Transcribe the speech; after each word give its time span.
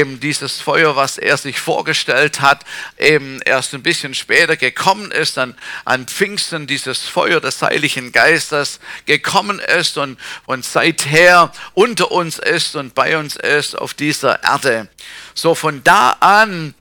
eben 0.00 0.18
dieses 0.18 0.60
Feuer, 0.60 0.96
was 0.96 1.18
er 1.18 1.36
sich 1.36 1.60
vorgestellt 1.60 2.40
hat, 2.40 2.64
eben 2.98 3.40
erst 3.42 3.74
ein 3.74 3.82
bisschen 3.82 4.14
später 4.14 4.56
gekommen 4.56 5.10
ist, 5.10 5.36
dann 5.36 5.54
an 5.84 6.06
Pfingsten 6.06 6.66
dieses 6.66 7.00
Feuer 7.00 7.40
des 7.40 7.60
Heiligen 7.60 8.10
Geistes 8.10 8.80
gekommen 9.04 9.58
ist 9.58 9.98
und, 9.98 10.18
und 10.46 10.64
seither 10.64 11.52
unter 11.74 12.10
uns 12.10 12.38
ist 12.38 12.76
und 12.76 12.94
bei 12.94 13.18
uns 13.18 13.36
ist 13.36 13.76
auf 13.76 13.92
dieser 13.92 14.42
Erde. 14.42 14.88
So 15.34 15.54
von 15.54 15.82
da 15.84 16.16
an, 16.20 16.74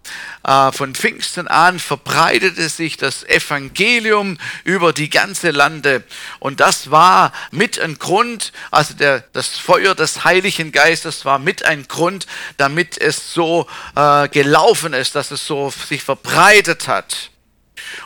äh, 0.43 0.71
von 0.71 0.95
Pfingsten 0.95 1.47
an, 1.47 1.79
verbreitete 1.79 2.67
sich 2.69 2.97
das 2.97 3.23
Evangelium 3.23 4.37
über 4.63 4.93
die 4.93 5.09
ganze 5.09 5.51
Lande. 5.51 6.03
Und 6.39 6.59
das 6.59 6.91
war 6.91 7.31
mit 7.51 7.79
ein 7.79 7.99
Grund, 7.99 8.51
also 8.71 8.93
der, 8.93 9.23
das 9.33 9.57
Feuer 9.57 9.95
des 9.95 10.23
Heiligen 10.23 10.71
Geistes 10.71 11.25
war 11.25 11.39
mit 11.39 11.65
ein 11.65 11.87
Grund, 11.87 12.27
damit 12.57 12.97
es 12.97 13.33
so 13.33 13.67
äh, 13.95 14.27
gelaufen 14.29 14.93
ist, 14.93 15.15
dass 15.15 15.31
es 15.31 15.45
so 15.45 15.69
sich 15.69 16.03
verbreitet 16.03 16.87
hat. 16.87 17.31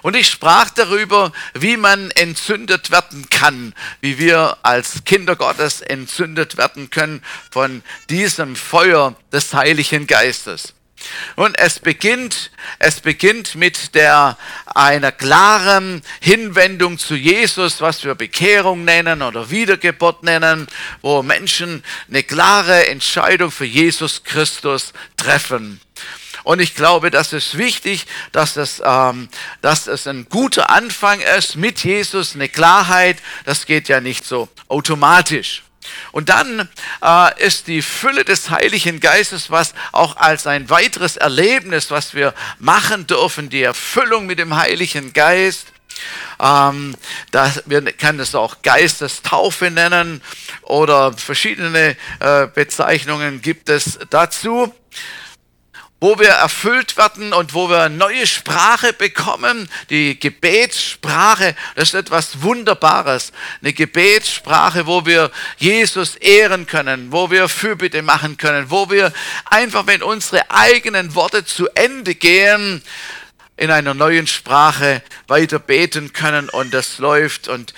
Und 0.02 0.16
ich 0.16 0.30
sprach 0.30 0.70
darüber, 0.70 1.32
wie 1.54 1.78
man 1.78 2.12
entzündet 2.12 2.92
werden 2.92 3.28
kann, 3.30 3.74
wie 4.02 4.18
wir 4.18 4.58
als 4.64 5.04
Kinder 5.06 5.36
Gottes 5.36 5.82
entzündet 5.82 6.58
werden 6.58 6.90
können 6.90 7.24
von 7.52 7.84
diesem 8.10 8.56
Feuer 8.56 9.16
des 9.32 9.54
Heiligen 9.54 10.08
Geistes. 10.08 10.74
Und 11.36 11.58
es 11.60 11.80
beginnt, 11.80 12.52
es 12.80 13.02
beginnt 13.02 13.56
mit 13.56 13.96
der, 13.96 14.38
einer 14.66 15.12
klaren 15.12 16.02
Hinwendung 16.22 16.98
zu 16.98 17.16
Jesus, 17.16 17.82
was 17.82 18.04
wir 18.04 18.16
Bekehrung 18.16 18.86
nennen 18.86 19.22
oder 19.22 19.50
Wiedergeburt 19.50 20.24
nennen, 20.24 20.68
wo 21.02 21.24
Menschen 21.24 21.84
eine 22.08 22.24
klare 22.24 22.88
Entscheidung 22.88 23.52
für 23.52 23.66
Jesus 23.66 24.24
Christus 24.24 24.94
treffen. 25.18 25.82
Und 26.44 26.60
ich 26.60 26.76
glaube, 26.76 27.10
das 27.10 27.34
ist 27.34 27.58
wichtig, 27.58 28.06
dass 28.32 28.58
es, 28.58 28.82
ähm, 28.86 29.30
dass 29.62 29.88
es 29.88 30.08
ein 30.08 30.28
guter 30.30 30.70
Anfang 30.70 31.22
ist 31.38 31.56
mit 31.56 31.84
Jesus, 31.84 32.36
eine 32.36 32.50
Klarheit. 32.50 33.18
Das 33.46 33.66
geht 33.66 33.88
ja 33.88 34.02
nicht 34.02 34.26
so 34.26 34.50
automatisch. 34.68 35.64
Und 36.12 36.30
dann 36.30 36.70
äh, 37.02 37.46
ist 37.46 37.68
die 37.68 37.82
Fülle 37.82 38.24
des 38.24 38.50
Heiligen 38.50 39.00
Geistes, 39.00 39.52
was 39.52 39.74
auch 39.92 40.18
als 40.18 40.48
ein 40.48 40.70
weiteres 40.70 41.18
Erlebnis, 41.18 41.92
was 41.92 42.14
wir 42.14 42.34
machen 42.60 43.08
dürfen, 43.08 43.50
die 43.50 43.64
Erfüllung 43.64 44.26
mit 44.26 44.40
dem 44.40 44.56
Heiligen 44.56 45.14
Geist. 45.14 45.68
Ähm, 46.40 46.96
das, 47.32 47.64
wir 47.66 47.82
können 47.94 48.20
es 48.20 48.34
auch 48.34 48.62
Geistestaufe 48.62 49.70
nennen 49.72 50.22
oder 50.62 51.14
verschiedene 51.14 51.96
äh, 52.20 52.48
Bezeichnungen 52.48 53.42
gibt 53.42 53.70
es 53.70 54.00
dazu 54.10 54.74
wo 56.04 56.20
wir 56.20 56.32
erfüllt 56.32 56.98
werden 56.98 57.32
und 57.32 57.54
wo 57.54 57.70
wir 57.70 57.88
neue 57.88 58.28
Sprache 58.28 58.92
bekommen, 58.92 59.70
die 59.90 60.20
Gebetssprache, 60.20 61.56
das 61.76 61.86
ist 61.86 61.94
etwas 61.94 62.42
Wunderbares. 62.42 63.32
Eine 63.62 63.72
Gebetssprache, 63.72 64.86
wo 64.86 65.06
wir 65.06 65.32
Jesus 65.60 66.16
ehren 66.18 66.68
können, 66.68 67.14
wo 67.14 67.32
wir 67.32 67.48
Fürbitte 67.48 68.02
machen 68.02 68.36
können, 68.36 68.70
wo 68.70 68.90
wir 68.90 69.14
einfach, 69.46 69.88
wenn 69.88 70.04
unsere 70.04 70.52
eigenen 70.52 71.16
Worte 71.16 71.46
zu 71.46 71.70
Ende 71.74 72.16
gehen, 72.16 72.84
in 73.56 73.72
einer 73.72 73.94
neuen 73.94 74.28
Sprache 74.28 75.02
weiter 75.28 75.60
beten 75.60 76.12
können 76.12 76.50
und 76.50 76.74
das 76.74 76.98
läuft 76.98 77.48
und 77.48 77.74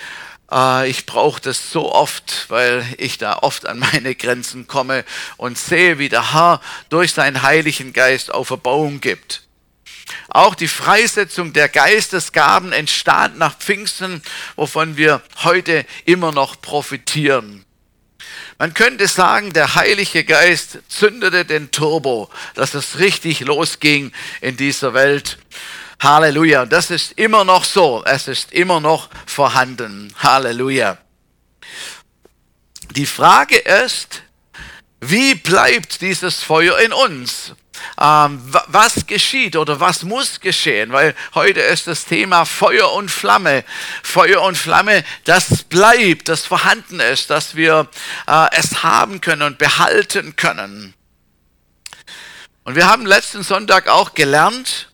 ich 0.48 1.06
brauche 1.06 1.40
das 1.40 1.72
so 1.72 1.92
oft, 1.92 2.46
weil 2.48 2.86
ich 2.98 3.18
da 3.18 3.38
oft 3.38 3.66
an 3.66 3.78
meine 3.80 4.14
Grenzen 4.14 4.66
komme 4.66 5.04
und 5.36 5.58
sehe, 5.58 5.98
wie 5.98 6.08
der 6.08 6.34
Herr 6.34 6.60
durch 6.88 7.12
seinen 7.12 7.42
Heiligen 7.42 7.92
Geist 7.92 8.32
Auferbauung 8.32 9.00
gibt. 9.00 9.42
Auch 10.28 10.54
die 10.54 10.68
Freisetzung 10.68 11.52
der 11.52 11.68
Geistesgaben 11.68 12.72
entstand 12.72 13.38
nach 13.38 13.58
Pfingsten, 13.58 14.22
wovon 14.54 14.96
wir 14.96 15.20
heute 15.42 15.84
immer 16.04 16.30
noch 16.30 16.60
profitieren. 16.60 17.64
Man 18.58 18.72
könnte 18.72 19.06
sagen, 19.08 19.52
der 19.52 19.74
Heilige 19.74 20.24
Geist 20.24 20.78
zündete 20.88 21.44
den 21.44 21.70
Turbo, 21.72 22.30
dass 22.54 22.74
es 22.74 22.98
richtig 22.98 23.40
losging 23.40 24.12
in 24.40 24.56
dieser 24.56 24.94
Welt. 24.94 25.38
Halleluja. 26.00 26.66
Das 26.66 26.90
ist 26.90 27.12
immer 27.12 27.44
noch 27.44 27.64
so. 27.64 28.02
Es 28.04 28.28
ist 28.28 28.52
immer 28.52 28.80
noch 28.80 29.08
vorhanden. 29.26 30.14
Halleluja. 30.18 30.98
Die 32.90 33.06
Frage 33.06 33.56
ist, 33.56 34.22
wie 35.00 35.34
bleibt 35.34 36.00
dieses 36.00 36.42
Feuer 36.42 36.78
in 36.78 36.92
uns? 36.92 37.52
Ähm, 38.00 38.40
was 38.68 39.06
geschieht 39.06 39.56
oder 39.56 39.80
was 39.80 40.02
muss 40.02 40.40
geschehen? 40.40 40.92
Weil 40.92 41.14
heute 41.34 41.60
ist 41.60 41.86
das 41.86 42.04
Thema 42.04 42.44
Feuer 42.44 42.92
und 42.92 43.10
Flamme. 43.10 43.64
Feuer 44.02 44.42
und 44.42 44.56
Flamme, 44.56 45.04
das 45.24 45.64
bleibt, 45.64 46.28
das 46.28 46.46
vorhanden 46.46 47.00
ist, 47.00 47.30
dass 47.30 47.54
wir 47.54 47.88
äh, 48.26 48.46
es 48.52 48.82
haben 48.82 49.20
können 49.20 49.42
und 49.42 49.58
behalten 49.58 50.36
können. 50.36 50.94
Und 52.64 52.74
wir 52.74 52.88
haben 52.88 53.06
letzten 53.06 53.42
Sonntag 53.42 53.88
auch 53.88 54.14
gelernt, 54.14 54.90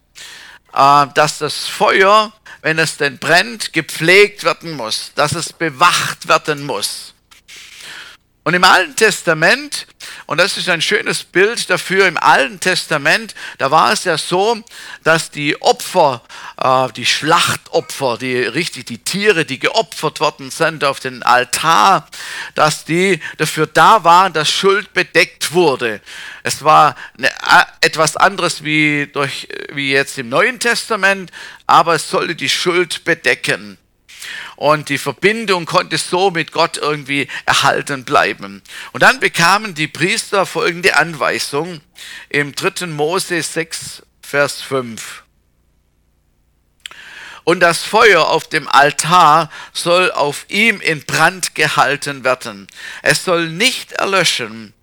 dass 0.73 1.39
das 1.39 1.67
Feuer, 1.67 2.33
wenn 2.63 2.79
es 2.79 2.97
denn 2.97 3.19
brennt, 3.19 3.73
gepflegt 3.73 4.45
werden 4.45 4.77
muss, 4.77 5.13
dass 5.15 5.33
es 5.33 5.53
bewacht 5.53 6.29
werden 6.29 6.65
muss. 6.65 7.15
Und 8.45 8.55
im 8.55 8.65
Alten 8.65 8.97
Testament, 8.97 9.87
und 10.27 10.39
das 10.39 10.57
ist 10.57 10.69
ein 10.69 10.83
schönes 10.83 11.23
Bild 11.23 11.71
dafür, 11.71 12.09
im 12.09 12.17
Alten 12.17 12.59
Testament, 12.59 13.37
da 13.59 13.71
war 13.71 13.93
es 13.93 14.03
ja 14.03 14.19
so, 14.19 14.61
dass 15.05 15.31
die 15.31 15.63
Opfer, 15.63 16.23
äh, 16.61 16.89
die 16.93 17.07
Schlachtopfer, 17.07 18.19
die 18.19 18.39
richtig, 18.39 18.87
die 18.87 18.99
Tiere, 18.99 19.45
die 19.45 19.61
geopfert 19.61 20.19
worden 20.19 20.51
sind 20.51 20.83
auf 20.83 20.99
den 20.99 21.23
Altar, 21.23 22.09
dass 22.57 22.85
die 22.85 23.21
dafür 23.39 23.69
da 23.69 24.03
waren, 24.03 24.33
dass 24.33 24.51
Schuld 24.51 24.93
bedeckt 24.93 25.53
wurde. 25.53 26.01
Es 26.43 26.65
war 26.65 26.97
eine, 27.17 27.31
etwas 27.81 28.17
anderes 28.17 28.65
wie, 28.65 29.09
durch, 29.13 29.47
wie 29.73 29.93
jetzt 29.93 30.19
im 30.19 30.29
Neuen 30.29 30.59
Testament, 30.59 31.31
aber 31.69 31.95
es 31.95 32.11
sollte 32.11 32.35
die 32.35 32.49
Schuld 32.49 33.05
bedecken 33.05 33.79
und 34.57 34.89
die 34.89 34.99
Verbindung 34.99 35.67
konnte 35.67 35.99
so 35.99 36.31
mit 36.31 36.53
Gott 36.53 36.77
irgendwie 36.77 37.29
erhalten 37.47 38.05
bleiben. 38.05 38.63
Und 38.93 39.03
dann 39.03 39.21
bekamen 39.21 39.75
die 39.75 39.89
Priester 39.89 40.47
folgende 40.47 40.97
Anweisung 40.97 41.81
im 42.29 42.55
3. 42.55 42.87
Mose 42.87 43.43
6, 43.43 44.03
Vers 44.23 44.63
5. 44.63 45.23
Und 47.45 47.61
das 47.61 47.83
Feuer 47.83 48.29
auf 48.29 48.49
dem 48.49 48.69
Altar 48.69 49.51
soll 49.73 50.13
auf 50.13 50.47
ihm 50.49 50.81
in 50.81 51.05
Brand 51.05 51.55
gehalten 51.55 52.25
werden. 52.25 52.69
Es 53.03 53.25
soll 53.25 53.49
nicht 53.49 53.93
erlöschen, 53.93 54.75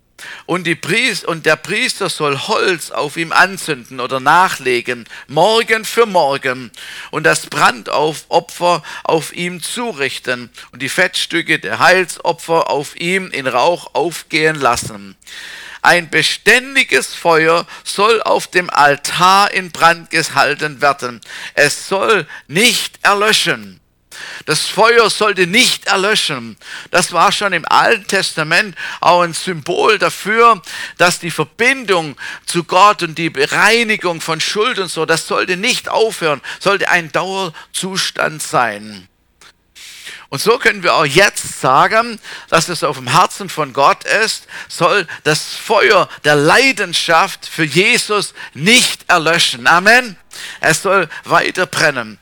und, 0.46 0.80
Priester, 0.80 1.28
und 1.28 1.46
der 1.46 1.56
Priester 1.56 2.08
soll 2.08 2.38
Holz 2.38 2.90
auf 2.90 3.16
ihm 3.16 3.32
anzünden 3.32 4.00
oder 4.00 4.20
nachlegen, 4.20 5.06
morgen 5.28 5.84
für 5.84 6.06
morgen, 6.06 6.70
und 7.10 7.24
das 7.24 7.46
Brandopfer 7.46 8.82
auf 9.04 9.32
ihm 9.32 9.62
zurichten 9.62 10.50
und 10.72 10.82
die 10.82 10.88
Fettstücke 10.88 11.58
der 11.58 11.78
Heilsopfer 11.78 12.70
auf 12.70 12.96
ihm 12.96 13.30
in 13.30 13.46
Rauch 13.46 13.94
aufgehen 13.94 14.56
lassen. 14.56 15.16
Ein 15.82 16.10
beständiges 16.10 17.14
Feuer 17.14 17.66
soll 17.84 18.22
auf 18.22 18.46
dem 18.46 18.68
Altar 18.68 19.50
in 19.52 19.70
Brand 19.70 20.10
gehalten 20.10 20.82
werden. 20.82 21.20
Es 21.54 21.88
soll 21.88 22.26
nicht 22.48 22.98
erlöschen. 23.02 23.79
Das 24.44 24.66
Feuer 24.66 25.08
sollte 25.08 25.46
nicht 25.46 25.86
erlöschen. 25.86 26.56
Das 26.90 27.12
war 27.12 27.30
schon 27.30 27.52
im 27.52 27.64
Alten 27.66 28.06
Testament 28.06 28.76
auch 29.00 29.22
ein 29.22 29.34
Symbol 29.34 29.98
dafür, 29.98 30.60
dass 30.98 31.20
die 31.20 31.30
Verbindung 31.30 32.16
zu 32.46 32.64
Gott 32.64 33.02
und 33.02 33.16
die 33.16 33.30
Bereinigung 33.30 34.20
von 34.20 34.40
Schuld 34.40 34.78
und 34.78 34.90
so, 34.90 35.06
das 35.06 35.26
sollte 35.26 35.56
nicht 35.56 35.88
aufhören, 35.88 36.40
sollte 36.58 36.88
ein 36.88 37.12
Dauerzustand 37.12 38.42
sein. 38.42 39.08
Und 40.30 40.40
so 40.40 40.58
können 40.58 40.84
wir 40.84 40.94
auch 40.94 41.04
jetzt 41.04 41.60
sagen, 41.60 42.20
dass 42.50 42.68
es 42.68 42.84
auf 42.84 42.96
dem 42.96 43.08
Herzen 43.08 43.48
von 43.48 43.72
Gott 43.72 44.04
ist, 44.04 44.46
soll 44.68 45.08
das 45.24 45.56
Feuer 45.56 46.08
der 46.22 46.36
Leidenschaft 46.36 47.46
für 47.46 47.64
Jesus 47.64 48.32
nicht 48.54 49.10
erlöschen. 49.10 49.66
Amen. 49.66 50.16
Es 50.60 50.82
soll 50.82 51.08
weiter 51.24 51.66
brennen. 51.66 52.20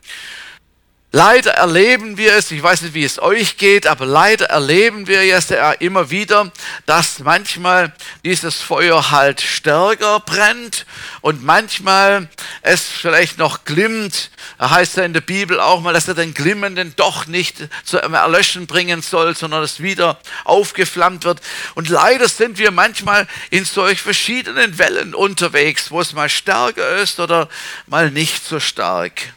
Leider 1.11 1.53
erleben 1.53 2.19
wir 2.19 2.35
es, 2.35 2.51
ich 2.51 2.63
weiß 2.63 2.83
nicht, 2.83 2.93
wie 2.93 3.03
es 3.03 3.19
euch 3.19 3.57
geht, 3.57 3.87
aber 3.87 4.05
leider 4.05 4.51
erleben 4.51 5.07
wir 5.07 5.23
es 5.23 5.49
ja 5.49 5.73
immer 5.73 6.11
wieder, 6.11 6.53
dass 6.85 7.21
manchmal 7.21 7.95
dieses 8.27 8.61
Feuer 8.61 9.11
halt 9.11 9.41
stärker 9.41 10.21
brennt 10.21 10.85
und 11.23 11.43
manchmal 11.43 12.29
es 12.61 12.83
vielleicht 12.83 13.39
noch 13.39 13.65
glimmt. 13.65 14.31
Da 14.59 14.69
heißt 14.69 14.99
ja 14.99 15.05
in 15.05 15.15
der 15.15 15.23
Bibel 15.23 15.59
auch 15.61 15.81
mal, 15.81 15.95
dass 15.95 16.09
er 16.09 16.15
den 16.15 16.35
Glimmenden 16.35 16.93
doch 16.97 17.27
nicht 17.27 17.57
zu 17.85 18.03
einem 18.03 18.13
Erlöschen 18.13 18.67
bringen 18.67 19.01
soll, 19.01 19.35
sondern 19.35 19.63
es 19.63 19.81
wieder 19.81 20.21
aufgeflammt 20.45 21.25
wird. 21.25 21.41
Und 21.75 21.89
leider 21.89 22.29
sind 22.29 22.59
wir 22.59 22.71
manchmal 22.71 23.27
in 23.49 23.65
solch 23.65 24.03
verschiedenen 24.03 24.77
Wellen 24.77 25.15
unterwegs, 25.15 25.91
wo 25.91 26.03
es 26.03 26.13
mal 26.13 26.29
stärker 26.29 26.97
ist 26.99 27.19
oder 27.19 27.49
mal 27.87 28.11
nicht 28.11 28.45
so 28.45 28.61
stark. 28.61 29.33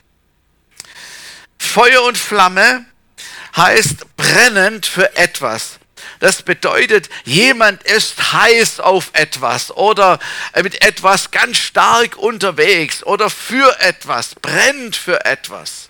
Feuer 1.61 2.03
und 2.03 2.17
Flamme 2.17 2.85
heißt 3.55 4.17
brennend 4.17 4.85
für 4.85 5.15
etwas. 5.15 5.79
Das 6.19 6.41
bedeutet, 6.41 7.09
jemand 7.23 7.83
ist 7.83 8.33
heiß 8.33 8.79
auf 8.79 9.11
etwas 9.13 9.71
oder 9.71 10.19
mit 10.61 10.83
etwas 10.83 11.31
ganz 11.31 11.57
stark 11.57 12.17
unterwegs 12.17 13.03
oder 13.03 13.29
für 13.29 13.79
etwas, 13.79 14.35
brennt 14.35 14.95
für 14.95 15.23
etwas. 15.23 15.89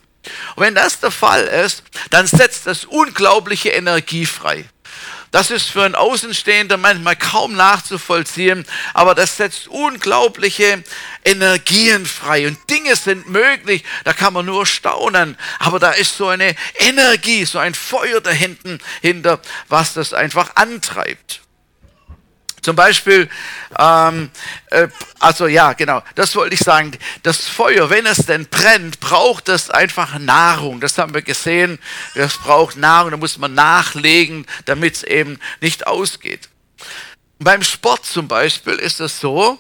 Und 0.56 0.66
wenn 0.66 0.76
das 0.76 1.00
der 1.00 1.10
Fall 1.10 1.46
ist, 1.46 1.84
dann 2.12 2.28
setzt 2.28 2.68
das 2.68 2.86
unglaubliche 2.86 3.70
Energie 3.70 4.26
frei. 4.26 4.66
Das 5.32 5.50
ist 5.50 5.70
für 5.70 5.84
einen 5.84 5.96
Außenstehender 5.96 6.76
manchmal 6.76 7.16
kaum 7.16 7.54
nachzuvollziehen, 7.54 8.66
aber 8.94 9.16
das 9.16 9.38
setzt 9.38 9.70
unglaubliche 9.70 10.84
Energien 11.24 12.06
frei 12.06 12.48
und 12.48 12.58
Dinge 12.70 12.98
sind 12.98 13.30
möglich, 13.30 13.86
da 14.04 14.12
kann 14.12 14.34
man 14.34 14.46
nur 14.46 14.66
staunen, 14.66 15.38
aber 15.60 15.80
da 15.80 15.92
ist 15.92 16.18
so 16.18 16.28
eine 16.28 16.54
Energie, 16.76 17.46
so 17.46 17.60
ein 17.60 17.74
Feuer 17.74 18.20
dahinten, 18.20 18.80
hinter, 19.02 19.40
was 19.70 19.94
das 19.94 20.14
einfach 20.14 20.56
antreibt. 20.56 21.42
Zum 22.62 22.76
Beispiel, 22.76 23.28
ähm, 23.80 24.30
äh, 24.68 24.88
also 25.20 25.48
ja, 25.48 25.74
genau, 25.74 26.04
das 26.14 26.36
wollte 26.36 26.54
ich 26.54 26.60
sagen. 26.60 26.92
Das 27.24 27.48
Feuer, 27.48 27.90
wenn 27.90 28.06
es 28.06 28.26
denn 28.28 28.46
brennt, 28.48 29.00
braucht 29.00 29.50
es 29.50 29.72
einfach 29.72 30.20
Nahrung. 30.20 30.80
Das 30.80 30.98
haben 31.00 31.14
wir 31.14 31.24
gesehen. 31.24 31.80
Es 32.14 32.38
braucht 32.38 32.78
Nahrung, 32.78 33.12
da 33.12 33.18
muss 33.18 33.40
man 33.40 33.56
nachlegen, 33.56 34.46
damit 34.66 34.98
es 34.98 35.04
eben 35.04 35.40
nicht 35.60 35.88
ausgeht. 35.88 36.50
Beim 37.40 37.64
Sport 37.64 38.06
zum 38.06 38.28
Beispiel 38.28 38.74
ist 38.74 39.00
es 39.00 39.20
so, 39.20 39.60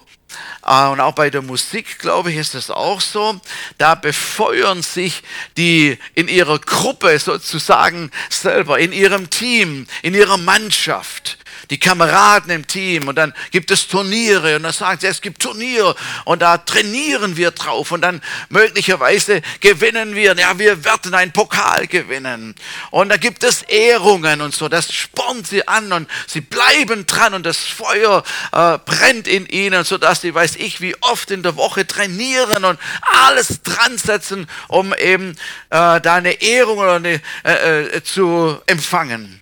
äh, 0.65 0.87
und 0.87 0.99
auch 0.99 1.13
bei 1.13 1.31
der 1.31 1.41
Musik, 1.41 1.97
glaube 1.97 2.31
ich, 2.31 2.37
ist 2.37 2.53
es 2.53 2.69
auch 2.69 3.01
so. 3.01 3.39
Da 3.79 3.95
befeuern 3.95 4.83
sich 4.83 5.23
die 5.57 5.97
in 6.13 6.27
ihrer 6.27 6.59
Gruppe 6.59 7.17
sozusagen 7.17 8.11
selber, 8.29 8.77
in 8.77 8.93
ihrem 8.93 9.29
Team, 9.31 9.87
in 10.03 10.13
ihrer 10.13 10.37
Mannschaft 10.37 11.39
die 11.71 11.79
Kameraden 11.79 12.51
im 12.51 12.67
Team 12.67 13.07
und 13.07 13.15
dann 13.15 13.33
gibt 13.49 13.71
es 13.71 13.87
Turniere 13.87 14.57
und 14.57 14.63
dann 14.63 14.73
sagen 14.73 14.99
sie, 14.99 15.07
es 15.07 15.21
gibt 15.21 15.41
Turnier 15.41 15.95
und 16.25 16.41
da 16.41 16.57
trainieren 16.57 17.37
wir 17.37 17.51
drauf 17.51 17.91
und 17.91 18.01
dann 18.01 18.21
möglicherweise 18.49 19.41
gewinnen 19.61 20.13
wir, 20.13 20.35
ja, 20.35 20.59
wir 20.59 20.83
werden 20.83 21.13
einen 21.13 21.31
Pokal 21.31 21.87
gewinnen 21.87 22.55
und 22.91 23.09
da 23.09 23.15
gibt 23.15 23.43
es 23.45 23.61
Ehrungen 23.63 24.41
und 24.41 24.53
so, 24.53 24.67
das 24.67 24.93
spornt 24.93 25.47
sie 25.47 25.65
an 25.65 25.93
und 25.93 26.09
sie 26.27 26.41
bleiben 26.41 27.07
dran 27.07 27.33
und 27.33 27.45
das 27.45 27.57
Feuer 27.57 28.23
äh, 28.51 28.77
brennt 28.77 29.29
in 29.29 29.45
ihnen, 29.45 29.85
sodass 29.85 30.21
sie, 30.21 30.35
weiß 30.35 30.57
ich, 30.57 30.81
wie 30.81 30.95
oft 30.99 31.31
in 31.31 31.41
der 31.41 31.55
Woche 31.55 31.87
trainieren 31.87 32.65
und 32.65 32.79
alles 33.25 33.61
dran 33.63 33.97
setzen, 33.97 34.47
um 34.67 34.93
eben 34.93 35.31
äh, 35.69 36.01
da 36.01 36.15
eine 36.15 36.41
Ehrung 36.41 36.79
oder 36.79 36.95
eine, 36.95 37.21
äh, 37.45 37.83
äh 37.85 38.03
zu 38.03 38.59
empfangen. 38.65 39.40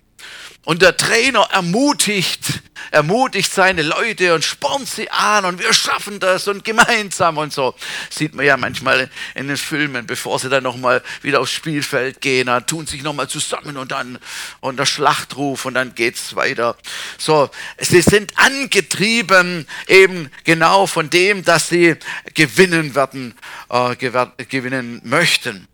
Und 0.70 0.82
der 0.82 0.96
Trainer 0.96 1.48
ermutigt, 1.50 2.62
ermutigt 2.92 3.52
seine 3.52 3.82
Leute 3.82 4.36
und 4.36 4.44
spornt 4.44 4.88
sie 4.88 5.10
an 5.10 5.44
und 5.44 5.58
wir 5.58 5.72
schaffen 5.72 6.20
das 6.20 6.46
und 6.46 6.62
gemeinsam 6.62 7.38
und 7.38 7.52
so. 7.52 7.74
Sieht 8.08 8.36
man 8.36 8.46
ja 8.46 8.56
manchmal 8.56 9.10
in 9.34 9.48
den 9.48 9.56
Filmen, 9.56 10.06
bevor 10.06 10.38
sie 10.38 10.48
dann 10.48 10.62
nochmal 10.62 11.02
wieder 11.22 11.40
aufs 11.40 11.50
Spielfeld 11.50 12.20
gehen, 12.20 12.46
dann 12.46 12.68
tun 12.68 12.86
sich 12.86 13.02
nochmal 13.02 13.28
zusammen 13.28 13.76
und 13.76 13.90
dann 13.90 14.20
und 14.60 14.78
der 14.78 14.86
Schlachtruf 14.86 15.64
und 15.64 15.74
dann 15.74 15.96
geht's 15.96 16.36
weiter. 16.36 16.76
So, 17.18 17.50
sie 17.78 18.02
sind 18.02 18.34
angetrieben 18.36 19.66
eben 19.88 20.30
genau 20.44 20.86
von 20.86 21.10
dem, 21.10 21.44
dass 21.44 21.68
sie 21.68 21.96
gewinnen 22.34 22.94
werden, 22.94 23.34
äh, 23.70 23.96
gewinnen 23.96 25.00
möchten. 25.02 25.66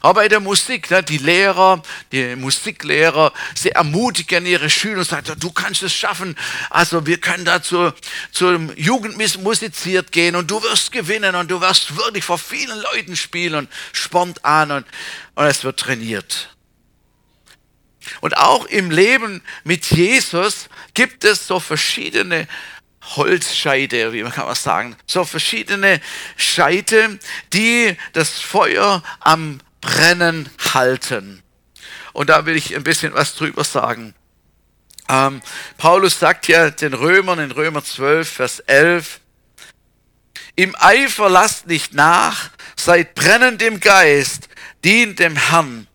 Aber 0.00 0.20
bei 0.20 0.28
der 0.28 0.40
Musik, 0.40 0.90
ne, 0.90 1.02
die 1.02 1.18
Lehrer, 1.18 1.82
die 2.12 2.36
Musiklehrer, 2.36 3.32
sie 3.54 3.70
ermutigen 3.70 4.44
ihre 4.46 4.70
Schüler 4.70 4.98
und 4.98 5.08
sagen, 5.08 5.34
du 5.38 5.50
kannst 5.50 5.82
es 5.82 5.94
schaffen. 5.94 6.36
Also 6.70 7.06
wir 7.06 7.18
können 7.18 7.44
da 7.44 7.62
zu, 7.62 7.92
zum 8.30 8.70
Jugendmusiziert 8.76 10.12
gehen 10.12 10.36
und 10.36 10.50
du 10.50 10.62
wirst 10.62 10.92
gewinnen 10.92 11.34
und 11.34 11.50
du 11.50 11.60
wirst 11.60 11.96
wirklich 11.96 12.24
vor 12.24 12.38
vielen 12.38 12.78
Leuten 12.92 13.16
spielen 13.16 13.54
und 13.54 13.70
spornt 13.92 14.44
an 14.44 14.70
und, 14.70 14.86
und 15.34 15.46
es 15.46 15.64
wird 15.64 15.80
trainiert. 15.80 16.54
Und 18.20 18.36
auch 18.36 18.66
im 18.66 18.90
Leben 18.90 19.42
mit 19.64 19.86
Jesus 19.86 20.68
gibt 20.94 21.24
es 21.24 21.46
so 21.46 21.60
verschiedene 21.60 22.46
Holzscheite, 23.16 24.12
wie 24.12 24.22
man 24.22 24.32
kann 24.32 24.46
man 24.46 24.54
sagen, 24.54 24.96
so 25.06 25.24
verschiedene 25.24 26.00
Scheite, 26.36 27.18
die 27.52 27.96
das 28.12 28.40
Feuer 28.40 29.02
am 29.20 29.60
Brennen 29.80 30.48
halten. 30.74 31.42
Und 32.12 32.30
da 32.30 32.46
will 32.46 32.56
ich 32.56 32.74
ein 32.74 32.84
bisschen 32.84 33.14
was 33.14 33.34
drüber 33.34 33.64
sagen. 33.64 34.14
Ähm, 35.08 35.40
Paulus 35.76 36.18
sagt 36.18 36.48
ja 36.48 36.70
den 36.70 36.94
Römern 36.94 37.38
in 37.38 37.50
Römer 37.50 37.82
12, 37.82 38.28
Vers 38.28 38.60
11, 38.60 39.20
im 40.56 40.74
Eifer 40.76 41.28
lasst 41.28 41.68
nicht 41.68 41.94
nach, 41.94 42.50
seid 42.76 43.14
brennend 43.14 43.62
im 43.62 43.78
Geist, 43.78 44.48
dient 44.84 45.20
dem 45.20 45.36
Herrn. 45.36 45.86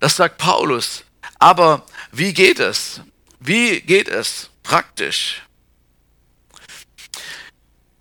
Das 0.00 0.16
sagt 0.16 0.38
Paulus. 0.38 1.04
Aber 1.38 1.86
wie 2.10 2.34
geht 2.34 2.58
es? 2.58 3.02
Wie 3.38 3.80
geht 3.80 4.08
es 4.08 4.50
praktisch? 4.64 5.42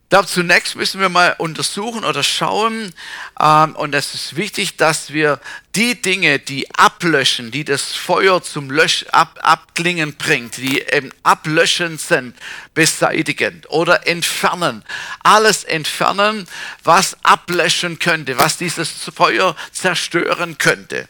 Glaube, 0.10 0.28
zunächst 0.28 0.76
müssen 0.76 1.00
wir 1.00 1.10
mal 1.10 1.36
untersuchen 1.38 2.04
oder 2.04 2.24
schauen, 2.24 2.96
ähm, 3.40 3.76
und 3.76 3.94
es 3.94 4.16
ist 4.16 4.36
wichtig, 4.36 4.76
dass 4.76 5.14
wir 5.14 5.40
die 5.76 6.02
Dinge, 6.02 6.40
die 6.40 6.68
ablöschen, 6.74 7.52
die 7.52 7.64
das 7.64 7.94
Feuer 7.94 8.42
zum 8.42 8.72
Lösch, 8.72 9.06
ab, 9.12 9.38
Abklingen 9.44 10.16
bringt, 10.16 10.58
die 10.58 10.82
eben 10.82 11.12
ablöschend 11.22 12.02
sind, 12.02 12.36
beseitigen 12.74 13.62
oder 13.70 14.08
entfernen. 14.08 14.84
Alles 15.22 15.64
entfernen, 15.64 16.48
was 16.84 17.16
ablöschen 17.24 18.00
könnte, 18.00 18.40
was 18.40 18.58
dieses 18.58 18.90
Feuer 19.16 19.56
zerstören 19.72 20.58
könnte. 20.58 21.08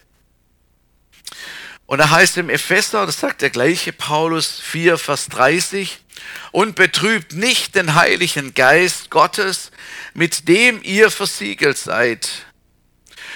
Und 1.90 1.98
da 1.98 2.12
heißt 2.12 2.38
im 2.38 2.52
Epheser, 2.52 3.08
das 3.08 3.20
sagt 3.20 3.42
der 3.42 3.50
gleiche 3.50 3.92
Paulus 3.92 4.60
4, 4.60 5.00
Vers 5.00 5.26
30, 5.30 5.98
und 6.52 6.76
betrübt 6.76 7.34
nicht 7.34 7.74
den 7.74 7.96
Heiligen 7.96 8.54
Geist 8.54 9.10
Gottes, 9.10 9.72
mit 10.14 10.48
dem 10.48 10.84
ihr 10.84 11.10
versiegelt 11.10 11.80
seid. 11.80 12.30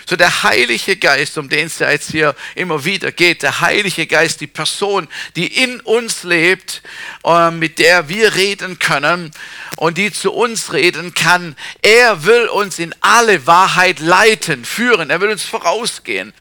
So 0.08 0.16
der 0.16 0.44
Heilige 0.44 0.98
Geist, 0.98 1.38
um 1.38 1.50
den 1.50 1.68
es 1.68 1.80
jetzt 1.80 2.12
hier 2.12 2.36
immer 2.56 2.84
wieder 2.84 3.12
geht, 3.12 3.44
der 3.44 3.62
Heilige 3.62 4.06
Geist, 4.06 4.42
die 4.42 4.48
Person, 4.48 5.08
die 5.36 5.48
in 5.64 5.80
uns 5.82 6.24
lebt, 6.24 6.82
äh, 7.26 7.52
mit 7.52 7.80
der 7.80 8.10
wir 8.10 8.36
reden 8.36 8.80
können 8.80 9.32
und 9.78 9.98
die 9.98 10.12
zu 10.12 10.34
uns 10.34 10.74
reden 10.74 11.14
kann, 11.14 11.56
er 11.82 12.26
will 12.26 12.48
uns 12.48 12.80
in 12.80 12.94
alle 13.02 13.48
Wahrheit 13.48 14.00
leiten, 14.00 14.66
führen, 14.66 15.10
er 15.10 15.22
will 15.22 15.30
uns 15.30 15.44
vorausgehen. 15.44 16.34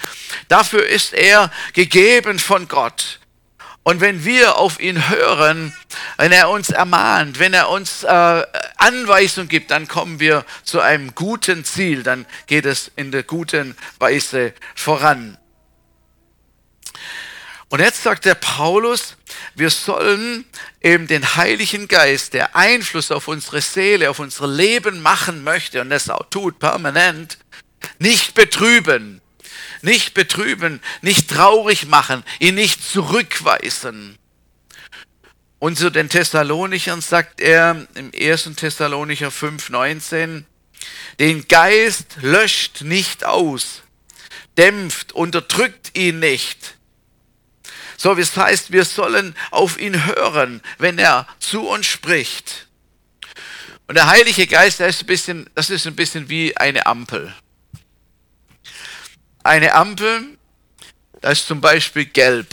Dafür 0.49 0.87
ist 0.87 1.12
er 1.12 1.50
gegeben 1.73 2.38
von 2.38 2.69
Gott. 2.69 3.21
Und 3.85 4.00
wenn 4.00 4.25
wir 4.25 4.59
auf 4.59 4.78
ihn 4.78 5.09
hören, 5.09 5.75
wenn 6.16 6.33
er 6.33 6.50
uns 6.50 6.71
ermahnt, 6.71 7.38
wenn 7.38 7.54
er 7.54 7.69
uns 7.69 8.04
äh, 8.04 8.47
Anweisung 8.76 9.49
gibt, 9.49 9.71
dann 9.71 9.88
kommen 9.88 10.21
wir 10.21 10.45
zu 10.62 10.81
einem 10.81 11.14
guten 11.14 11.64
Ziel, 11.64 12.02
dann 12.02 12.26
geht 12.47 12.66
es 12.66 12.90
in 12.97 13.12
der 13.12 13.23
guten 13.23 13.76
Weise 13.99 14.54
voran. 14.75 15.38
Und 17.69 17.81
jetzt 17.81 18.02
sagt 18.02 18.26
der 18.26 18.35
Paulus, 18.35 19.16
wir 19.54 19.71
sollen 19.71 20.45
eben 20.83 21.07
den 21.07 21.37
Heiligen 21.37 21.88
Geist, 21.88 22.35
der 22.35 22.54
Einfluss 22.54 23.11
auf 23.11 23.28
unsere 23.28 23.62
Seele, 23.62 24.11
auf 24.11 24.19
unser 24.19 24.47
Leben 24.47 25.00
machen 25.00 25.42
möchte 25.42 25.81
und 25.81 25.88
das 25.88 26.11
auch 26.11 26.28
tut 26.28 26.59
permanent, 26.59 27.38
nicht 27.99 28.35
betrüben 28.35 29.23
nicht 29.83 30.14
betrüben, 30.14 30.81
nicht 31.02 31.28
traurig 31.28 31.87
machen, 31.87 32.25
ihn 32.38 32.54
nicht 32.54 32.83
zurückweisen. 32.83 34.16
Und 35.62 35.78
zu 35.78 35.90
den 35.90 36.09
Thessalonichern 36.09 37.00
sagt 37.00 37.40
er 37.40 37.87
im 37.95 38.11
1. 38.12 38.50
Thessalonicher 38.57 39.28
5,19, 39.28 40.42
den 41.21 41.47
Geist 41.47 42.16
löscht 42.21 42.81
nicht 42.81 43.25
aus. 43.25 43.83
dämpft, 44.59 45.12
unterdrückt 45.12 45.97
ihn 45.97 46.19
nicht. 46.19 46.75
So, 47.97 48.12
das 48.16 48.37
heißt, 48.37 48.73
wir 48.73 48.85
sollen 48.85 49.37
auf 49.52 49.78
ihn 49.78 50.04
hören, 50.04 50.62
wenn 50.78 50.99
er 50.99 51.28
zu 51.38 51.69
uns 51.69 51.87
spricht. 51.87 52.66
Und 53.87 53.95
der 53.95 54.09
Heilige 54.09 54.49
Geist, 54.49 54.81
der 54.81 54.88
ist 54.88 55.04
ein 55.04 55.07
bisschen, 55.07 55.49
das 55.54 55.71
ist 55.71 55.87
ein 55.87 55.95
bisschen 55.95 56.28
wie 56.28 56.57
eine 56.57 56.87
Ampel. 56.87 57.33
Eine 59.45 59.75
Ampel, 59.75 60.25
das 61.21 61.38
ist 61.38 61.47
zum 61.47 61.61
Beispiel 61.61 62.07
gelb. 62.07 62.52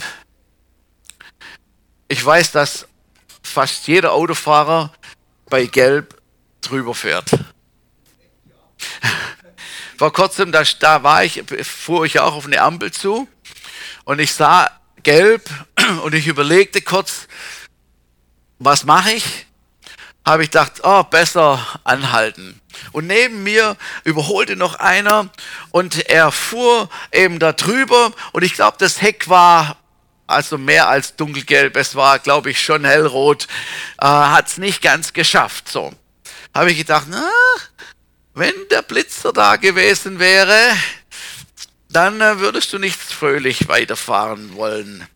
Ich 2.06 2.24
weiß, 2.24 2.52
dass 2.52 2.86
fast 3.50 3.86
jeder 3.86 4.12
Autofahrer 4.12 4.92
bei 5.48 5.66
gelb 5.66 6.20
drüber 6.60 6.94
fährt. 6.94 7.30
Vor 9.98 10.12
kurzem, 10.12 10.52
da, 10.52 10.62
da 10.78 11.02
war 11.02 11.24
ich, 11.24 11.42
fuhr 11.62 12.06
ich 12.06 12.20
auch 12.20 12.34
auf 12.34 12.46
eine 12.46 12.62
Ampel 12.62 12.90
zu 12.90 13.28
und 14.04 14.18
ich 14.18 14.32
sah 14.32 14.70
gelb 15.02 15.48
und 16.04 16.14
ich 16.14 16.26
überlegte 16.26 16.80
kurz, 16.80 17.28
was 18.58 18.84
mache 18.84 19.12
ich? 19.12 19.46
Habe 20.24 20.42
ich 20.44 20.50
gedacht, 20.50 20.80
oh, 20.82 21.02
besser 21.02 21.64
anhalten. 21.84 22.60
Und 22.92 23.06
neben 23.06 23.42
mir 23.42 23.76
überholte 24.04 24.56
noch 24.56 24.74
einer 24.74 25.28
und 25.70 26.08
er 26.08 26.30
fuhr 26.30 26.88
eben 27.12 27.38
da 27.38 27.52
drüber 27.52 28.12
und 28.32 28.42
ich 28.42 28.54
glaube, 28.54 28.76
das 28.78 29.02
Heck 29.02 29.28
war 29.28 29.76
also 30.30 30.58
mehr 30.58 30.88
als 30.88 31.16
dunkelgelb, 31.16 31.76
es 31.76 31.94
war, 31.94 32.18
glaube 32.18 32.50
ich, 32.50 32.62
schon 32.62 32.84
hellrot, 32.84 33.46
äh, 34.00 34.06
hat 34.06 34.48
es 34.48 34.58
nicht 34.58 34.82
ganz 34.82 35.12
geschafft. 35.12 35.68
So 35.68 35.92
habe 36.54 36.70
ich 36.70 36.78
gedacht, 36.78 37.06
na, 37.08 37.30
wenn 38.34 38.54
der 38.70 38.82
Blitzer 38.82 39.32
da 39.32 39.56
gewesen 39.56 40.18
wäre, 40.18 40.58
dann 41.88 42.20
äh, 42.20 42.38
würdest 42.38 42.72
du 42.72 42.78
nicht 42.78 43.00
fröhlich 43.00 43.68
weiterfahren 43.68 44.54
wollen. 44.54 45.06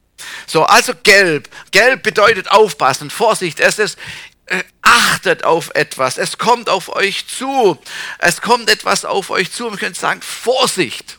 So, 0.47 0.64
also 0.64 0.92
gelb. 1.02 1.49
Gelb 1.71 2.02
bedeutet 2.02 2.50
aufpassen, 2.50 3.11
Vorsicht. 3.11 3.61
Es 3.61 3.78
ist, 3.78 3.99
äh, 4.47 4.62
achtet 4.83 5.44
auf 5.44 5.71
etwas. 5.75 6.18
Es 6.18 6.38
kommt 6.38 6.68
auf 6.68 6.94
euch 6.94 7.26
zu. 7.26 7.78
Es 8.18 8.40
kommt 8.40 8.68
etwas 8.68 9.04
auf 9.04 9.30
euch 9.30 9.52
zu. 9.52 9.66
Und 9.66 9.75
wir 9.75 9.78
können 9.78 9.94
sagen, 9.94 10.23
Vorsicht. 10.23 11.18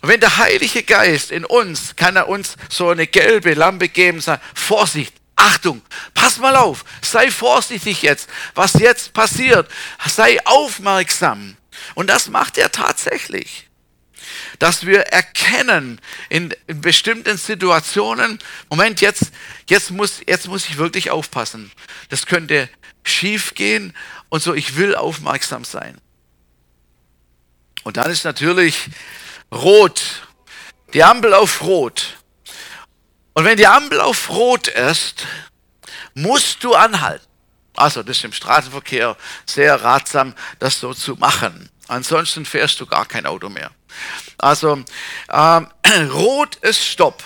Und 0.00 0.08
wenn 0.08 0.20
der 0.20 0.38
Heilige 0.38 0.82
Geist 0.82 1.30
in 1.30 1.44
uns, 1.44 1.94
kann 1.96 2.16
er 2.16 2.28
uns 2.28 2.56
so 2.68 2.88
eine 2.88 3.06
gelbe 3.06 3.54
Lampe 3.54 3.88
geben 3.88 4.20
sagen, 4.20 4.42
Vorsicht, 4.54 5.14
Achtung, 5.36 5.82
pass 6.14 6.38
mal 6.38 6.56
auf, 6.56 6.84
sei 7.02 7.30
vorsichtig 7.30 8.02
jetzt, 8.02 8.28
was 8.54 8.74
jetzt 8.74 9.12
passiert, 9.12 9.70
sei 10.06 10.44
aufmerksam. 10.46 11.56
Und 11.94 12.08
das 12.08 12.28
macht 12.28 12.58
er 12.58 12.70
tatsächlich 12.70 13.70
dass 14.58 14.84
wir 14.84 15.00
erkennen 15.00 16.00
in, 16.28 16.54
in, 16.66 16.80
bestimmten 16.80 17.36
Situationen, 17.38 18.38
Moment, 18.68 19.00
jetzt, 19.00 19.32
jetzt, 19.68 19.90
muss, 19.90 20.20
jetzt 20.26 20.48
muss 20.48 20.68
ich 20.68 20.76
wirklich 20.76 21.10
aufpassen. 21.10 21.72
Das 22.10 22.26
könnte 22.26 22.68
schief 23.02 23.54
gehen 23.54 23.94
und 24.28 24.42
so, 24.42 24.54
ich 24.54 24.76
will 24.76 24.94
aufmerksam 24.94 25.64
sein. 25.64 25.98
Und 27.82 27.96
dann 27.96 28.10
ist 28.10 28.24
natürlich 28.24 28.90
rot, 29.52 30.28
die 30.92 31.02
Ampel 31.02 31.34
auf 31.34 31.62
rot. 31.62 32.16
Und 33.34 33.44
wenn 33.44 33.56
die 33.56 33.66
Ampel 33.66 34.00
auf 34.00 34.30
rot 34.30 34.68
ist, 34.68 35.26
musst 36.14 36.62
du 36.64 36.74
anhalten. 36.74 37.26
Also 37.74 38.02
das 38.02 38.18
ist 38.18 38.24
im 38.24 38.32
Straßenverkehr 38.32 39.16
sehr 39.46 39.82
ratsam, 39.82 40.34
das 40.58 40.80
so 40.80 40.92
zu 40.92 41.14
machen. 41.14 41.70
Ansonsten 41.88 42.44
fährst 42.44 42.80
du 42.80 42.86
gar 42.86 43.06
kein 43.06 43.26
Auto 43.26 43.48
mehr. 43.48 43.70
Also 44.38 44.84
ähm, 45.32 45.68
rot 46.12 46.56
ist 46.56 46.84
Stopp. 46.84 47.22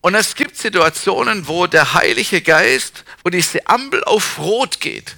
Und 0.00 0.14
es 0.14 0.34
gibt 0.34 0.56
Situationen, 0.56 1.48
wo 1.48 1.66
der 1.66 1.94
Heilige 1.94 2.40
Geist, 2.40 3.04
wo 3.24 3.30
diese 3.30 3.66
Ampel 3.66 4.02
auf 4.04 4.38
Rot 4.38 4.80
geht. 4.80 5.16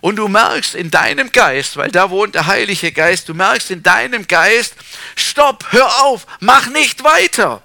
Und 0.00 0.16
du 0.16 0.28
merkst 0.28 0.74
in 0.74 0.90
deinem 0.90 1.32
Geist, 1.32 1.76
weil 1.76 1.90
da 1.90 2.10
wohnt 2.10 2.34
der 2.34 2.46
Heilige 2.46 2.92
Geist, 2.92 3.28
du 3.28 3.34
merkst 3.34 3.70
in 3.70 3.82
deinem 3.82 4.26
Geist, 4.26 4.74
stopp, 5.16 5.66
hör 5.70 6.04
auf, 6.04 6.26
mach 6.40 6.66
nicht 6.68 7.04
weiter. 7.04 7.62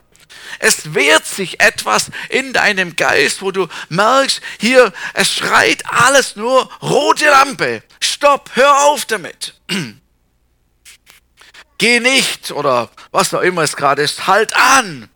Es 0.59 0.93
wehrt 0.93 1.25
sich 1.25 1.59
etwas 1.59 2.11
in 2.29 2.53
deinem 2.53 2.95
Geist, 2.95 3.41
wo 3.41 3.51
du 3.51 3.67
merkst, 3.89 4.41
hier, 4.59 4.93
es 5.13 5.33
schreit 5.33 5.83
alles 5.85 6.35
nur 6.35 6.69
rote 6.81 7.25
Lampe. 7.25 7.83
Stopp, 7.99 8.51
hör 8.53 8.85
auf 8.85 9.05
damit. 9.05 9.55
Geh 11.77 11.99
nicht 11.99 12.51
oder 12.51 12.89
was 13.11 13.33
auch 13.33 13.41
immer 13.41 13.63
es 13.63 13.75
gerade 13.75 14.01
ist, 14.01 14.27
halt 14.27 14.55
an. 14.55 15.09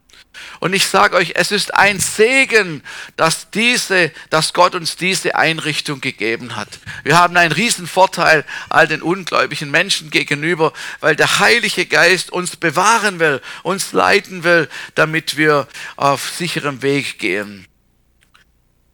Und 0.60 0.74
ich 0.74 0.88
sage 0.88 1.16
euch, 1.16 1.34
es 1.36 1.52
ist 1.52 1.74
ein 1.74 2.00
Segen, 2.00 2.82
dass, 3.16 3.50
diese, 3.52 4.12
dass 4.30 4.54
Gott 4.54 4.76
uns 4.76 4.96
diese 4.96 5.36
Einrichtung 5.36 6.02
gegeben 6.02 6.56
hat. 6.56 6.70
Wir 7.04 7.18
haben 7.18 7.38
einen 7.38 7.52
riesen 7.52 7.88
Vorteil 7.88 8.46
all 8.70 8.88
den 8.88 9.02
ungläubigen 9.02 9.70
Menschen 9.70 10.10
gegenüber, 10.10 10.74
weil 11.00 11.16
der 11.16 11.40
Heilige 11.40 11.86
Geist 11.86 12.32
uns 12.32 12.56
bewahren 12.56 13.20
will, 13.20 13.42
uns 13.64 13.94
leiten 13.94 14.44
will, 14.44 14.70
damit 14.96 15.38
wir 15.38 15.68
auf 15.96 16.30
sicherem 16.30 16.82
Weg 16.82 17.20
gehen. 17.20 17.67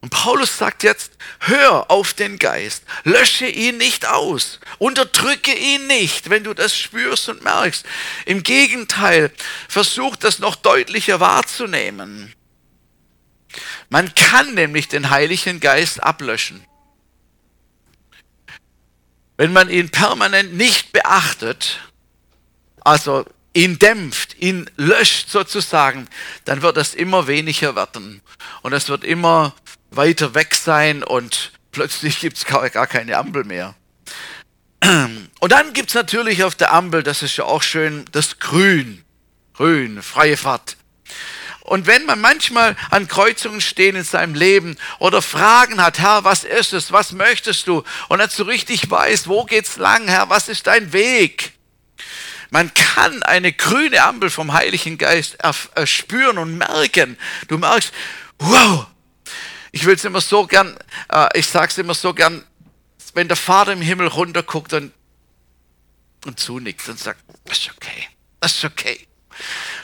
Und 0.03 0.09
Paulus 0.09 0.57
sagt 0.57 0.83
jetzt, 0.83 1.13
hör 1.39 1.89
auf 1.89 2.13
den 2.13 2.37
Geist, 2.37 2.83
lösche 3.05 3.47
ihn 3.47 3.77
nicht 3.77 4.05
aus, 4.05 4.59
unterdrücke 4.77 5.53
ihn 5.53 5.87
nicht, 5.87 6.29
wenn 6.29 6.43
du 6.43 6.53
das 6.53 6.77
spürst 6.77 7.29
und 7.29 7.41
merkst. 7.41 7.85
Im 8.25 8.43
Gegenteil, 8.43 9.31
versuch 9.69 10.17
das 10.17 10.39
noch 10.39 10.57
deutlicher 10.57 11.21
wahrzunehmen. 11.21 12.33
Man 13.87 14.13
kann 14.13 14.55
nämlich 14.55 14.89
den 14.89 15.09
Heiligen 15.09 15.61
Geist 15.61 16.03
ablöschen. 16.03 16.65
Wenn 19.37 19.53
man 19.53 19.69
ihn 19.69 19.89
permanent 19.89 20.53
nicht 20.53 20.91
beachtet, 20.91 21.79
also 22.81 23.23
ihn 23.53 23.79
dämpft, 23.79 24.35
ihn 24.39 24.69
löscht 24.75 25.29
sozusagen, 25.29 26.09
dann 26.43 26.61
wird 26.61 26.75
es 26.75 26.93
immer 26.93 27.27
weniger 27.27 27.75
werden. 27.77 28.21
Und 28.63 28.73
es 28.73 28.89
wird 28.89 29.05
immer 29.05 29.55
weiter 29.95 30.35
weg 30.35 30.55
sein 30.55 31.03
und 31.03 31.51
plötzlich 31.71 32.19
gibt 32.19 32.37
es 32.37 32.45
gar, 32.45 32.69
keine 32.69 33.17
Ampel 33.17 33.43
mehr. 33.43 33.75
Und 35.39 35.51
dann 35.51 35.73
gibt 35.73 35.89
es 35.89 35.95
natürlich 35.95 36.43
auf 36.43 36.55
der 36.55 36.73
Ampel, 36.73 37.03
das 37.03 37.23
ist 37.23 37.37
ja 37.37 37.45
auch 37.45 37.63
schön, 37.63 38.05
das 38.11 38.39
Grün. 38.39 39.03
Grün, 39.53 40.01
freie 40.01 40.37
Fahrt. 40.37 40.77
Und 41.61 41.87
wenn 41.87 42.05
man 42.05 42.19
manchmal 42.19 42.75
an 42.89 43.07
Kreuzungen 43.07 43.61
stehen 43.61 43.95
in 43.95 44.03
seinem 44.03 44.35
Leben 44.35 44.77
oder 44.99 45.21
Fragen 45.21 45.81
hat, 45.81 45.99
Herr, 45.99 46.25
was 46.25 46.43
ist 46.43 46.73
es, 46.73 46.91
was 46.91 47.13
möchtest 47.13 47.67
du? 47.67 47.83
Und 48.09 48.19
nicht 48.19 48.31
so 48.31 48.43
richtig 48.43 48.91
weiß, 48.91 49.27
wo 49.27 49.45
geht's 49.45 49.77
lang, 49.77 50.07
Herr, 50.09 50.29
was 50.29 50.49
ist 50.49 50.67
dein 50.67 50.91
Weg? 50.91 51.53
Man 52.49 52.73
kann 52.73 53.23
eine 53.23 53.53
grüne 53.53 54.03
Ampel 54.03 54.29
vom 54.29 54.53
Heiligen 54.53 54.97
Geist 54.97 55.37
spüren 55.85 56.37
und 56.37 56.57
merken. 56.57 57.17
Du 57.47 57.57
merkst, 57.57 57.93
wow, 58.39 58.87
ich 59.73 59.85
will 59.85 59.95
es 59.95 60.05
immer 60.05 60.21
so 60.21 60.45
gern, 60.45 60.77
äh, 61.11 61.27
ich 61.37 61.47
sage 61.47 61.67
es 61.67 61.77
immer 61.79 61.95
so 61.95 62.13
gern, 62.13 62.45
wenn 63.15 63.27
der 63.27 63.35
Vater 63.35 63.73
im 63.73 63.81
Himmel 63.81 64.07
runterguckt 64.07 64.71
und, 64.73 64.93
und 66.25 66.39
zunickt 66.39 66.87
und 66.87 66.99
sagt, 66.99 67.19
das 67.45 67.57
ist 67.57 67.71
okay, 67.75 68.07
das 68.39 68.53
ist 68.53 68.65
okay. 68.65 69.07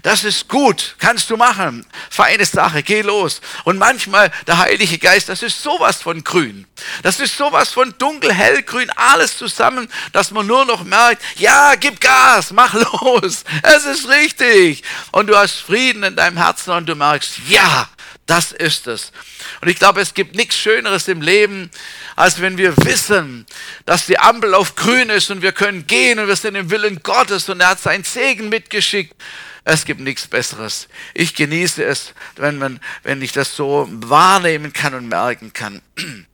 Das 0.03 0.24
ist 0.24 0.48
gut, 0.48 0.96
kannst 1.00 1.31
du 1.31 1.38
machen. 1.38 1.84
Feine 2.12 2.46
Sache, 2.46 2.84
geh 2.84 3.01
los. 3.01 3.41
Und 3.63 3.79
manchmal 3.79 4.31
der 4.46 4.60
Heilige 4.60 5.00
Geist, 5.00 5.27
das 5.27 5.41
ist 5.41 5.62
sowas 5.62 6.03
von 6.03 6.24
grün. 6.24 6.67
Das 7.01 7.19
ist 7.19 7.36
sowas 7.36 7.69
von 7.69 7.96
dunkel, 7.98 8.31
hellgrün, 8.31 8.91
alles 8.91 9.38
zusammen, 9.38 9.91
dass 10.13 10.29
man 10.29 10.46
nur 10.46 10.65
noch 10.65 10.84
merkt, 10.84 11.24
ja, 11.38 11.74
gib 11.75 12.00
Gas, 12.00 12.51
mach 12.51 12.74
los. 13.01 13.43
Es 13.63 13.86
ist 13.86 14.08
richtig. 14.08 14.84
Und 15.12 15.27
du 15.27 15.36
hast 15.36 15.55
Frieden 15.55 16.03
in 16.03 16.15
deinem 16.15 16.38
Herzen 16.38 16.72
und 16.72 16.88
du 16.88 16.93
merkst, 16.93 17.39
ja, 17.48 17.89
das 18.30 18.52
ist 18.52 18.86
es. 18.86 19.12
Und 19.60 19.70
ich 19.70 19.78
glaube, 19.78 20.02
es 20.02 20.14
gibt 20.14 20.36
nichts 20.36 20.56
Schöneres 20.56 21.08
im 21.08 21.22
Leben, 21.22 21.72
als 22.16 22.40
wenn 22.40 22.58
wir 22.58 22.78
wissen, 22.78 23.48
dass 23.88 24.06
die 24.06 24.20
Ampel 24.20 24.54
auf 24.54 24.76
grün 24.76 25.10
ist 25.10 25.32
und 25.32 25.42
wir 25.42 25.52
können 25.52 25.88
gehen 25.88 26.20
und 26.20 26.28
wir 26.28 26.36
sind 26.36 26.54
im 26.54 26.70
Willen 26.70 27.02
Gottes 27.02 27.50
und 27.50 27.60
er 27.60 27.70
hat 27.70 27.80
seinen 27.80 28.04
Segen 28.04 28.50
mitgeschickt. 28.50 29.16
Es 29.64 29.84
gibt 29.84 30.00
nichts 30.00 30.28
Besseres. 30.28 30.88
Ich 31.16 31.34
genieße 31.34 31.84
es, 31.84 32.14
wenn, 32.36 32.60
man, 32.60 32.80
wenn 33.02 33.22
ich 33.22 33.32
das 33.32 33.56
so 33.56 33.88
wahrnehmen 33.90 34.74
kann 34.74 34.94
und 34.94 35.08
merken 35.08 35.52
kann. 35.52 35.82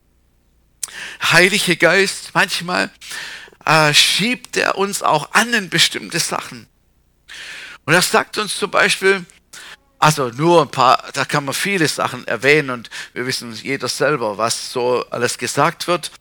Heilige 1.31 1.77
Geist, 1.77 2.31
manchmal 2.33 2.91
äh, 3.65 3.93
schiebt 3.93 4.57
er 4.57 4.77
uns 4.77 5.01
auch 5.01 5.31
an 5.31 5.53
in 5.53 5.69
bestimmte 5.69 6.19
Sachen. 6.19 6.67
Und 7.85 7.93
er 7.93 8.01
sagt 8.01 8.37
uns 8.37 8.57
zum 8.57 8.71
Beispiel, 8.71 9.25
also 10.05 10.29
nur 10.29 10.61
ein 10.61 10.69
paar, 10.69 11.03
da 11.13 11.25
kann 11.25 11.45
man 11.45 11.55
viele 11.55 11.87
Sachen 11.87 12.27
erwähnen 12.27 12.69
und 12.69 12.91
wir 13.13 13.25
wissen 13.25 13.51
jeder 13.53 13.87
selber, 13.87 14.37
was 14.37 14.71
so 14.71 15.03
alles 15.09 15.39
gesagt 15.39 15.87
wird. 15.87 16.11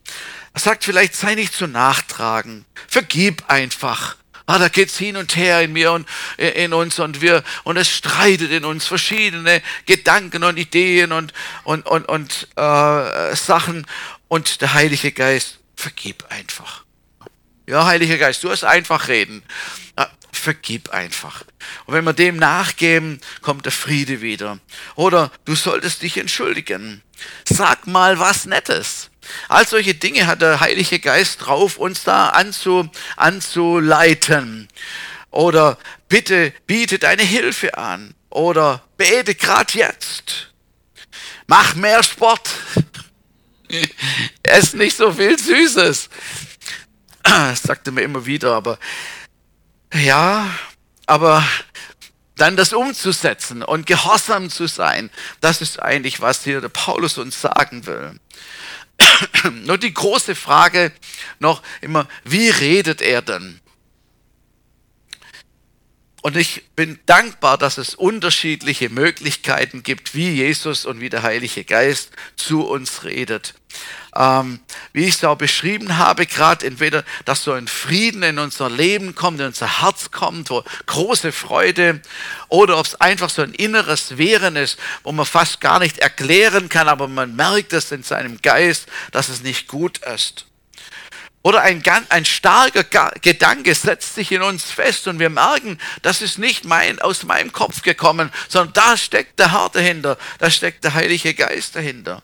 Er 0.55 0.59
sagt 0.59 0.83
vielleicht, 0.83 1.15
sei 1.15 1.35
nicht 1.35 1.53
zu 1.53 1.67
nachtragen, 1.67 2.65
vergib 2.87 3.43
einfach, 3.47 4.17
Ah, 4.47 4.59
da 4.59 4.69
geht's 4.69 4.97
hin 4.97 5.17
und 5.17 5.35
her 5.35 5.61
in 5.61 5.73
mir 5.73 5.91
und 5.91 6.07
in 6.37 6.71
uns 6.73 6.99
und 6.99 7.21
wir 7.21 7.43
und 7.63 7.77
es 7.77 7.89
streitet 7.89 8.51
in 8.51 8.63
uns 8.63 8.85
verschiedene 8.85 9.59
Gedanken 9.87 10.43
und 10.43 10.57
Ideen 10.57 11.11
und 11.11 11.33
und 11.63 11.87
und, 11.87 12.07
und 12.07 12.47
äh, 12.55 13.35
Sachen 13.35 13.87
und 14.27 14.61
der 14.61 14.75
Heilige 14.75 15.11
Geist 15.11 15.57
vergib 15.75 16.25
einfach. 16.29 16.83
Ja, 17.65 17.87
Heiliger 17.87 18.19
Geist, 18.19 18.43
du 18.43 18.51
hast 18.51 18.63
einfach 18.63 19.07
reden. 19.07 19.41
Vergib 20.37 20.89
einfach. 20.89 21.43
Und 21.85 21.93
wenn 21.93 22.03
wir 22.03 22.13
dem 22.13 22.37
nachgeben, 22.37 23.19
kommt 23.41 23.65
der 23.65 23.71
Friede 23.71 24.21
wieder. 24.21 24.59
Oder 24.95 25.31
du 25.45 25.55
solltest 25.55 26.01
dich 26.01 26.17
entschuldigen. 26.17 27.01
Sag 27.45 27.87
mal 27.87 28.19
was 28.19 28.45
Nettes. 28.45 29.09
All 29.49 29.67
solche 29.67 29.95
Dinge 29.95 30.27
hat 30.27 30.41
der 30.41 30.59
Heilige 30.59 30.99
Geist 30.99 31.45
drauf, 31.45 31.77
uns 31.77 32.03
da 32.03 32.29
anzu, 32.29 32.89
anzuleiten. 33.15 34.67
Oder 35.31 35.77
bitte 36.07 36.53
biete 36.67 36.99
deine 36.99 37.23
Hilfe 37.23 37.77
an. 37.77 38.13
Oder 38.29 38.83
bete 38.97 39.35
gerade 39.35 39.77
jetzt. 39.77 40.51
Mach 41.47 41.75
mehr 41.75 42.03
Sport. 42.03 42.49
Ess 44.43 44.73
nicht 44.73 44.95
so 44.95 45.11
viel 45.11 45.37
Süßes. 45.37 46.09
Das 47.23 47.61
sagte 47.63 47.91
mir 47.91 48.01
immer 48.01 48.25
wieder, 48.25 48.53
aber 48.53 48.77
ja, 49.95 50.49
aber 51.05 51.47
dann 52.35 52.57
das 52.57 52.73
umzusetzen 52.73 53.63
und 53.63 53.87
gehorsam 53.87 54.49
zu 54.49 54.67
sein, 54.67 55.09
das 55.41 55.61
ist 55.61 55.81
eigentlich, 55.81 56.21
was 56.21 56.43
hier 56.43 56.61
der 56.61 56.69
Paulus 56.69 57.17
uns 57.17 57.39
sagen 57.39 57.85
will. 57.85 58.19
Nur 59.65 59.77
die 59.77 59.93
große 59.93 60.35
Frage 60.35 60.91
noch 61.39 61.61
immer, 61.81 62.07
wie 62.23 62.49
redet 62.49 63.01
er 63.01 63.21
denn? 63.21 63.59
Und 66.21 66.37
ich 66.37 66.63
bin 66.75 66.99
dankbar, 67.05 67.57
dass 67.57 67.77
es 67.77 67.93
unterschiedliche 67.93 68.89
Möglichkeiten 68.89 69.83
gibt, 69.83 70.15
wie 70.15 70.31
Jesus 70.31 70.85
und 70.85 70.99
wie 70.99 71.09
der 71.09 71.21
Heilige 71.21 71.63
Geist 71.63 72.09
zu 72.35 72.65
uns 72.65 73.03
redet. 73.03 73.53
Ähm, 74.17 74.61
wie 74.93 75.05
ich 75.05 75.15
es 75.15 75.23
auch 75.25 75.35
beschrieben 75.35 75.97
habe, 75.97 76.25
gerade 76.25 76.65
entweder, 76.65 77.03
dass 77.25 77.43
so 77.43 77.51
ein 77.51 77.67
Frieden 77.67 78.23
in 78.23 78.39
unser 78.39 78.69
Leben 78.69 79.13
kommt, 79.13 79.41
in 79.41 79.47
unser 79.47 79.81
Herz 79.81 80.11
kommt, 80.11 80.49
wo 80.49 80.63
große 80.85 81.33
Freude, 81.33 82.01
oder 82.47 82.77
ob 82.77 82.85
es 82.85 82.95
einfach 83.01 83.29
so 83.29 83.41
ein 83.41 83.53
inneres 83.53 84.17
Wehren 84.17 84.55
ist, 84.55 84.79
wo 85.03 85.11
man 85.11 85.25
fast 85.25 85.59
gar 85.59 85.79
nicht 85.79 85.97
erklären 85.97 86.69
kann, 86.69 86.87
aber 86.87 87.09
man 87.09 87.35
merkt 87.35 87.73
es 87.73 87.91
in 87.91 88.03
seinem 88.03 88.41
Geist, 88.41 88.87
dass 89.11 89.27
es 89.27 89.43
nicht 89.43 89.67
gut 89.67 89.97
ist. 89.97 90.45
Oder 91.45 91.61
ein, 91.61 91.83
ein 92.09 92.25
starker 92.25 92.83
Gedanke 93.21 93.75
setzt 93.75 94.15
sich 94.15 94.31
in 94.31 94.41
uns 94.41 94.63
fest 94.63 95.07
und 95.07 95.19
wir 95.19 95.29
merken, 95.29 95.77
das 96.01 96.23
ist 96.23 96.39
nicht 96.39 96.65
mein, 96.65 96.99
aus 96.99 97.23
meinem 97.23 97.51
Kopf 97.51 97.83
gekommen, 97.83 98.31
sondern 98.47 98.73
da 98.73 98.97
steckt 98.97 99.37
der 99.39 99.51
Herr 99.51 99.69
dahinter, 99.69 100.17
da 100.39 100.49
steckt 100.49 100.83
der 100.83 100.95
Heilige 100.95 101.35
Geist 101.35 101.75
dahinter. 101.75 102.23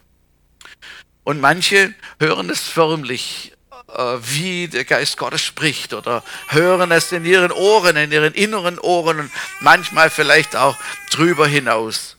Und 1.31 1.39
manche 1.39 1.93
hören 2.19 2.49
es 2.49 2.59
förmlich, 2.59 3.53
äh, 3.87 4.17
wie 4.19 4.67
der 4.67 4.83
Geist 4.83 5.15
Gottes 5.15 5.41
spricht 5.41 5.93
oder 5.93 6.25
hören 6.49 6.91
es 6.91 7.13
in 7.13 7.23
ihren 7.23 7.53
Ohren, 7.53 7.95
in 7.95 8.11
ihren 8.11 8.33
inneren 8.33 8.77
Ohren 8.77 9.21
und 9.21 9.31
manchmal 9.61 10.09
vielleicht 10.09 10.57
auch 10.57 10.75
drüber 11.09 11.47
hinaus. 11.47 12.17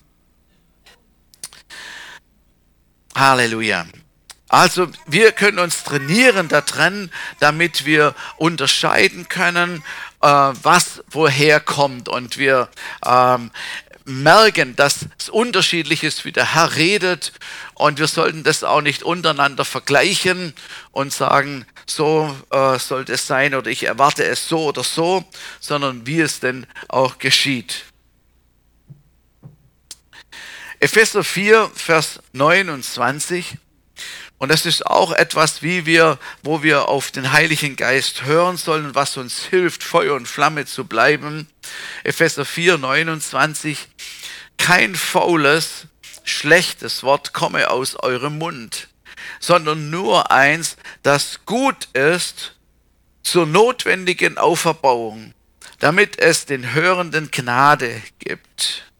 Halleluja. 3.14 3.84
Also 4.48 4.88
wir 5.06 5.32
können 5.32 5.58
uns 5.58 5.84
trainieren 5.84 6.48
daran, 6.48 7.10
damit 7.38 7.84
wir 7.84 8.14
unterscheiden 8.38 9.28
können, 9.28 9.84
äh, 10.22 10.26
was 10.26 11.02
woher 11.10 11.60
kommt. 11.60 12.08
Und 12.08 12.38
wir 12.38 12.68
ähm, 13.04 13.50
merken, 14.04 14.76
dass 14.76 15.06
es 15.18 15.28
unterschiedlich 15.28 16.04
ist, 16.04 16.24
wie 16.24 16.32
der 16.32 16.54
Herr 16.54 16.76
redet. 16.76 17.32
Und 17.74 17.98
wir 17.98 18.06
sollten 18.06 18.44
das 18.44 18.64
auch 18.64 18.80
nicht 18.80 19.02
untereinander 19.02 19.64
vergleichen 19.64 20.54
und 20.90 21.12
sagen, 21.12 21.66
so 21.86 22.34
äh, 22.50 22.78
sollte 22.78 23.14
es 23.14 23.26
sein 23.26 23.54
oder 23.54 23.70
ich 23.70 23.84
erwarte 23.84 24.24
es 24.24 24.48
so 24.48 24.66
oder 24.66 24.84
so, 24.84 25.24
sondern 25.60 26.06
wie 26.06 26.20
es 26.20 26.40
denn 26.40 26.66
auch 26.88 27.18
geschieht. 27.18 27.84
Epheser 30.80 31.22
4, 31.22 31.70
Vers 31.74 32.20
29. 32.32 33.56
Und 34.42 34.48
das 34.48 34.66
ist 34.66 34.84
auch 34.88 35.12
etwas, 35.12 35.62
wie 35.62 35.86
wir, 35.86 36.18
wo 36.42 36.64
wir 36.64 36.88
auf 36.88 37.12
den 37.12 37.30
Heiligen 37.30 37.76
Geist 37.76 38.24
hören 38.24 38.56
sollen, 38.56 38.92
was 38.92 39.16
uns 39.16 39.44
hilft, 39.44 39.84
Feuer 39.84 40.16
und 40.16 40.26
Flamme 40.26 40.66
zu 40.66 40.84
bleiben. 40.84 41.46
Epheser 42.02 42.44
4, 42.44 42.76
29. 42.76 43.86
Kein 44.58 44.96
faules, 44.96 45.86
schlechtes 46.24 47.04
Wort 47.04 47.32
komme 47.32 47.70
aus 47.70 47.94
eurem 47.94 48.38
Mund, 48.38 48.88
sondern 49.38 49.90
nur 49.90 50.32
eins, 50.32 50.76
das 51.04 51.46
gut 51.46 51.84
ist 51.92 52.56
zur 53.22 53.46
notwendigen 53.46 54.38
Auferbauung, 54.38 55.34
damit 55.78 56.18
es 56.18 56.46
den 56.46 56.74
Hörenden 56.74 57.30
Gnade 57.30 58.02
gibt. 58.18 58.91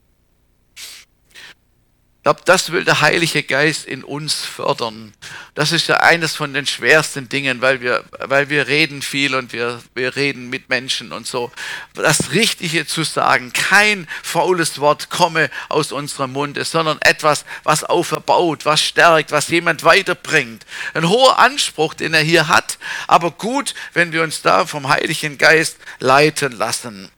Ich 2.23 2.25
glaube, 2.25 2.41
das 2.45 2.71
will 2.71 2.85
der 2.85 3.01
Heilige 3.01 3.43
Geist 3.43 3.83
in 3.83 4.01
uns 4.01 4.45
fördern. 4.45 5.13
Das 5.55 5.73
ist 5.73 5.89
ja 5.89 5.97
eines 5.97 6.37
von 6.37 6.53
den 6.53 6.65
schwersten 6.65 7.27
Dingen, 7.27 7.59
weil 7.59 7.81
wir, 7.81 8.05
weil 8.17 8.47
wir 8.47 8.69
reden 8.69 9.01
viel 9.01 9.35
und 9.35 9.51
wir, 9.51 9.81
wir 9.93 10.15
reden 10.15 10.49
mit 10.49 10.69
Menschen 10.69 11.11
und 11.11 11.27
so. 11.27 11.51
Das 11.95 12.31
Richtige 12.31 12.87
zu 12.87 13.03
sagen, 13.03 13.51
kein 13.51 14.07
faules 14.23 14.79
Wort 14.79 15.09
komme 15.09 15.49
aus 15.67 15.91
unserem 15.91 16.31
Munde, 16.31 16.63
sondern 16.63 16.97
etwas, 17.01 17.43
was 17.65 17.83
auferbaut, 17.83 18.63
was 18.63 18.81
stärkt, 18.81 19.33
was 19.33 19.49
jemand 19.49 19.83
weiterbringt. 19.83 20.65
Ein 20.93 21.09
hoher 21.09 21.39
Anspruch, 21.39 21.93
den 21.93 22.13
er 22.13 22.23
hier 22.23 22.47
hat, 22.47 22.77
aber 23.05 23.31
gut, 23.31 23.75
wenn 23.91 24.13
wir 24.13 24.23
uns 24.23 24.41
da 24.41 24.65
vom 24.65 24.87
Heiligen 24.87 25.37
Geist 25.37 25.75
leiten 25.99 26.53
lassen. 26.53 27.11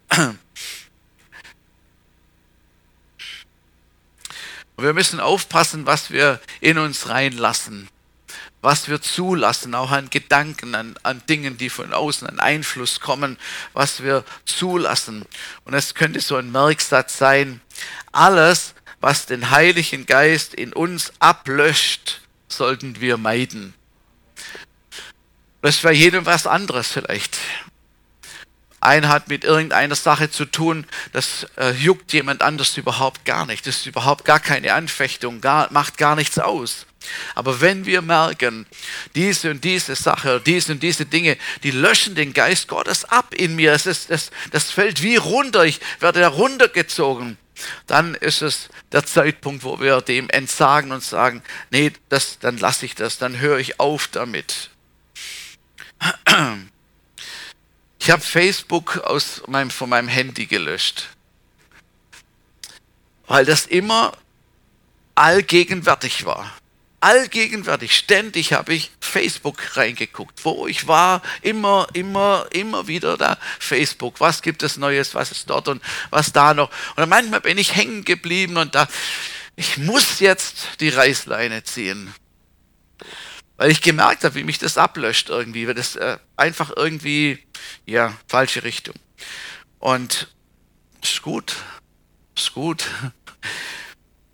Und 4.76 4.84
wir 4.84 4.94
müssen 4.94 5.20
aufpassen, 5.20 5.86
was 5.86 6.12
wir 6.12 6.40
in 6.60 6.78
uns 6.78 7.08
reinlassen, 7.08 7.90
was 8.62 8.90
wir 8.90 9.02
zulassen, 9.02 9.76
auch 9.76 9.92
an 9.92 10.10
Gedanken, 10.10 10.76
an, 10.76 10.96
an 11.04 11.22
Dingen, 11.30 11.58
die 11.58 11.70
von 11.70 11.94
außen 11.94 12.28
an 12.28 12.40
Einfluss 12.40 13.00
kommen, 13.00 13.38
was 13.74 14.04
wir 14.04 14.26
zulassen. 14.46 15.24
Und 15.64 15.74
es 15.74 15.94
könnte 15.94 16.20
so 16.20 16.36
ein 16.36 16.52
Merksatz 16.52 17.18
sein, 17.18 17.62
alles, 18.12 18.74
was 19.00 19.26
den 19.28 19.52
Heiligen 19.52 20.06
Geist 20.06 20.54
in 20.54 20.74
uns 20.74 21.14
ablöscht, 21.20 22.22
sollten 22.48 23.00
wir 23.02 23.18
meiden. 23.18 23.74
Das 25.62 25.78
bei 25.78 25.94
jedem 25.94 26.26
was 26.26 26.46
anderes 26.46 26.92
vielleicht. 26.92 27.40
Einer 28.86 29.10
hat 29.10 29.30
mit 29.30 29.44
irgendeiner 29.44 29.96
Sache 29.96 30.30
zu 30.30 30.46
tun, 30.46 30.86
das 31.12 31.48
äh, 31.58 31.72
juckt 31.72 32.14
jemand 32.14 32.42
anders 32.44 32.78
überhaupt 32.78 33.26
gar 33.26 33.46
nicht. 33.46 33.66
Das 33.66 33.78
ist 33.78 33.86
überhaupt 33.88 34.26
gar 34.26 34.40
keine 34.40 34.74
Anfechtung, 34.74 35.42
gar, 35.42 35.72
macht 35.72 35.98
gar 35.98 36.16
nichts 36.16 36.38
aus. 36.38 36.86
Aber 37.34 37.62
wenn 37.62 37.86
wir 37.86 38.02
merken, 38.02 38.66
diese 39.16 39.52
und 39.52 39.64
diese 39.64 39.96
Sache, 39.96 40.42
diese 40.46 40.74
und 40.74 40.84
diese 40.84 41.06
Dinge, 41.06 41.38
die 41.64 41.72
löschen 41.72 42.16
den 42.16 42.34
Geist 42.34 42.68
Gottes 42.68 43.06
ab 43.06 43.34
in 43.34 43.56
mir, 43.56 43.74
es 43.74 43.86
ist, 43.86 44.10
das, 44.10 44.32
das 44.52 44.72
fällt 44.72 45.02
wie 45.02 45.16
runter, 45.16 45.66
ich 45.66 45.80
werde 46.00 46.20
heruntergezogen, 46.20 47.38
dann 47.88 48.16
ist 48.16 48.42
es 48.42 48.70
der 48.92 49.06
Zeitpunkt, 49.06 49.64
wo 49.64 49.80
wir 49.80 50.02
dem 50.02 50.30
entsagen 50.30 50.92
und 50.92 51.04
sagen, 51.04 51.42
nee, 51.72 51.92
das, 52.10 52.40
dann 52.40 52.58
lasse 52.58 52.86
ich 52.86 52.96
das, 52.96 53.18
dann 53.18 53.40
höre 53.40 53.58
ich 53.58 53.80
auf 53.80 54.08
damit. 54.08 54.70
Ich 58.06 58.12
habe 58.12 58.22
Facebook 58.22 58.98
aus 58.98 59.42
meinem, 59.48 59.72
von 59.72 59.90
meinem 59.90 60.08
Handy 60.08 60.46
gelöscht, 60.46 61.10
weil 63.26 63.46
das 63.46 63.66
immer 63.66 64.16
allgegenwärtig 65.16 66.24
war. 66.24 66.56
Allgegenwärtig, 67.00 67.98
ständig 67.98 68.54
habe 68.54 68.76
ich 68.76 68.92
Facebook 69.00 69.76
reingeguckt, 69.76 70.46
wo 70.46 70.68
ich 70.68 70.88
war, 70.88 71.24
immer, 71.42 71.88
immer, 71.94 72.46
immer 72.52 72.86
wieder 72.86 73.18
da. 73.18 73.40
Facebook. 73.58 74.20
Was 74.20 74.44
gibt 74.44 74.62
es 74.62 74.78
Neues, 74.78 75.16
was 75.16 75.32
ist 75.32 75.50
dort 75.50 75.68
und 75.68 75.82
was 76.12 76.32
da 76.32 76.54
noch. 76.54 76.70
Und 76.96 77.10
manchmal 77.10 77.42
bin 77.42 77.58
ich 77.58 77.76
hängen 77.76 78.06
geblieben 78.06 78.58
und 78.58 78.76
da, 78.76 78.88
ich 79.56 79.80
muss 79.80 80.20
jetzt 80.20 80.80
die 80.80 80.90
Reißleine 80.90 81.64
ziehen. 81.64 82.14
Weil 83.58 83.72
ich 83.72 83.82
gemerkt 83.82 84.24
habe, 84.24 84.36
wie 84.36 84.44
mich 84.44 84.60
das 84.60 84.78
ablöscht 84.78 85.30
irgendwie, 85.30 85.66
weil 85.66 85.74
das 85.74 85.96
äh, 85.96 86.20
einfach 86.36 86.72
irgendwie, 86.76 87.44
ja, 87.86 88.18
falsche 88.28 88.64
Richtung. 88.64 88.96
Und 89.80 90.34
ist 91.02 91.22
gut, 91.22 91.56
ist 92.36 92.54
gut. 92.54 92.86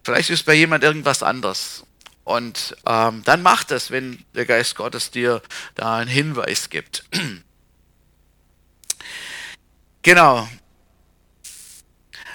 Vielleicht 0.04 0.30
ist 0.30 0.46
bei 0.46 0.54
jemand 0.54 0.84
irgendwas 0.84 1.24
anders. 1.24 1.86
Und 2.24 2.76
ähm, 2.86 3.24
dann 3.26 3.42
macht 3.42 3.72
es, 3.72 3.92
wenn 3.92 4.24
der 4.34 4.46
Geist 4.46 4.76
Gottes 4.76 5.12
dir 5.12 5.42
da 5.76 5.98
einen 5.98 6.10
Hinweis 6.10 6.70
gibt. 6.70 7.06
Genau. 10.04 10.50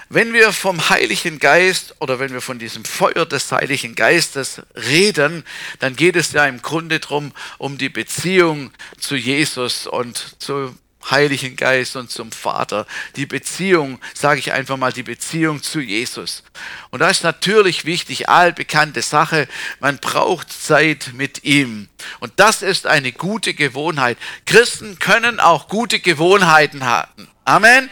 Wenn 0.07 0.31
wir 0.31 0.53
vom 0.53 0.89
Heiligen 0.89 1.37
Geist 1.37 1.95
oder 1.99 2.17
wenn 2.17 2.31
wir 2.31 2.39
von 2.39 2.59
diesem 2.59 2.85
Feuer 2.85 3.25
des 3.25 3.51
Heiligen 3.51 3.93
Geistes 3.93 4.61
reden, 4.73 5.43
dann 5.79 5.97
geht 5.97 6.15
es 6.15 6.31
ja 6.31 6.45
im 6.45 6.61
Grunde 6.61 7.01
darum, 7.01 7.33
um 7.57 7.77
die 7.77 7.89
Beziehung 7.89 8.71
zu 8.97 9.17
Jesus 9.17 9.85
und 9.85 10.41
zu 10.41 10.77
Heiligen 11.09 11.55
Geist 11.55 11.95
und 11.95 12.11
zum 12.11 12.31
Vater. 12.31 12.85
Die 13.15 13.25
Beziehung, 13.25 13.99
sage 14.13 14.39
ich 14.39 14.53
einfach 14.53 14.77
mal, 14.77 14.91
die 14.91 15.03
Beziehung 15.03 15.63
zu 15.63 15.79
Jesus. 15.79 16.43
Und 16.89 16.99
da 16.99 17.09
ist 17.09 17.23
natürlich 17.23 17.85
wichtig, 17.85 18.29
allbekannte 18.29 19.01
Sache, 19.01 19.47
man 19.79 19.97
braucht 19.97 20.51
Zeit 20.51 21.11
mit 21.13 21.43
ihm. 21.43 21.89
Und 22.19 22.33
das 22.37 22.61
ist 22.61 22.87
eine 22.87 23.11
gute 23.11 23.53
Gewohnheit. 23.53 24.17
Christen 24.45 24.99
können 24.99 25.39
auch 25.39 25.67
gute 25.67 25.99
Gewohnheiten 25.99 26.85
haben. 26.85 27.27
Amen. 27.47 27.89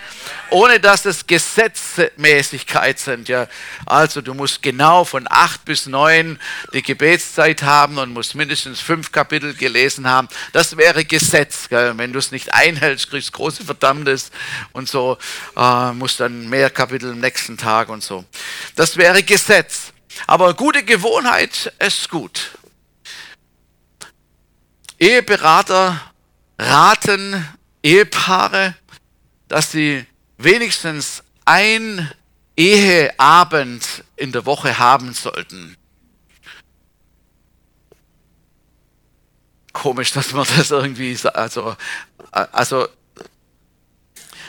Ohne 0.50 0.82
dass 0.82 1.06
es 1.06 1.28
Gesetzmäßigkeit 1.28 3.00
sind. 3.00 3.30
Ja. 3.30 3.48
Also 3.86 4.20
du 4.20 4.34
musst 4.34 4.62
genau 4.62 5.06
von 5.06 5.28
acht 5.30 5.64
bis 5.64 5.86
neun 5.86 6.40
die 6.74 6.82
Gebetszeit 6.82 7.64
haben 7.64 7.98
und 7.98 8.12
musst 8.12 8.36
mindestens 8.36 8.82
fünf 8.82 9.14
Kapitel 9.14 9.54
gelesen 9.54 10.10
haben. 10.10 10.28
Das 10.52 10.76
wäre 10.76 11.06
Gesetz. 11.06 11.70
Gell. 11.70 11.98
Wenn 11.98 12.12
du 12.12 12.20
es 12.20 12.34
nicht 12.34 12.54
einhältst, 12.54 13.10
kriegst 13.10 13.30
du 13.30 13.32
große 13.32 13.64
Verdammnis 13.64 14.30
und 14.74 14.90
so. 14.90 15.18
Äh, 15.56 15.94
musst 15.94 16.20
dann 16.20 16.50
mehr 16.50 16.70
Kapitel 16.70 17.14
am 17.14 17.22
nächsten 17.22 17.56
Tag 17.56 17.88
und 17.88 18.04
so. 18.04 18.26
Das 18.76 18.98
wäre 18.98 19.24
Gesetz. 19.24 19.94
Aber 20.28 20.54
gute 20.54 20.84
Gewohnheit 20.84 21.72
ist 21.80 22.10
gut. 22.10 22.52
Eheberater 25.00 26.02
raten 26.60 27.48
Ehepaare, 27.86 28.76
dass 29.48 29.72
sie 29.72 30.06
wenigstens 30.38 31.24
ein 31.46 32.12
Eheabend 32.58 34.04
in 34.16 34.32
der 34.32 34.46
Woche 34.46 34.78
haben 34.80 35.14
sollten. 35.14 35.78
Komisch, 39.74 40.12
dass 40.14 40.32
man 40.32 40.48
das 40.56 40.72
irgendwie, 40.72 41.18
also, 41.34 41.76
also 42.32 42.88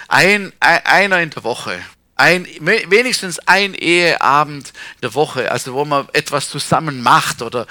ein, 0.08 0.52
einer 0.60 1.20
in 1.20 1.30
der 1.30 1.42
Woche. 1.44 1.82
Ein, 2.14 2.46
wenigstens 2.46 3.38
ein 3.40 3.74
Eheabend 3.74 4.72
der 5.02 5.14
Woche, 5.14 5.50
also 5.50 5.74
wo 5.74 5.84
man 5.84 6.08
etwas 6.12 6.48
zusammen 6.48 7.02
macht 7.02 7.42
oder 7.42 7.66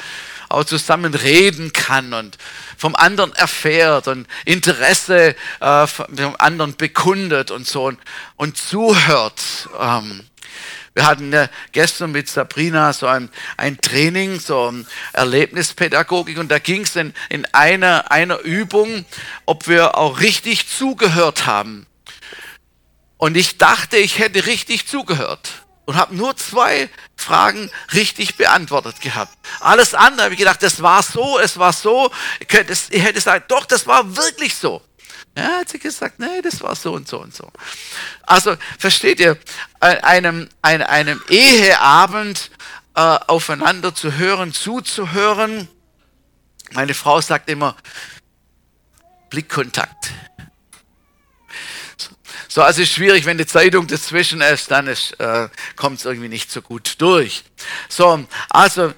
auch 0.49 0.63
zusammen 0.63 1.13
reden 1.13 1.73
kann 1.73 2.13
und 2.13 2.37
vom 2.77 2.95
anderen 2.95 3.33
erfährt 3.33 4.07
und 4.07 4.27
Interesse 4.45 5.35
äh, 5.59 5.87
vom 5.87 6.35
anderen 6.37 6.75
bekundet 6.75 7.51
und 7.51 7.67
so 7.67 7.85
und, 7.85 7.99
und 8.35 8.57
zuhört. 8.57 9.69
Ähm, 9.79 10.21
wir 10.93 11.05
hatten 11.05 11.33
ja 11.33 11.49
gestern 11.73 12.13
mit 12.13 12.29
Sabrina 12.29 12.93
so 12.93 13.07
ein, 13.07 13.29
ein 13.57 13.79
Training, 13.81 14.39
so 14.39 14.71
ein 14.71 14.87
Erlebnispädagogik 15.11 16.37
und 16.37 16.49
da 16.49 16.59
ging 16.59 16.83
es 16.83 16.95
in, 16.95 17.13
in 17.29 17.45
einer, 17.53 18.11
einer 18.11 18.39
Übung, 18.39 19.03
ob 19.45 19.67
wir 19.67 19.97
auch 19.97 20.21
richtig 20.21 20.69
zugehört 20.69 21.45
haben. 21.45 21.85
Und 23.17 23.35
ich 23.35 23.57
dachte, 23.57 23.97
ich 23.97 24.19
hätte 24.19 24.45
richtig 24.45 24.87
zugehört 24.87 25.64
und 25.85 25.95
habe 25.95 26.15
nur 26.15 26.35
zwei 26.35 26.89
Fragen 27.15 27.69
richtig 27.93 28.35
beantwortet 28.35 29.01
gehabt. 29.01 29.35
Alles 29.59 29.93
andere 29.93 30.25
habe 30.25 30.33
ich 30.33 30.39
gedacht, 30.39 30.61
das 30.63 30.81
war 30.81 31.03
so, 31.03 31.39
es 31.39 31.57
war 31.57 31.73
so. 31.73 32.11
Ich, 32.39 32.47
könnte, 32.47 32.73
ich 32.73 33.01
hätte 33.01 33.13
gesagt, 33.13 33.51
doch, 33.51 33.65
das 33.65 33.87
war 33.87 34.15
wirklich 34.15 34.55
so. 34.55 34.81
Ja, 35.37 35.59
hat 35.59 35.69
sie 35.69 35.79
gesagt, 35.79 36.19
nee, 36.19 36.41
das 36.41 36.61
war 36.61 36.75
so 36.75 36.93
und 36.93 37.07
so 37.07 37.19
und 37.19 37.35
so. 37.35 37.51
Also 38.23 38.55
versteht 38.79 39.19
ihr, 39.19 39.37
einem, 39.79 40.47
einem, 40.61 40.87
einem 40.87 41.21
Eheabend 41.29 42.51
äh, 42.95 43.01
aufeinander 43.01 43.93
zu 43.93 44.13
hören, 44.13 44.53
zuzuhören. 44.53 45.67
Meine 46.71 46.93
Frau 46.93 47.19
sagt 47.19 47.49
immer, 47.49 47.75
Blickkontakt. 49.29 50.11
So, 52.55 52.63
also 52.63 52.83
ist 52.83 52.93
schwierig, 52.93 53.25
wenn 53.25 53.37
die 53.37 53.45
Zeitung 53.45 53.85
dazwischen 53.85 54.39
ist, 54.39 54.71
dann 54.71 54.87
äh, 54.87 55.49
kommt 55.75 55.99
es 55.99 56.05
irgendwie 56.05 56.29
nicht 56.29 56.49
so 56.49 56.61
gut 56.61 56.95
durch. 56.99 57.43
So, 57.89 58.25
also 58.49 58.93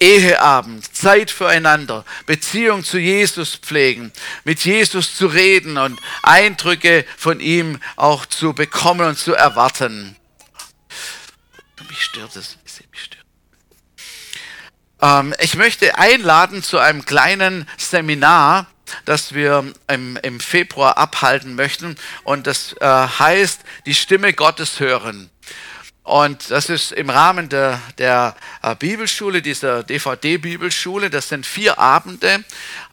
Eheabend, 0.00 0.96
Zeit 0.96 1.30
füreinander, 1.30 2.04
Beziehung 2.26 2.82
zu 2.82 2.98
Jesus 2.98 3.54
pflegen, 3.54 4.12
mit 4.42 4.64
Jesus 4.64 5.14
zu 5.14 5.28
reden 5.28 5.78
und 5.78 6.00
Eindrücke 6.24 7.04
von 7.16 7.38
ihm 7.38 7.78
auch 7.94 8.26
zu 8.26 8.52
bekommen 8.52 9.10
und 9.10 9.16
zu 9.16 9.32
erwarten. 9.32 10.16
Mich 11.88 12.02
stört 12.02 12.34
es. 12.34 12.58
Mich 12.90 13.00
stört. 13.00 13.24
Ähm, 15.00 15.34
ich 15.38 15.54
möchte 15.54 15.96
einladen 15.98 16.64
zu 16.64 16.78
einem 16.78 17.04
kleinen 17.04 17.68
Seminar 17.76 18.66
das 19.04 19.34
wir 19.34 19.72
im, 19.88 20.16
im 20.22 20.40
Februar 20.40 20.98
abhalten 20.98 21.54
möchten. 21.54 21.96
Und 22.24 22.46
das 22.46 22.74
äh, 22.80 22.86
heißt, 22.86 23.60
die 23.86 23.94
Stimme 23.94 24.32
Gottes 24.32 24.80
hören. 24.80 25.30
Und 26.08 26.50
das 26.50 26.70
ist 26.70 26.92
im 26.92 27.10
Rahmen 27.10 27.50
der, 27.50 27.82
der 27.98 28.34
äh, 28.62 28.74
Bibelschule, 28.74 29.42
dieser 29.42 29.82
DVD-Bibelschule. 29.82 31.10
Das 31.10 31.28
sind 31.28 31.44
vier 31.44 31.78
Abende, 31.78 32.44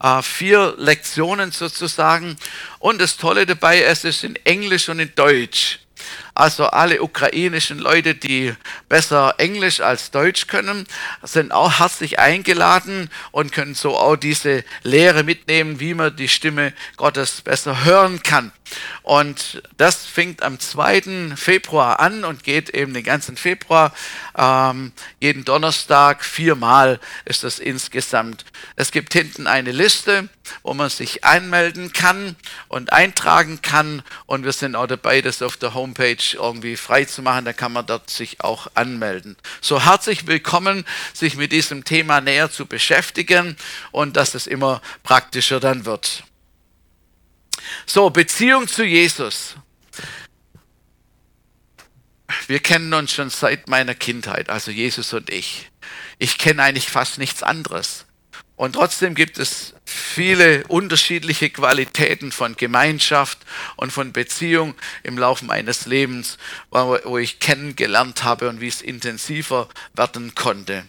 äh, 0.04 0.22
vier 0.22 0.76
Lektionen 0.78 1.52
sozusagen. 1.52 2.36
Und 2.78 3.00
das 3.00 3.16
Tolle 3.16 3.46
dabei 3.46 3.80
ist, 3.80 4.04
es 4.04 4.18
ist 4.18 4.24
in 4.26 4.36
Englisch 4.44 4.90
und 4.90 5.00
in 5.00 5.16
Deutsch. 5.16 5.80
Also 6.36 6.66
alle 6.66 7.02
ukrainischen 7.02 7.80
Leute, 7.80 8.14
die 8.14 8.54
besser 8.90 9.36
Englisch 9.38 9.80
als 9.80 10.12
Deutsch 10.12 10.48
können, 10.48 10.86
sind 11.24 11.54
auch 11.54 11.80
herzlich 11.80 12.20
eingeladen 12.20 13.10
und 13.32 13.54
können 13.54 13.74
so 13.74 13.98
auch 13.98 14.18
diese 14.18 14.66
Lehre 14.84 15.24
mitnehmen, 15.24 15.80
wie 15.80 15.94
man 15.94 16.14
die 16.14 16.28
Stimme 16.28 16.74
Gottes 16.98 17.42
besser 17.42 17.86
hören 17.86 18.22
kann. 18.22 18.52
Und 19.04 19.62
das 19.78 20.06
fängt 20.06 20.42
am 20.42 20.60
2. 20.60 21.36
Februar 21.36 22.00
an 22.00 22.24
und 22.24 22.44
geht 22.44 22.72
eben 22.72 22.94
den 22.94 23.04
ganzen 23.04 23.38
Februar. 23.38 23.94
Ähm, 24.36 24.92
jeden 25.20 25.46
Donnerstag 25.46 26.26
viermal 26.26 27.00
ist 27.26 27.44
das 27.44 27.60
insgesamt. 27.60 28.44
Es 28.76 28.92
gibt 28.92 29.14
hinten 29.14 29.48
eine 29.48 29.72
Liste, 29.72 30.30
wo 30.64 30.74
man 30.74 30.90
sich 30.90 31.24
anmelden 31.24 31.94
kann 31.94 32.36
und 32.68 32.92
eintragen 32.92 33.62
kann. 33.62 34.02
Und 34.26 34.44
wir 34.44 34.54
sind 34.54 34.76
auch 34.76 34.88
dabei, 34.88 35.22
das 35.22 35.42
auf 35.42 35.58
der 35.58 35.74
Homepage 35.74 36.25
irgendwie 36.34 36.76
frei 36.76 37.06
zu 37.06 37.22
machen. 37.22 37.46
Da 37.46 37.54
kann 37.54 37.72
man 37.72 37.86
dort 37.86 38.10
sich 38.10 38.42
auch 38.42 38.68
anmelden. 38.74 39.38
So 39.62 39.86
herzlich 39.86 40.28
willkommen, 40.28 40.86
sich 41.14 41.36
mit 41.36 41.52
diesem 41.52 41.86
Thema 41.86 42.20
näher 42.20 42.52
zu 42.52 42.66
beschäftigen 42.66 43.56
und 43.92 44.18
dass 44.18 44.36
es 44.36 44.48
immer 44.48 44.82
praktischer 45.04 45.60
dann 45.60 45.86
wird. 45.86 46.24
So, 47.86 48.10
Beziehung 48.10 48.68
zu 48.68 48.84
Jesus. 48.84 49.56
Wir 52.48 52.60
kennen 52.60 52.94
uns 52.94 53.14
schon 53.14 53.30
seit 53.30 53.70
meiner 53.70 53.96
Kindheit, 53.96 54.50
also 54.50 54.72
Jesus 54.72 55.14
und 55.14 55.30
ich. 55.30 55.70
Ich 56.18 56.38
kenne 56.38 56.64
eigentlich 56.64 56.90
fast 56.90 57.18
nichts 57.18 57.44
anderes. 57.44 58.05
Und 58.56 58.74
trotzdem 58.74 59.16
gibt 59.16 59.38
es 59.38 59.74
viele 59.86 60.66
unterschiedliche 60.68 61.50
Qualitäten 61.50 62.32
von 62.32 62.56
Gemeinschaft 62.56 63.40
und 63.76 63.92
von 63.92 64.14
Beziehung 64.14 64.76
im 65.04 65.18
Laufe 65.18 65.44
meines 65.44 65.86
Lebens, 65.86 66.38
wo 66.70 67.18
ich 67.18 67.40
kennengelernt 67.40 68.24
habe 68.24 68.48
und 68.48 68.62
wie 68.62 68.68
es 68.68 68.82
intensiver 68.82 69.68
werden 69.94 70.34
konnte. 70.36 70.86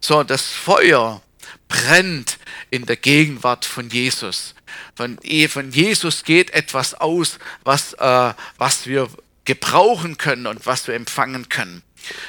So, 0.00 0.22
das 0.22 0.48
Feuer 0.48 1.22
brennt 1.68 2.38
in 2.70 2.86
der 2.86 2.96
Gegenwart 2.96 3.64
von 3.64 3.90
Jesus. 3.90 4.54
Von, 4.94 5.18
von 5.48 5.70
Jesus 5.72 6.24
geht 6.24 6.50
etwas 6.50 6.94
aus, 6.94 7.38
was, 7.64 7.92
äh, 7.94 8.34
was 8.56 8.86
wir 8.86 9.08
gebrauchen 9.44 10.16
können 10.16 10.46
und 10.46 10.66
was 10.66 10.86
wir 10.86 10.94
empfangen 10.94 11.48
können. 11.48 11.82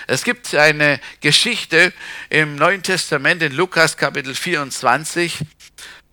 Es 0.08 0.24
gibt 0.24 0.54
eine 0.54 1.00
Geschichte 1.22 1.94
im 2.30 2.56
Neuen 2.56 2.84
Testament 2.84 3.42
in 3.42 3.54
Lukas 3.54 3.98
Kapitel 3.98 4.36
24, 4.36 5.40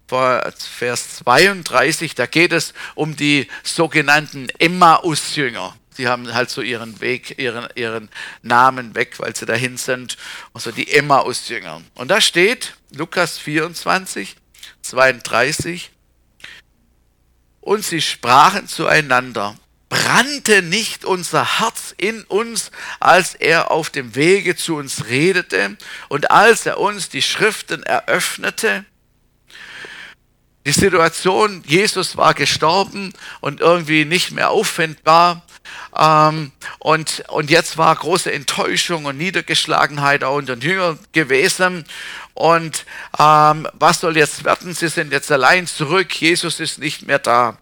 Vers 0.08 1.16
32, 1.24 2.14
da 2.14 2.26
geht 2.26 2.52
es 2.52 2.74
um 2.94 3.16
die 3.16 3.48
sogenannten 3.62 4.48
Emmaus-Jünger. 4.58 5.74
Sie 5.94 6.08
haben 6.08 6.32
halt 6.32 6.50
so 6.50 6.62
ihren 6.62 7.00
Weg, 7.00 7.38
ihren, 7.38 7.68
ihren 7.74 8.10
Namen 8.42 8.94
weg, 8.94 9.18
weil 9.18 9.34
sie 9.36 9.46
dahin 9.46 9.76
sind. 9.76 10.16
Also 10.54 10.70
die 10.70 10.90
Emmaus-Jünger. 10.90 11.82
Und 11.94 12.10
da 12.10 12.20
steht 12.20 12.74
Lukas 12.94 13.38
24, 13.38 14.36
32. 14.82 15.90
Und 17.60 17.84
sie 17.84 18.00
sprachen 18.00 18.66
zueinander, 18.68 19.54
brannte 19.92 20.62
nicht 20.62 21.04
unser 21.04 21.60
Herz 21.60 21.94
in 21.98 22.22
uns, 22.24 22.70
als 22.98 23.34
er 23.34 23.70
auf 23.70 23.90
dem 23.90 24.14
Wege 24.14 24.56
zu 24.56 24.76
uns 24.76 25.04
redete 25.08 25.76
und 26.08 26.30
als 26.30 26.64
er 26.64 26.78
uns 26.78 27.10
die 27.10 27.20
Schriften 27.20 27.82
eröffnete? 27.82 28.86
die 30.64 30.72
Situation, 30.72 31.62
Jesus 31.66 32.16
war 32.16 32.34
gestorben 32.34 33.12
und 33.40 33.60
irgendwie 33.60 34.04
nicht 34.04 34.30
mehr 34.30 34.50
auffindbar. 34.50 35.42
Ähm, 35.96 36.52
und, 36.78 37.24
und 37.28 37.50
jetzt 37.50 37.78
war 37.78 37.94
große 37.94 38.32
Enttäuschung 38.32 39.04
und 39.04 39.18
Niedergeschlagenheit 39.18 40.22
auch 40.24 40.36
unter 40.36 40.56
den 40.56 40.68
Jüngern 40.70 40.98
gewesen. 41.12 41.84
Und 42.34 42.86
ähm, 43.18 43.68
was 43.74 44.00
soll 44.00 44.16
jetzt 44.16 44.44
werden? 44.44 44.74
Sie 44.74 44.88
sind 44.88 45.12
jetzt 45.12 45.30
allein 45.30 45.66
zurück. 45.66 46.14
Jesus 46.20 46.60
ist 46.60 46.78
nicht 46.78 47.06
mehr 47.06 47.18
da. 47.18 47.58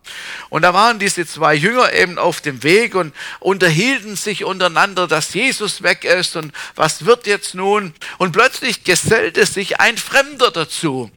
Und 0.48 0.62
da 0.62 0.72
waren 0.74 0.98
diese 0.98 1.26
zwei 1.26 1.54
Jünger 1.54 1.92
eben 1.92 2.18
auf 2.18 2.40
dem 2.40 2.62
Weg 2.62 2.94
und 2.94 3.14
unterhielten 3.40 4.16
sich 4.16 4.44
untereinander, 4.44 5.09
dass 5.09 5.35
Jesus 5.35 5.83
weg 5.83 6.04
ist 6.04 6.37
und 6.37 6.52
was 6.76 7.04
wird 7.04 7.26
jetzt 7.26 7.54
nun? 7.54 7.94
Und 8.18 8.33
plötzlich 8.33 8.85
gesellte 8.85 9.44
sich 9.46 9.80
ein 9.80 9.96
Fremder 9.96 10.50
dazu 10.50 11.11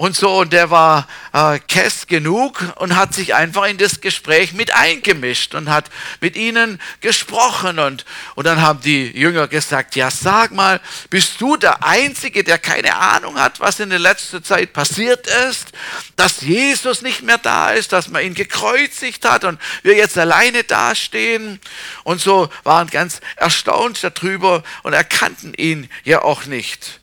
und 0.00 0.16
so. 0.16 0.38
Und 0.38 0.54
der 0.54 0.70
war 0.70 1.06
äh, 1.34 1.58
kess 1.58 2.06
genug 2.06 2.64
und 2.76 2.96
hat 2.96 3.12
sich 3.12 3.34
einfach 3.34 3.66
in 3.66 3.76
das 3.76 4.00
Gespräch 4.00 4.54
mit 4.54 4.74
eingemischt 4.74 5.54
und 5.54 5.68
hat 5.68 5.90
mit 6.22 6.36
ihnen 6.36 6.80
gesprochen. 7.02 7.78
Und, 7.78 8.06
und 8.34 8.46
dann 8.46 8.62
haben 8.62 8.80
die 8.80 9.08
Jünger 9.08 9.46
gesagt, 9.46 9.96
ja 9.96 10.10
sag 10.10 10.52
mal, 10.52 10.80
bist 11.10 11.38
du 11.42 11.58
der 11.58 11.84
Einzige, 11.84 12.44
der 12.44 12.56
keine 12.56 12.96
Ahnung 12.96 13.38
hat, 13.38 13.60
was 13.60 13.78
in 13.78 13.90
der 13.90 13.98
letzten 13.98 14.42
Zeit 14.42 14.72
passiert 14.72 15.26
ist? 15.50 15.72
Dass 16.16 16.40
Jesus 16.40 17.02
nicht 17.02 17.20
mehr 17.20 17.36
da 17.36 17.72
ist, 17.72 17.92
dass 17.92 18.08
man 18.08 18.24
ihn 18.24 18.34
gekreuzigt 18.34 19.26
hat 19.28 19.44
und 19.44 19.60
wir 19.82 19.96
jetzt 19.96 20.16
alleine 20.16 20.64
dastehen. 20.64 21.60
Und 22.04 22.22
so 22.22 22.48
waren 22.64 22.88
ganz 22.88 23.20
erstaunt 23.36 24.02
darüber 24.02 24.62
und 24.82 24.94
erkannten 24.94 25.52
ihn 25.52 25.90
ja 26.04 26.22
auch 26.22 26.46
nicht. 26.46 26.99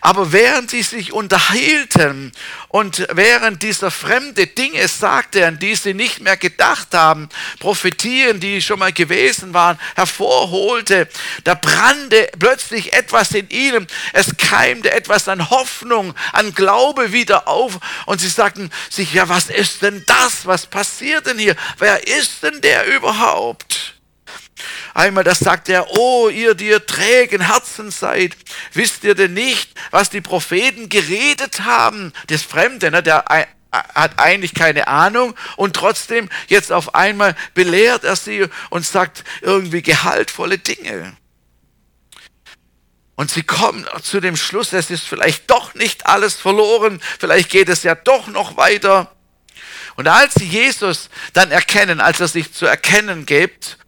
Aber 0.00 0.32
während 0.32 0.70
sie 0.70 0.82
sich 0.82 1.12
unterhielten 1.12 2.32
und 2.68 3.06
während 3.12 3.62
dieser 3.62 3.90
Fremde 3.90 4.46
Dinge 4.46 4.86
sagte, 4.88 5.46
an 5.46 5.58
die 5.58 5.74
sie 5.74 5.94
nicht 5.94 6.20
mehr 6.20 6.36
gedacht 6.36 6.88
haben, 6.92 7.28
Prophetien, 7.60 8.40
die 8.40 8.60
schon 8.62 8.78
mal 8.78 8.92
gewesen 8.92 9.54
waren, 9.54 9.78
hervorholte, 9.94 11.08
da 11.44 11.54
brannte 11.54 12.28
plötzlich 12.38 12.92
etwas 12.92 13.32
in 13.32 13.48
ihnen. 13.50 13.86
Es 14.12 14.36
keimte 14.36 14.92
etwas 14.92 15.28
an 15.28 15.50
Hoffnung, 15.50 16.14
an 16.32 16.54
Glaube 16.54 17.12
wieder 17.12 17.48
auf. 17.48 17.78
Und 18.06 18.20
sie 18.20 18.28
sagten 18.28 18.70
sich, 18.90 19.14
ja, 19.14 19.28
was 19.28 19.50
ist 19.50 19.82
denn 19.82 20.04
das? 20.06 20.46
Was 20.46 20.66
passiert 20.66 21.26
denn 21.26 21.38
hier? 21.38 21.56
Wer 21.78 22.06
ist 22.06 22.42
denn 22.42 22.60
der 22.60 22.86
überhaupt? 22.86 23.93
Einmal, 24.94 25.24
das 25.24 25.38
sagt 25.38 25.68
er, 25.68 25.90
oh, 25.90 26.28
ihr, 26.28 26.54
die 26.54 26.68
ihr 26.68 26.84
trägen 26.84 27.42
Herzen 27.42 27.90
seid, 27.90 28.36
wisst 28.72 29.04
ihr 29.04 29.14
denn 29.14 29.34
nicht, 29.34 29.70
was 29.90 30.10
die 30.10 30.20
Propheten 30.20 30.88
geredet 30.88 31.60
haben? 31.60 32.12
Das 32.28 32.42
Fremde, 32.42 32.90
ne, 32.90 33.02
der 33.02 33.24
hat 33.72 34.18
eigentlich 34.18 34.54
keine 34.54 34.86
Ahnung 34.86 35.34
und 35.56 35.74
trotzdem 35.74 36.28
jetzt 36.48 36.72
auf 36.72 36.94
einmal 36.94 37.34
belehrt 37.54 38.04
er 38.04 38.16
sie 38.16 38.46
und 38.70 38.86
sagt 38.86 39.24
irgendwie 39.40 39.82
gehaltvolle 39.82 40.58
Dinge. 40.58 41.16
Und 43.16 43.30
sie 43.30 43.42
kommen 43.42 43.86
zu 44.02 44.20
dem 44.20 44.36
Schluss, 44.36 44.72
es 44.72 44.90
ist 44.90 45.04
vielleicht 45.04 45.48
doch 45.50 45.74
nicht 45.74 46.06
alles 46.06 46.34
verloren, 46.34 47.00
vielleicht 47.18 47.48
geht 47.48 47.68
es 47.68 47.82
ja 47.82 47.94
doch 47.94 48.26
noch 48.26 48.56
weiter. 48.56 49.10
Und 49.96 50.08
als 50.08 50.34
sie 50.34 50.46
Jesus 50.46 51.10
dann 51.32 51.52
erkennen, 51.52 52.00
als 52.00 52.20
er 52.20 52.26
sich 52.26 52.52
zu 52.52 52.66
erkennen 52.66 53.26
gibt, 53.26 53.78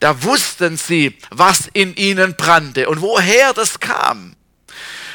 da 0.00 0.22
wussten 0.22 0.76
sie, 0.76 1.16
was 1.30 1.68
in 1.72 1.94
ihnen 1.96 2.36
brannte 2.36 2.88
und 2.88 3.00
woher 3.00 3.52
das 3.52 3.80
kam. 3.80 4.36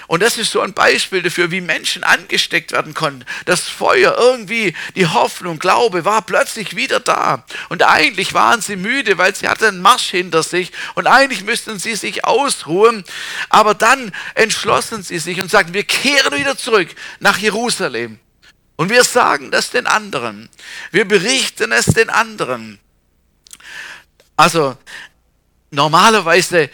Und 0.10 0.24
das 0.24 0.40
ist 0.40 0.52
so 0.52 0.62
ein 0.62 0.74
Beispiel 0.74 1.22
dafür, 1.22 1.52
wie 1.52 1.62
Menschen 1.62 2.04
angesteckt 2.04 2.72
werden 2.72 2.96
konnten. 2.96 3.26
Das 3.46 3.68
Feuer, 3.68 4.16
irgendwie 4.18 4.74
die 4.96 5.06
Hoffnung, 5.06 5.60
Glaube 5.60 6.04
war 6.04 6.24
plötzlich 6.24 6.76
wieder 6.76 7.00
da. 7.00 7.46
Und 7.70 7.84
eigentlich 7.84 8.34
waren 8.34 8.60
sie 8.60 8.76
müde, 8.76 9.20
weil 9.20 9.36
sie 9.36 9.48
hatten 9.48 9.66
einen 9.66 9.82
Marsch 9.84 10.10
hinter 10.10 10.42
sich 10.42 10.72
und 10.96 11.06
eigentlich 11.06 11.44
müssten 11.44 11.78
sie 11.78 11.96
sich 11.96 12.26
ausruhen. 12.26 13.04
Aber 13.50 13.76
dann 13.76 14.12
entschlossen 14.34 15.04
sie 15.04 15.20
sich 15.20 15.40
und 15.40 15.52
sagten, 15.52 15.76
wir 15.76 15.84
kehren 15.84 16.36
wieder 16.36 16.58
zurück 16.58 16.90
nach 17.20 17.38
Jerusalem. 17.38 18.20
Und 18.78 18.90
wir 18.90 19.04
sagen 19.04 19.52
das 19.52 19.70
den 19.70 19.86
anderen. 19.86 20.50
Wir 20.90 21.08
berichten 21.08 21.72
es 21.72 21.86
den 21.86 22.10
anderen. 22.10 22.80
Also 24.40 24.78
normalerweise 25.70 26.70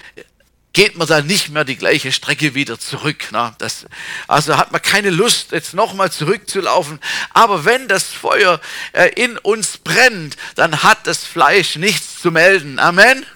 geht 0.72 0.98
man 0.98 1.08
dann 1.08 1.26
nicht 1.26 1.50
mehr 1.50 1.64
die 1.64 1.78
gleiche 1.78 2.12
Strecke 2.12 2.54
wieder 2.54 2.80
zurück. 2.80 3.32
Ne? 3.32 3.56
Das, 3.58 3.88
also 4.28 4.56
hat 4.56 4.72
man 4.72 4.84
keine 4.84 5.10
Lust, 5.10 5.52
jetzt 5.52 5.74
nochmal 5.74 6.12
zurückzulaufen. 6.12 7.00
Aber 7.34 7.66
wenn 7.66 7.88
das 7.88 8.04
Feuer 8.04 8.62
äh, 8.92 9.08
in 9.16 9.40
uns 9.40 9.80
brennt, 9.80 10.38
dann 10.54 10.84
hat 10.84 11.08
das 11.08 11.24
Fleisch 11.24 11.76
nichts 11.78 12.22
zu 12.22 12.30
melden. 12.30 12.78
Amen. 12.78 13.26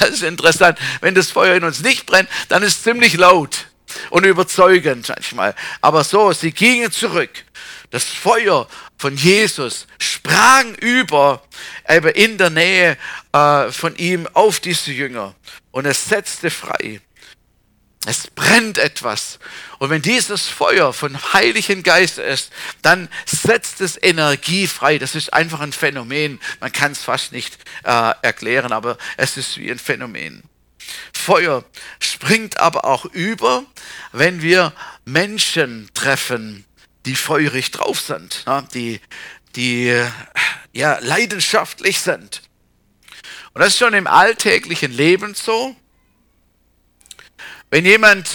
Das 0.00 0.10
ist 0.10 0.22
interessant. 0.22 0.78
Wenn 1.00 1.14
das 1.14 1.30
Feuer 1.30 1.56
in 1.56 1.64
uns 1.64 1.80
nicht 1.80 2.06
brennt, 2.06 2.28
dann 2.48 2.62
ist 2.62 2.76
es 2.76 2.82
ziemlich 2.82 3.14
laut 3.14 3.66
und 4.10 4.24
überzeugend 4.24 5.08
manchmal. 5.08 5.54
Aber 5.80 6.04
so, 6.04 6.32
sie 6.32 6.52
gingen 6.52 6.92
zurück. 6.92 7.30
Das 7.90 8.04
Feuer 8.04 8.68
von 8.98 9.16
Jesus 9.16 9.86
sprang 9.98 10.74
über, 10.76 11.42
eben 11.88 12.08
in 12.08 12.38
der 12.38 12.50
Nähe 12.50 12.98
äh, 13.32 13.70
von 13.72 13.96
ihm 13.96 14.28
auf 14.34 14.60
diese 14.60 14.92
Jünger 14.92 15.34
und 15.70 15.86
es 15.86 16.06
setzte 16.06 16.50
frei. 16.50 17.00
Es 18.06 18.28
brennt 18.28 18.78
etwas. 18.78 19.38
Und 19.78 19.90
wenn 19.90 20.02
dieses 20.02 20.46
Feuer 20.46 20.92
von 20.92 21.16
Heiligen 21.32 21.82
Geist 21.82 22.18
ist, 22.18 22.52
dann 22.80 23.08
setzt 23.26 23.80
es 23.80 24.00
Energie 24.00 24.66
frei. 24.66 24.98
Das 24.98 25.14
ist 25.14 25.32
einfach 25.34 25.60
ein 25.60 25.72
Phänomen. 25.72 26.40
Man 26.60 26.72
kann 26.72 26.92
es 26.92 27.02
fast 27.02 27.32
nicht 27.32 27.58
äh, 27.84 28.12
erklären, 28.22 28.72
aber 28.72 28.96
es 29.16 29.36
ist 29.36 29.58
wie 29.58 29.70
ein 29.70 29.78
Phänomen. 29.78 30.42
Feuer 31.12 31.64
springt 32.00 32.58
aber 32.60 32.84
auch 32.84 33.04
über, 33.04 33.64
wenn 34.12 34.42
wir 34.42 34.72
Menschen 35.04 35.90
treffen, 35.92 36.64
die 37.08 37.16
feurig 37.16 37.70
drauf 37.70 38.00
sind, 38.00 38.44
die, 38.74 39.00
die 39.56 40.04
ja, 40.72 40.98
leidenschaftlich 40.98 42.00
sind. 42.00 42.42
Und 43.54 43.62
das 43.62 43.68
ist 43.68 43.78
schon 43.78 43.94
im 43.94 44.06
alltäglichen 44.06 44.92
Leben 44.92 45.34
so. 45.34 45.74
Wenn 47.70 47.86
jemand 47.86 48.28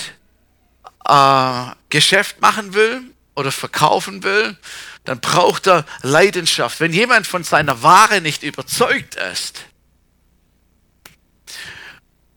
äh, 1.08 1.66
Geschäft 1.90 2.42
machen 2.42 2.74
will 2.74 3.02
oder 3.36 3.52
verkaufen 3.52 4.24
will, 4.24 4.58
dann 5.06 5.20
braucht 5.20 5.68
er 5.68 5.86
Leidenschaft. 6.02 6.80
Wenn 6.80 6.94
jemand 6.94 7.28
von 7.28 7.44
seiner 7.44 7.84
Ware 7.84 8.22
nicht 8.22 8.42
überzeugt 8.42 9.16
ist, 9.32 9.66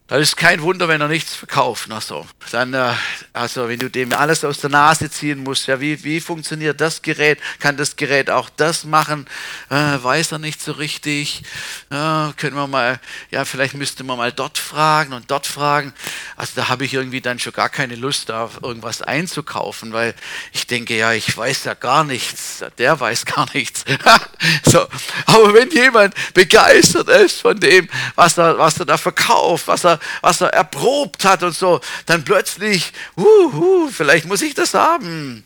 das 0.08 0.20
ist 0.20 0.36
kein 0.36 0.62
Wunder, 0.62 0.86
wenn 0.86 1.00
er 1.00 1.08
nichts 1.08 1.34
verkauft. 1.34 1.90
Also, 1.90 2.26
dann, 2.52 2.74
äh, 2.74 2.92
also 3.32 3.68
wenn 3.68 3.80
du 3.80 3.90
dem 3.90 4.12
alles 4.12 4.44
aus 4.44 4.60
der 4.60 4.70
Nase 4.70 5.10
ziehen 5.10 5.42
musst, 5.42 5.66
ja, 5.66 5.80
wie, 5.80 6.04
wie 6.04 6.20
funktioniert 6.20 6.80
das 6.80 7.02
Gerät? 7.02 7.40
Kann 7.58 7.76
das 7.76 7.96
Gerät 7.96 8.30
auch 8.30 8.48
das 8.48 8.84
machen? 8.84 9.26
Äh, 9.68 9.74
weiß 9.74 10.30
er 10.30 10.38
nicht 10.38 10.62
so 10.62 10.72
richtig. 10.72 11.42
Ja, 11.90 12.32
können 12.36 12.54
wir 12.54 12.68
mal, 12.68 13.00
ja, 13.32 13.44
vielleicht 13.44 13.74
müsste 13.74 14.04
man 14.04 14.16
mal 14.16 14.30
dort 14.30 14.58
fragen 14.58 15.12
und 15.12 15.28
dort 15.28 15.48
fragen. 15.48 15.92
Also 16.36 16.52
da 16.54 16.68
habe 16.68 16.84
ich 16.84 16.94
irgendwie 16.94 17.20
dann 17.20 17.40
schon 17.40 17.52
gar 17.52 17.68
keine 17.68 17.96
Lust, 17.96 18.28
da 18.28 18.48
irgendwas 18.62 19.02
einzukaufen, 19.02 19.92
weil 19.92 20.14
ich 20.52 20.68
denke, 20.68 20.96
ja, 20.96 21.14
ich 21.14 21.36
weiß 21.36 21.64
ja 21.64 21.74
gar 21.74 22.04
nichts. 22.04 22.64
Der 22.78 23.00
weiß 23.00 23.24
gar 23.24 23.48
nichts. 23.54 23.84
so. 24.64 24.86
Aber 25.26 25.52
wenn 25.52 25.70
jemand 25.70 26.14
begeistert 26.32 27.08
ist 27.08 27.40
von 27.40 27.58
dem, 27.58 27.88
was 28.14 28.38
er, 28.38 28.56
was 28.56 28.78
er 28.78 28.86
da 28.86 28.96
verkauft, 28.96 29.66
was 29.66 29.84
er 29.84 29.95
was 30.20 30.40
er 30.40 30.48
erprobt 30.48 31.24
hat 31.24 31.42
und 31.42 31.54
so, 31.54 31.80
dann 32.06 32.24
plötzlich, 32.24 32.92
uh, 33.16 33.22
uh, 33.22 33.90
vielleicht 33.90 34.26
muss 34.26 34.42
ich 34.42 34.54
das 34.54 34.74
haben. 34.74 35.44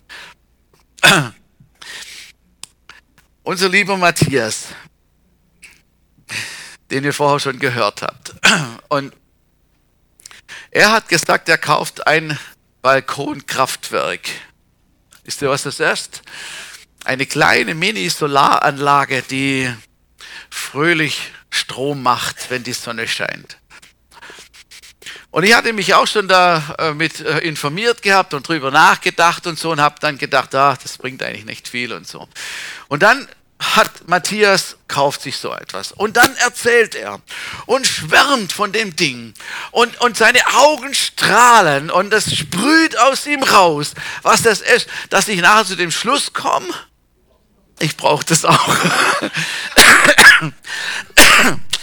Unser 3.43 3.69
lieber 3.69 3.97
Matthias, 3.97 4.67
den 6.91 7.05
ihr 7.05 7.15
vorher 7.15 7.41
schon 7.41 7.59
gehört 7.59 8.03
habt. 8.03 8.35
Und 8.89 9.15
er 10.71 10.93
hat 10.93 11.09
gesagt, 11.09 11.49
er 11.49 11.59
kauft 11.59 12.07
ein 12.07 12.39
Balkonkraftwerk. 12.83 14.29
Wisst 15.25 15.43
ihr, 15.43 15.51
was 15.51 15.65
das 15.65 15.81
ist? 15.81 16.23
Eine 17.05 17.27
kleine 17.27 17.75
Mini-Solaranlage, 17.75 19.23
die 19.23 19.73
fröhlich 20.51 21.33
Strom 21.51 22.03
macht, 22.03 22.51
wenn 22.51 22.63
die 22.63 22.73
Sonne 22.73 23.09
scheint. 23.09 23.60
Und 25.31 25.45
ich 25.45 25.55
hatte 25.55 25.73
mich 25.73 25.95
auch 25.95 26.07
schon 26.07 26.27
da 26.27 26.75
äh, 26.79 26.93
mit 26.93 27.21
äh, 27.21 27.39
informiert 27.39 28.03
gehabt 28.03 28.35
und 28.35 28.49
drüber 28.49 28.71
nachgedacht 28.71 29.47
und 29.47 29.59
so 29.59 29.71
und 29.71 29.81
habe 29.81 29.95
dann 30.01 30.19
gedacht, 30.19 30.55
ah, 30.55 30.77
das 30.83 30.99
bringt 30.99 31.23
eigentlich 31.23 31.45
nicht 31.45 31.69
viel 31.69 31.93
und 31.93 32.07
so. 32.07 32.29
Und 32.89 33.03
dann 33.03 33.29
hat 33.61 34.09
Matthias, 34.09 34.77
kauft 34.89 35.23
sich 35.23 35.37
so 35.37 35.53
etwas. 35.55 35.93
Und 35.93 36.17
dann 36.17 36.35
erzählt 36.37 36.95
er 36.95 37.21
und 37.67 37.87
schwärmt 37.87 38.53
von 38.53 38.73
dem 38.73 38.97
Ding. 38.97 39.35
Und, 39.71 40.01
und 40.01 40.17
seine 40.17 40.41
Augen 40.55 40.95
strahlen 40.95 41.91
und 41.91 42.13
es 42.13 42.35
sprüht 42.35 42.99
aus 42.99 43.27
ihm 43.27 43.43
raus, 43.43 43.93
was 44.23 44.43
das 44.43 44.63
ist, 44.63 44.89
dass 45.11 45.29
ich 45.29 45.41
nachher 45.41 45.67
zu 45.67 45.77
dem 45.77 45.91
Schluss 45.91 46.33
komme. 46.33 46.67
Ich 47.79 47.97
brauche 47.97 48.25
das 48.25 48.45
auch. 48.45 48.77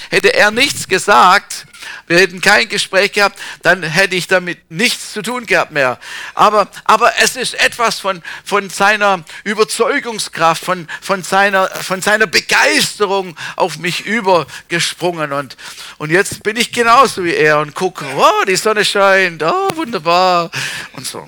Hätte 0.10 0.34
er 0.34 0.52
nichts 0.52 0.88
gesagt, 0.88 1.67
wir 2.08 2.20
hätten 2.20 2.42
kein 2.42 2.70
Gespräch 2.70 3.12
gehabt, 3.12 3.40
dann 3.62 3.84
hätte 3.84 4.16
ich 4.16 4.28
damit 4.28 4.72
nichts 4.72 5.14
zu 5.14 5.22
tun 5.22 5.46
gehabt 5.46 5.72
mehr. 5.72 6.00
Aber, 6.34 6.68
aber 6.84 7.12
es 7.22 7.36
ist 7.36 7.54
etwas 7.56 8.00
von, 8.00 8.22
von 8.44 8.70
seiner 8.70 9.24
Überzeugungskraft, 9.44 10.64
von, 10.64 10.88
von, 11.02 11.24
seiner, 11.24 11.68
von 11.70 12.02
seiner 12.02 12.28
Begeisterung 12.28 13.36
auf 13.56 13.78
mich 13.78 14.06
übergesprungen. 14.06 15.34
Und, 15.34 15.58
und 15.98 16.12
jetzt 16.12 16.44
bin 16.44 16.58
ich 16.58 16.72
genauso 16.72 17.24
wie 17.24 17.36
er 17.36 17.60
und 17.60 17.76
gucke, 17.76 18.06
oh, 18.16 18.46
die 18.48 18.56
Sonne 18.56 18.86
scheint, 18.86 19.44
oh, 19.44 19.70
wunderbar 19.76 20.52
und 20.94 21.06
so. 21.06 21.28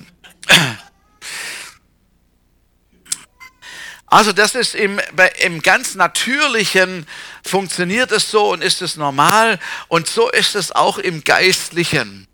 Also 4.10 4.32
das 4.32 4.56
ist 4.56 4.74
im, 4.74 5.00
im 5.38 5.62
ganz 5.62 5.94
Natürlichen 5.94 7.06
funktioniert 7.46 8.10
es 8.10 8.28
so 8.28 8.50
und 8.50 8.62
ist 8.62 8.82
es 8.82 8.96
normal 8.96 9.60
und 9.86 10.08
so 10.08 10.28
ist 10.28 10.56
es 10.56 10.72
auch 10.72 10.98
im 10.98 11.22
Geistlichen. 11.22 12.26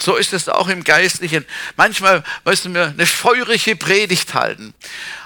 So 0.00 0.16
ist 0.16 0.34
es 0.34 0.50
auch 0.50 0.68
im 0.68 0.84
Geistlichen. 0.84 1.46
Manchmal 1.76 2.22
müssen 2.44 2.74
wir 2.74 2.88
eine 2.88 3.06
feurige 3.06 3.76
Predigt 3.76 4.34
halten. 4.34 4.74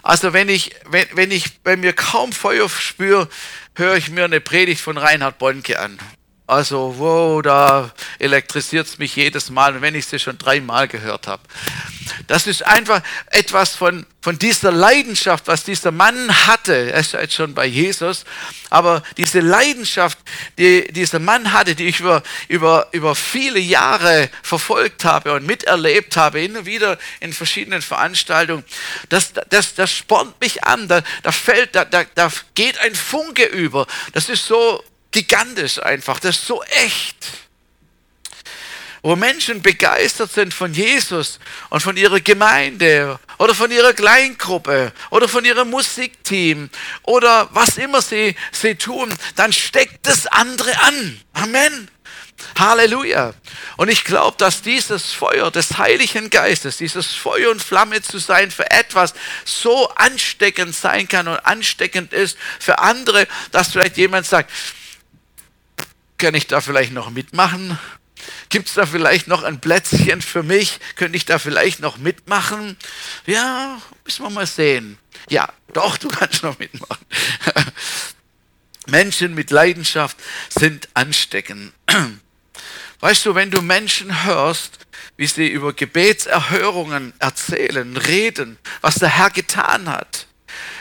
Also 0.05 0.33
wenn 0.33 0.49
ich, 0.49 0.77
wenn, 0.85 1.09
wenn 1.15 1.33
ich 1.33 1.61
bei 1.63 1.77
mir 1.77 1.93
kaum 1.93 2.33
Feuer 2.33 2.69
spüre, 2.69 3.29
höre 3.75 3.97
ich 3.97 4.09
mir 4.09 4.25
eine 4.25 4.41
Predigt 4.41 4.81
von 4.81 4.99
Reinhard 4.99 5.39
Bonke 5.39 5.81
an. 5.81 5.99
Also, 6.49 6.95
wow, 6.99 7.43
da 7.43 7.91
elektrisiert 8.21 8.87
es 8.87 8.99
mich 8.99 9.17
jedes 9.17 9.51
Mal, 9.51 9.81
wenn 9.81 9.97
ich 9.97 10.07
sie 10.07 10.21
schon 10.21 10.39
dreimal 10.39 10.87
gehört 10.87 11.27
habe. 11.27 11.43
Das 12.29 12.47
ist 12.47 12.65
einfach 12.65 13.03
etwas 13.33 13.75
von, 13.75 14.07
von 14.21 14.39
dieser 14.39 14.71
Leidenschaft, 14.71 15.49
was 15.49 15.65
dieser 15.65 15.91
Mann 15.91 16.47
hatte. 16.47 16.93
Er 16.93 17.01
ist 17.01 17.15
jetzt 17.15 17.35
schon 17.35 17.53
bei 17.53 17.67
Jesus, 17.67 18.25
aber 18.71 19.03
diese 19.17 19.41
Leidenschaft, 19.41 20.19
die 20.57 20.87
dieser 20.93 21.19
Mann 21.19 21.53
hatte, 21.53 21.75
die 21.75 21.89
ich 21.89 21.99
über, 21.99 22.23
über, 22.47 22.87
über 22.93 23.17
viele 23.17 23.59
Jahre 23.59 24.31
verfolgt 24.43 25.05
habe 25.05 25.33
und 25.33 25.47
miterlebt 25.47 26.17
habe, 26.17 26.45
immer 26.45 26.65
wieder 26.65 26.97
in 27.19 27.33
verschiedenen 27.33 27.83
Veranstaltungen, 27.83 28.65
das, 29.09 29.33
das, 29.51 29.75
das 29.75 29.93
spornt 29.93 30.41
mich 30.41 30.63
an. 30.63 30.87
Da, 30.87 31.03
da 31.25 31.33
fällt, 31.33 31.75
da, 31.75 31.85
da, 31.85 32.05
da 32.15 32.31
geht 32.55 32.79
ein 32.79 32.95
Funke 32.95 33.47
über. 33.47 33.89
Das 34.13 34.29
ist 34.29 34.47
so 34.47 34.85
gigantisch 35.17 35.83
einfach, 35.83 36.21
das 36.21 36.37
ist 36.37 36.47
so 36.47 36.63
echt. 36.65 37.17
Wo 39.03 39.17
Menschen 39.17 39.63
begeistert 39.63 40.31
sind 40.31 40.53
von 40.53 40.75
Jesus 40.75 41.39
und 41.71 41.81
von 41.81 41.97
ihrer 41.97 42.21
Gemeinde 42.21 43.19
oder 43.39 43.55
von 43.55 43.71
ihrer 43.71 43.95
Kleingruppe 43.95 44.93
oder 45.11 45.27
von 45.29 45.45
ihrem 45.45 45.71
Musikteam 45.71 46.69
oder 47.03 47.49
was 47.53 47.79
immer 47.79 48.03
sie, 48.03 48.37
sie 48.53 48.75
tun, 48.75 49.15
dann 49.37 49.53
steckt 49.53 50.07
das 50.07 50.27
andere 50.27 50.77
an. 50.81 51.21
Amen. 51.33 51.89
Halleluja. 52.59 53.33
Und 53.79 53.89
ich 53.89 54.05
glaube, 54.05 54.37
dass 54.39 54.61
dieses 54.61 55.13
Feuer 55.13 55.51
des 55.51 55.79
Heiligen 55.79 56.29
Geistes, 56.29 56.77
dieses 56.77 57.07
Feuer 57.15 57.51
und 57.51 57.63
Flamme 57.63 58.03
zu 58.03 58.19
sein 58.19 58.51
für 58.51 58.71
etwas 58.71 59.15
so 59.45 59.89
ansteckend 59.95 60.75
sein 60.75 61.09
kann 61.09 61.29
und 61.29 61.39
ansteckend 61.39 62.13
ist 62.13 62.37
für 62.59 62.81
andere, 62.81 63.27
dass 63.53 63.73
vielleicht 63.73 63.97
jemand 63.97 64.27
sagt, 64.27 64.51
kann 66.19 66.35
ich 66.35 66.47
da 66.47 66.61
vielleicht 66.61 66.93
noch 66.93 67.11
mitmachen? 67.11 67.79
Gibt 68.49 68.69
es 68.69 68.75
da 68.75 68.87
vielleicht 68.87 69.29
noch 69.29 69.43
ein 69.43 69.61
Plätzchen 69.61 70.23
für 70.23 70.43
mich? 70.43 70.79
Könnte 70.95 71.17
ich 71.17 71.27
da 71.27 71.39
vielleicht 71.39 71.81
noch 71.81 71.99
mitmachen? 71.99 72.77
Ja, 73.27 73.81
müssen 74.05 74.25
wir 74.25 74.31
mal 74.31 74.47
sehen. 74.47 74.99
Ja, 75.29 75.53
doch, 75.73 75.97
du 75.99 76.09
kannst 76.09 76.43
noch 76.43 76.59
mitmachen. 76.59 77.05
Menschen 78.87 79.35
mit 79.35 79.51
Leidenschaft 79.51 80.17
sind 80.49 80.89
ansteckend. 80.95 81.73
Weißt 83.01 83.27
du, 83.27 83.35
wenn 83.35 83.51
du 83.51 83.61
Menschen 83.61 84.25
hörst, 84.25 84.79
wie 85.17 85.27
sie 85.27 85.49
über 85.49 85.73
Gebetserhörungen 85.73 87.13
erzählen, 87.19 87.97
reden, 87.97 88.59
was 88.81 88.97
der 88.97 89.11
Herr 89.11 89.31
getan 89.31 89.89
hat, 89.89 90.27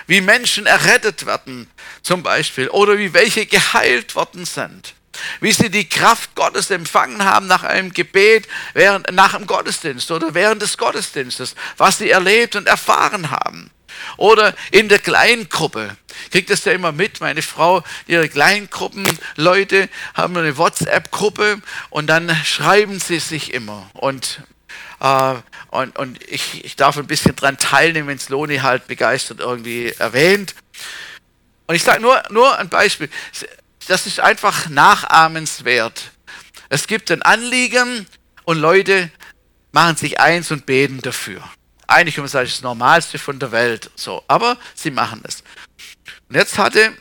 wie 0.08 0.22
Menschen 0.22 0.66
errettet 0.66 1.26
werden 1.26 1.68
zum 2.04 2.24
Beispiel 2.24 2.70
oder 2.70 2.98
wie 2.98 3.14
welche 3.14 3.46
geheilt 3.46 4.16
worden 4.16 4.46
sind, 4.46 4.94
wie 5.42 5.52
sie 5.52 5.70
die 5.70 5.88
Kraft 5.88 6.36
Gottes 6.36 6.72
empfangen 6.72 7.24
haben 7.24 7.48
nach 7.48 7.64
einem 7.64 7.94
Gebet, 7.94 8.48
während, 8.74 9.12
nach 9.12 9.36
dem 9.36 9.48
Gottesdienst 9.48 10.12
oder 10.12 10.34
während 10.34 10.62
des 10.62 10.78
Gottesdienstes, 10.78 11.56
was 11.78 11.98
sie 11.98 12.10
erlebt 12.10 12.56
und 12.56 12.68
erfahren 12.68 13.32
haben. 13.32 13.72
Oder 14.18 14.54
in 14.72 14.90
der 14.90 15.00
Kleingruppe. 15.00 15.96
Kriegt 16.32 16.50
das 16.50 16.66
ja 16.66 16.74
immer 16.74 16.92
mit. 16.92 17.22
Meine 17.22 17.42
Frau, 17.42 17.84
ihre 18.08 18.30
Kleingruppenleute 18.30 19.90
haben 20.14 20.38
eine 20.38 20.58
WhatsApp-Gruppe 20.58 21.62
und 21.90 22.08
dann 22.08 22.34
schreiben 22.44 23.00
sie 23.00 23.20
sich 23.20 23.54
immer. 23.54 23.90
Und, 23.94 24.42
äh, 25.00 25.36
und, 25.72 25.98
und 25.98 26.24
ich, 26.30 26.64
ich 26.64 26.76
darf 26.76 26.98
ein 26.98 27.08
bisschen 27.08 27.36
dran 27.36 27.58
teilnehmen, 27.58 28.08
wenn 28.08 28.18
es 28.18 28.30
Loni 28.30 28.58
halt 28.58 28.88
begeistert 28.88 29.40
irgendwie 29.40 29.94
erwähnt. 29.98 30.56
Und 31.68 31.76
ich 31.76 31.84
sage 31.84 32.02
nur, 32.02 32.22
nur 32.30 32.58
ein 32.58 32.70
Beispiel 32.70 33.10
das 33.88 34.08
ist 34.08 34.20
einfach 34.20 34.70
nachahmenswert. 34.70 36.12
Es 36.70 36.88
gibt 36.88 37.12
ein 37.12 37.22
Anliegen 37.22 38.08
und 38.44 38.58
Leute 38.58 39.12
machen 39.72 39.96
sich 39.96 40.20
eins 40.20 40.52
und 40.52 40.66
beten 40.66 41.02
dafür. 41.02 41.44
Eigentlich 41.88 42.16
kann 42.16 42.24
man 42.24 42.30
sagen, 42.30 42.46
das 42.46 42.56
das 42.56 42.64
Normalste 42.64 43.20
von 43.20 43.40
der 43.40 43.52
Welt. 43.52 43.92
So, 43.96 44.24
aber 44.28 44.58
sie 44.74 44.92
machen 44.92 45.22
es. 45.24 45.44
Und 46.30 46.36
jetzt 46.36 46.58
hatte, 46.58 46.94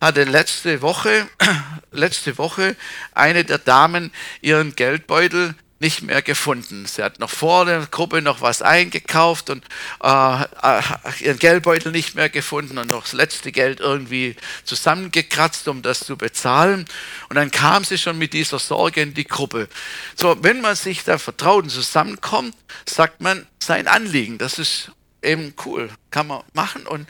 hatte 0.00 0.24
letzte 0.24 0.82
Woche, 0.82 1.28
letzte 1.92 2.36
Woche 2.38 2.76
eine 3.14 3.44
der 3.44 3.58
Damen 3.58 4.12
ihren 4.40 4.74
Geldbeutel 4.74 5.54
nicht 5.78 6.02
mehr 6.02 6.22
gefunden. 6.22 6.86
Sie 6.86 7.02
hat 7.02 7.18
noch 7.18 7.30
vor 7.30 7.66
der 7.66 7.86
Gruppe 7.86 8.22
noch 8.22 8.40
was 8.40 8.62
eingekauft 8.62 9.50
und 9.50 9.64
äh, 10.02 10.42
äh, 10.42 10.82
ihren 11.20 11.38
Geldbeutel 11.38 11.92
nicht 11.92 12.14
mehr 12.14 12.30
gefunden 12.30 12.78
und 12.78 12.90
noch 12.90 13.02
das 13.02 13.12
letzte 13.12 13.52
Geld 13.52 13.80
irgendwie 13.80 14.36
zusammengekratzt, 14.64 15.68
um 15.68 15.82
das 15.82 16.00
zu 16.00 16.16
bezahlen. 16.16 16.86
Und 17.28 17.36
dann 17.36 17.50
kam 17.50 17.84
sie 17.84 17.98
schon 17.98 18.16
mit 18.16 18.32
dieser 18.32 18.58
Sorge 18.58 19.02
in 19.02 19.12
die 19.12 19.26
Gruppe. 19.26 19.68
So, 20.14 20.36
wenn 20.42 20.62
man 20.62 20.76
sich 20.76 21.04
da 21.04 21.18
vertraut 21.18 21.64
und 21.64 21.70
zusammenkommt, 21.70 22.56
sagt 22.88 23.20
man 23.20 23.46
sein 23.62 23.86
Anliegen. 23.86 24.38
Das 24.38 24.58
ist 24.58 24.92
eben 25.22 25.54
cool, 25.66 25.90
kann 26.10 26.26
man 26.26 26.42
machen. 26.54 26.86
Und, 26.86 27.00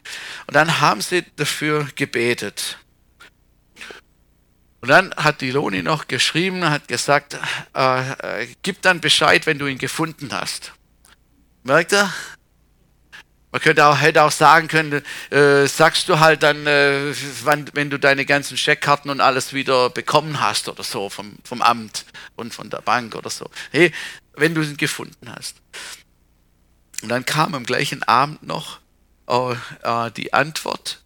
und 0.46 0.55
dann 0.55 0.81
haben 0.81 1.00
sie 1.00 1.24
dafür 1.37 1.87
gebetet. 1.94 2.79
Und 4.87 4.90
dann 4.90 5.12
hat 5.16 5.40
die 5.40 5.51
Loni 5.51 5.83
noch 5.83 6.07
geschrieben, 6.07 6.70
hat 6.70 6.87
gesagt, 6.87 7.37
äh, 7.75 8.42
äh, 8.42 8.46
gib 8.62 8.83
dann 8.83 9.01
Bescheid, 9.01 9.44
wenn 9.44 9.59
du 9.59 9.66
ihn 9.66 9.79
gefunden 9.79 10.29
hast. 10.31 10.75
Merkt 11.64 11.92
er? 11.92 12.14
Man 13.51 13.61
könnte 13.61 13.85
auch, 13.85 14.01
hätte 14.01 14.22
auch 14.22 14.31
sagen 14.31 14.68
können, 14.68 15.03
äh, 15.31 15.66
sagst 15.66 16.09
du 16.09 16.20
halt 16.20 16.44
dann, 16.44 16.68
äh, 16.68 17.12
wann, 17.42 17.68
wenn 17.72 17.90
du 17.90 17.99
deine 17.99 18.25
ganzen 18.25 18.57
Scheckkarten 18.57 19.11
und 19.11 19.20
alles 19.20 19.53
wieder 19.53 19.90
bekommen 19.90 20.40
hast 20.40 20.68
oder 20.68 20.85
so 20.85 21.11
vom, 21.11 21.35
vom 21.42 21.62
Amt 21.62 22.07
und 22.37 22.55
von 22.55 22.70
der 22.70 22.81
Bank 22.81 23.16
oder 23.16 23.29
so. 23.29 23.51
Hey, 23.72 23.90
wenn 24.37 24.55
du 24.55 24.62
ihn 24.62 24.77
gefunden 24.77 25.35
hast. 25.35 25.57
Und 27.03 27.09
dann 27.09 27.27
kam 27.27 27.57
am 27.57 27.66
gleichen 27.66 28.05
Abend 28.05 28.44
noch 28.44 28.79
äh, 29.27 30.12
die 30.12 30.33
Antwort, 30.33 31.03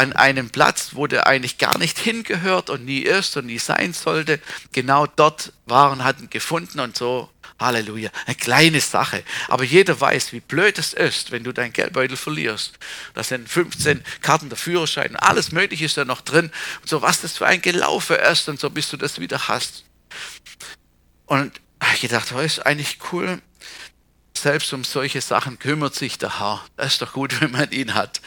an 0.00 0.14
einem 0.14 0.48
Platz, 0.48 0.90
wo 0.92 1.06
der 1.06 1.26
eigentlich 1.26 1.58
gar 1.58 1.76
nicht 1.76 1.98
hingehört 1.98 2.70
und 2.70 2.86
nie 2.86 3.00
ist 3.00 3.36
und 3.36 3.46
nie 3.46 3.58
sein 3.58 3.92
sollte, 3.92 4.40
genau 4.72 5.06
dort 5.06 5.52
waren, 5.66 6.04
hatten 6.04 6.30
gefunden 6.30 6.80
und 6.80 6.96
so, 6.96 7.28
Halleluja, 7.58 8.10
eine 8.24 8.34
kleine 8.34 8.80
Sache. 8.80 9.22
Aber 9.48 9.62
jeder 9.62 10.00
weiß, 10.00 10.32
wie 10.32 10.40
blöd 10.40 10.78
es 10.78 10.94
ist, 10.94 11.32
wenn 11.32 11.44
du 11.44 11.52
dein 11.52 11.74
Geldbeutel 11.74 12.16
verlierst. 12.16 12.78
Da 13.12 13.22
sind 13.22 13.46
15 13.46 14.02
Karten 14.22 14.48
der 14.48 14.56
Führerschein, 14.56 15.16
alles 15.16 15.52
Mögliche 15.52 15.84
ist 15.84 15.98
da 15.98 16.06
noch 16.06 16.22
drin 16.22 16.50
und 16.80 16.88
so, 16.88 17.02
was 17.02 17.20
das 17.20 17.36
für 17.36 17.46
ein 17.46 17.60
Gelaufe 17.60 18.14
ist 18.14 18.48
und 18.48 18.58
so, 18.58 18.70
bis 18.70 18.88
du 18.88 18.96
das 18.96 19.20
wieder 19.20 19.48
hast. 19.48 19.84
Und 21.26 21.60
ich 21.92 22.00
gedacht, 22.00 22.32
oh, 22.34 22.40
ist 22.40 22.64
eigentlich 22.64 22.98
cool. 23.12 23.42
Selbst 24.34 24.72
um 24.72 24.82
solche 24.82 25.20
Sachen 25.20 25.58
kümmert 25.58 25.94
sich 25.94 26.16
der 26.16 26.40
Herr. 26.40 26.64
Das 26.76 26.94
ist 26.94 27.02
doch 27.02 27.12
gut, 27.12 27.38
wenn 27.42 27.50
man 27.50 27.70
ihn 27.70 27.92
hat. 27.92 28.22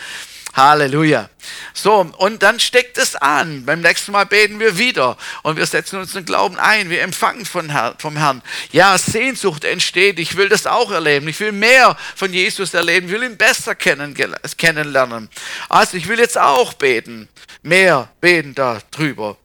Halleluja. 0.53 1.29
So, 1.73 2.01
und 2.17 2.43
dann 2.43 2.59
steckt 2.59 2.97
es 2.97 3.15
an. 3.15 3.65
Beim 3.65 3.81
nächsten 3.81 4.11
Mal 4.11 4.25
beten 4.25 4.59
wir 4.59 4.77
wieder 4.77 5.17
und 5.41 5.57
wir 5.57 5.65
setzen 5.65 5.99
uns 5.99 6.13
den 6.13 6.25
Glauben 6.25 6.59
ein. 6.59 6.89
Wir 6.89 7.01
empfangen 7.01 7.45
vom 7.45 7.69
Herrn. 7.69 8.41
Ja, 8.71 8.97
Sehnsucht 8.97 9.63
entsteht. 9.65 10.19
Ich 10.19 10.37
will 10.37 10.49
das 10.49 10.67
auch 10.67 10.91
erleben. 10.91 11.27
Ich 11.27 11.39
will 11.39 11.51
mehr 11.51 11.97
von 12.15 12.31
Jesus 12.31 12.73
erleben. 12.73 13.07
Ich 13.07 13.13
will 13.13 13.23
ihn 13.23 13.37
besser 13.37 13.75
kennenlernen. 13.75 15.29
Also, 15.69 15.97
ich 15.97 16.07
will 16.07 16.19
jetzt 16.19 16.37
auch 16.37 16.73
beten. 16.73 17.27
Mehr 17.63 18.09
beten 18.21 18.53
darüber. 18.53 19.37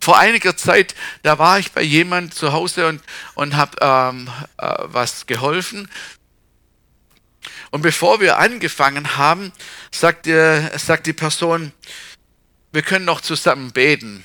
Vor 0.00 0.18
einiger 0.18 0.56
Zeit, 0.56 0.96
da 1.22 1.38
war 1.38 1.60
ich 1.60 1.70
bei 1.70 1.82
jemand 1.82 2.34
zu 2.34 2.52
Hause 2.52 2.88
und, 2.88 3.02
und 3.34 3.56
habe 3.56 3.76
ähm, 3.80 4.28
äh, 4.56 4.74
was 4.86 5.26
geholfen. 5.26 5.88
Und 7.72 7.80
bevor 7.80 8.20
wir 8.20 8.38
angefangen 8.38 9.16
haben, 9.16 9.50
sagt, 9.90 10.26
äh, 10.26 10.78
sagt 10.78 11.06
die 11.06 11.14
Person, 11.14 11.72
wir 12.70 12.82
können 12.82 13.06
noch 13.06 13.22
zusammen 13.22 13.72
beten. 13.72 14.24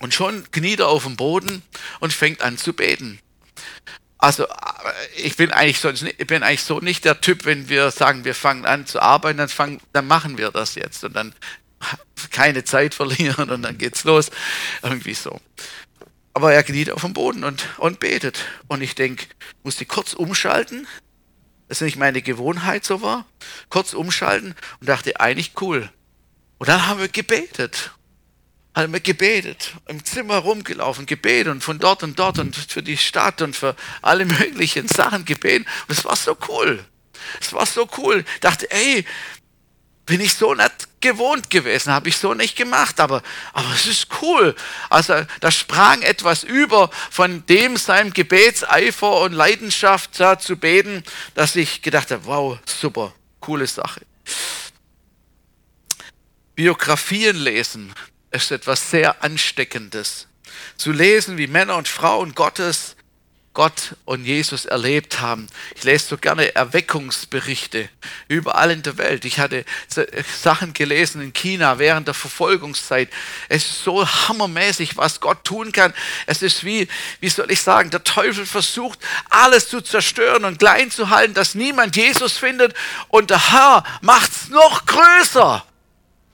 Und 0.00 0.14
schon 0.14 0.50
kniet 0.50 0.80
er 0.80 0.88
auf 0.88 1.04
dem 1.04 1.16
Boden 1.16 1.62
und 2.00 2.12
fängt 2.12 2.40
an 2.40 2.56
zu 2.56 2.72
beten. 2.72 3.20
Also 4.16 4.46
ich 5.16 5.36
bin 5.36 5.52
eigentlich, 5.52 5.80
sonst, 5.80 6.02
ich 6.02 6.26
bin 6.26 6.42
eigentlich 6.42 6.62
so 6.62 6.80
nicht 6.80 7.04
der 7.04 7.20
Typ, 7.20 7.44
wenn 7.44 7.68
wir 7.68 7.90
sagen, 7.90 8.24
wir 8.24 8.34
fangen 8.34 8.64
an 8.64 8.86
zu 8.86 9.00
arbeiten, 9.00 9.38
dann, 9.38 9.48
fangen, 9.50 9.80
dann 9.92 10.06
machen 10.06 10.38
wir 10.38 10.50
das 10.50 10.76
jetzt 10.76 11.04
und 11.04 11.14
dann 11.14 11.34
keine 12.30 12.64
Zeit 12.64 12.94
verlieren 12.94 13.50
und 13.50 13.62
dann 13.62 13.76
geht's 13.76 14.04
los. 14.04 14.30
Irgendwie 14.82 15.14
so. 15.14 15.40
Aber 16.32 16.54
er 16.54 16.62
kniet 16.62 16.90
auf 16.90 17.02
dem 17.02 17.12
Boden 17.12 17.44
und, 17.44 17.66
und 17.76 18.00
betet. 18.00 18.46
Und 18.66 18.80
ich 18.80 18.94
denke, 18.94 19.26
muss 19.62 19.80
ich 19.80 19.88
kurz 19.88 20.14
umschalten, 20.14 20.86
dass 21.68 21.80
nicht 21.80 21.96
meine 21.96 22.22
Gewohnheit 22.22 22.84
so 22.84 23.02
war. 23.02 23.26
Kurz 23.68 23.92
umschalten 23.92 24.54
und 24.80 24.88
dachte, 24.88 25.20
eigentlich 25.20 25.52
cool. 25.60 25.90
Und 26.58 26.68
dann 26.68 26.86
haben 26.86 27.00
wir 27.00 27.08
gebetet. 27.08 27.92
Haben 28.74 28.92
wir 28.92 29.00
gebetet, 29.00 29.74
im 29.88 30.04
Zimmer 30.04 30.36
rumgelaufen, 30.36 31.06
gebetet 31.06 31.48
und 31.48 31.64
von 31.64 31.78
dort 31.78 32.02
und 32.04 32.18
dort 32.18 32.38
und 32.38 32.54
für 32.54 32.82
die 32.82 32.96
Stadt 32.96 33.42
und 33.42 33.56
für 33.56 33.74
alle 34.02 34.24
möglichen 34.24 34.86
Sachen 34.86 35.24
gebeten. 35.24 35.66
Und 35.88 35.98
es 35.98 36.04
war 36.04 36.16
so 36.16 36.36
cool. 36.48 36.84
Es 37.40 37.52
war 37.52 37.66
so 37.66 37.88
cool. 37.98 38.24
Ich 38.34 38.40
dachte, 38.40 38.70
ey, 38.70 39.04
bin 40.08 40.22
ich 40.22 40.34
so 40.34 40.54
nicht 40.54 40.88
gewohnt 41.00 41.50
gewesen, 41.50 41.92
habe 41.92 42.08
ich 42.08 42.16
so 42.16 42.34
nicht 42.34 42.56
gemacht, 42.56 42.98
aber, 42.98 43.22
aber 43.52 43.70
es 43.74 43.86
ist 43.86 44.08
cool. 44.22 44.56
Also 44.90 45.24
da 45.40 45.50
sprang 45.50 46.02
etwas 46.02 46.42
über 46.42 46.90
von 47.10 47.44
dem 47.46 47.76
seinem 47.76 48.12
Gebetseifer 48.12 49.20
und 49.20 49.32
Leidenschaft 49.32 50.18
da 50.18 50.38
zu 50.38 50.56
beten, 50.56 51.04
dass 51.34 51.54
ich 51.54 51.82
gedacht 51.82 52.10
habe, 52.10 52.24
wow, 52.24 52.58
super, 52.64 53.14
coole 53.38 53.66
Sache. 53.66 54.00
Biografien 56.54 57.36
lesen 57.36 57.94
ist 58.30 58.50
etwas 58.50 58.90
sehr 58.90 59.22
Ansteckendes. 59.22 60.26
Zu 60.76 60.90
lesen, 60.90 61.36
wie 61.36 61.46
Männer 61.46 61.76
und 61.76 61.86
Frauen 61.86 62.34
Gottes 62.34 62.96
Gott 63.58 63.96
und 64.04 64.24
Jesus 64.24 64.66
erlebt 64.66 65.18
haben. 65.18 65.48
Ich 65.74 65.82
lese 65.82 66.06
so 66.06 66.16
gerne 66.16 66.54
Erweckungsberichte 66.54 67.88
überall 68.28 68.70
in 68.70 68.84
der 68.84 68.98
Welt. 68.98 69.24
Ich 69.24 69.40
hatte 69.40 69.64
Sachen 70.40 70.74
gelesen 70.74 71.20
in 71.20 71.32
China 71.32 71.80
während 71.80 72.06
der 72.06 72.14
Verfolgungszeit. 72.14 73.08
Es 73.48 73.64
ist 73.64 73.82
so 73.82 74.06
hammermäßig, 74.06 74.96
was 74.96 75.18
Gott 75.18 75.42
tun 75.42 75.72
kann. 75.72 75.92
Es 76.26 76.40
ist 76.40 76.62
wie, 76.62 76.86
wie 77.18 77.28
soll 77.28 77.50
ich 77.50 77.60
sagen, 77.60 77.90
der 77.90 78.04
Teufel 78.04 78.46
versucht, 78.46 79.00
alles 79.28 79.68
zu 79.68 79.80
zerstören 79.80 80.44
und 80.44 80.60
klein 80.60 80.92
zu 80.92 81.10
halten, 81.10 81.34
dass 81.34 81.56
niemand 81.56 81.96
Jesus 81.96 82.38
findet. 82.38 82.74
Und 83.08 83.30
der 83.30 83.50
Herr 83.50 83.82
macht 84.02 84.30
es 84.30 84.50
noch 84.50 84.86
größer. 84.86 85.64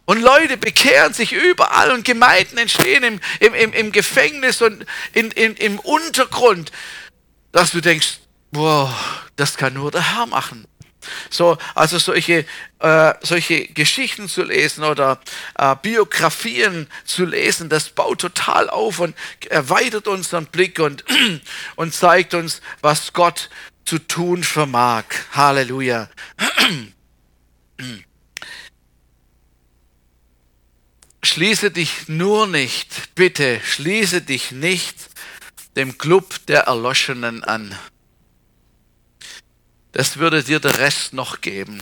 Und 0.05 0.21
Leute 0.21 0.59
bekehren 0.59 1.15
sich 1.15 1.33
überall 1.33 1.91
und 1.91 2.05
Gemeinden 2.05 2.59
entstehen 2.59 3.03
im, 3.03 3.21
im, 3.41 3.55
im, 3.55 3.73
im 3.73 3.93
Gefängnis 3.93 4.61
und 4.61 4.85
in, 5.15 5.31
in, 5.31 5.57
im 5.57 5.79
Untergrund 5.79 6.71
dass 7.55 7.71
du 7.71 7.81
denkst, 7.81 8.19
boah, 8.51 8.93
das 9.37 9.57
kann 9.57 9.73
nur 9.75 9.93
der 9.93 10.17
Herr 10.17 10.27
machen. 10.27 10.67
So, 11.31 11.57
also 11.77 11.99
solche, 11.99 12.45
äh, 12.81 13.15
solche 13.23 13.69
Geschichten 13.69 14.29
zu 14.29 14.43
lesen 14.43 14.83
oder 14.83 15.21
äh, 15.57 15.77
Biografien 15.81 16.89
zu 17.05 17.25
lesen, 17.25 17.69
das 17.69 17.91
baut 17.91 18.23
total 18.23 18.69
auf 18.69 18.99
und 18.99 19.15
erweitert 19.51 20.09
unseren 20.09 20.47
Blick 20.47 20.81
und, 20.81 21.05
und 21.77 21.95
zeigt 21.95 22.35
uns, 22.35 22.61
was 22.81 23.13
Gott 23.13 23.51
zu 23.85 24.01
tun 24.01 24.43
vermag. 24.43 25.05
Halleluja. 25.31 26.09
Schließe 31.23 31.71
dich 31.71 32.09
nur 32.09 32.49
nicht, 32.49 33.15
bitte, 33.15 33.61
schließe 33.65 34.23
dich 34.23 34.51
nicht 34.51 35.14
dem 35.77 35.99
Club 35.99 36.47
der 36.47 36.63
Erloschenen 36.63 37.45
an. 37.45 37.77
Das 39.93 40.17
würde 40.19 40.43
dir 40.43 40.61
der 40.61 40.79
Rest 40.79 41.13
noch 41.13 41.41
geben. 41.41 41.81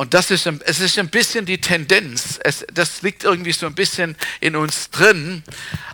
Und 0.00 0.14
das 0.14 0.30
ist, 0.30 0.46
es 0.46 0.80
ist 0.80 0.98
ein 0.98 1.10
bisschen 1.10 1.44
die 1.44 1.60
Tendenz. 1.60 2.40
Es, 2.42 2.64
das 2.72 3.02
liegt 3.02 3.22
irgendwie 3.22 3.52
so 3.52 3.66
ein 3.66 3.74
bisschen 3.74 4.16
in 4.40 4.56
uns 4.56 4.88
drin. 4.88 5.42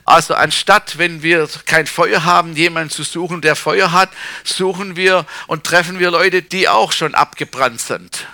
Also 0.05 0.35
anstatt, 0.35 0.97
wenn 0.99 1.25
wir 1.25 1.49
kein 1.65 1.89
Feuer 1.89 2.23
haben, 2.23 2.55
jemanden 2.55 2.91
zu 2.91 3.03
suchen, 3.03 3.41
der 3.41 3.57
Feuer 3.57 3.91
hat, 3.91 4.11
suchen 4.45 4.95
wir 4.95 5.27
und 5.49 5.65
treffen 5.65 5.99
wir 5.99 6.13
Leute, 6.13 6.43
die 6.43 6.69
auch 6.69 6.93
schon 6.93 7.17
abgebrannt 7.17 7.81
sind. 7.81 8.29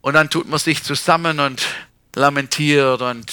Und 0.00 0.14
dann 0.14 0.30
tut 0.30 0.48
man 0.48 0.58
sich 0.58 0.82
zusammen 0.82 1.38
und 1.38 1.64
lamentiert 2.16 3.02
und 3.02 3.32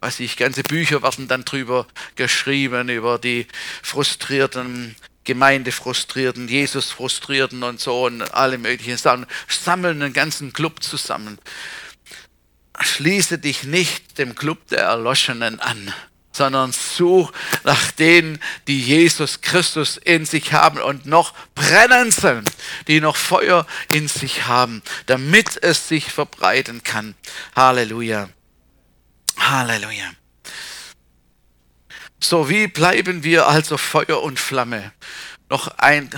weiß 0.00 0.20
ich, 0.20 0.36
ganze 0.36 0.62
Bücher 0.62 1.02
werden 1.02 1.28
dann 1.28 1.44
drüber 1.44 1.86
geschrieben, 2.14 2.88
über 2.88 3.18
die 3.18 3.46
frustrierten 3.82 4.96
Gemeindefrustrierten, 5.26 6.48
Jesus-Frustrierten 6.48 7.62
und 7.62 7.80
so 7.80 8.06
und 8.06 8.22
alle 8.32 8.56
möglichen 8.56 8.96
Sachen. 8.96 9.26
Sammeln 9.48 10.00
einen 10.00 10.14
ganzen 10.14 10.52
Club 10.54 10.82
zusammen. 10.82 11.38
Schließe 12.80 13.38
dich 13.38 13.64
nicht 13.64 14.18
dem 14.18 14.34
Club 14.34 14.68
der 14.68 14.80
Erloschenen 14.80 15.60
an, 15.60 15.92
sondern 16.32 16.72
such 16.72 17.32
nach 17.64 17.90
denen, 17.92 18.38
die 18.68 18.80
Jesus 18.80 19.40
Christus 19.40 19.96
in 19.96 20.26
sich 20.26 20.52
haben 20.52 20.80
und 20.80 21.06
noch 21.06 21.34
brennen 21.54 22.10
sind, 22.10 22.48
die 22.86 23.00
noch 23.00 23.16
Feuer 23.16 23.66
in 23.88 24.08
sich 24.08 24.46
haben, 24.46 24.82
damit 25.06 25.62
es 25.62 25.88
sich 25.88 26.12
verbreiten 26.12 26.82
kann. 26.82 27.14
Halleluja. 27.54 28.28
Halleluja. 29.50 30.10
So, 32.20 32.48
wie 32.48 32.66
bleiben 32.66 33.22
wir 33.22 33.46
also 33.46 33.76
Feuer 33.76 34.22
und 34.22 34.40
Flamme? 34.40 34.92
Noch 35.48 35.68
ein, 35.78 36.10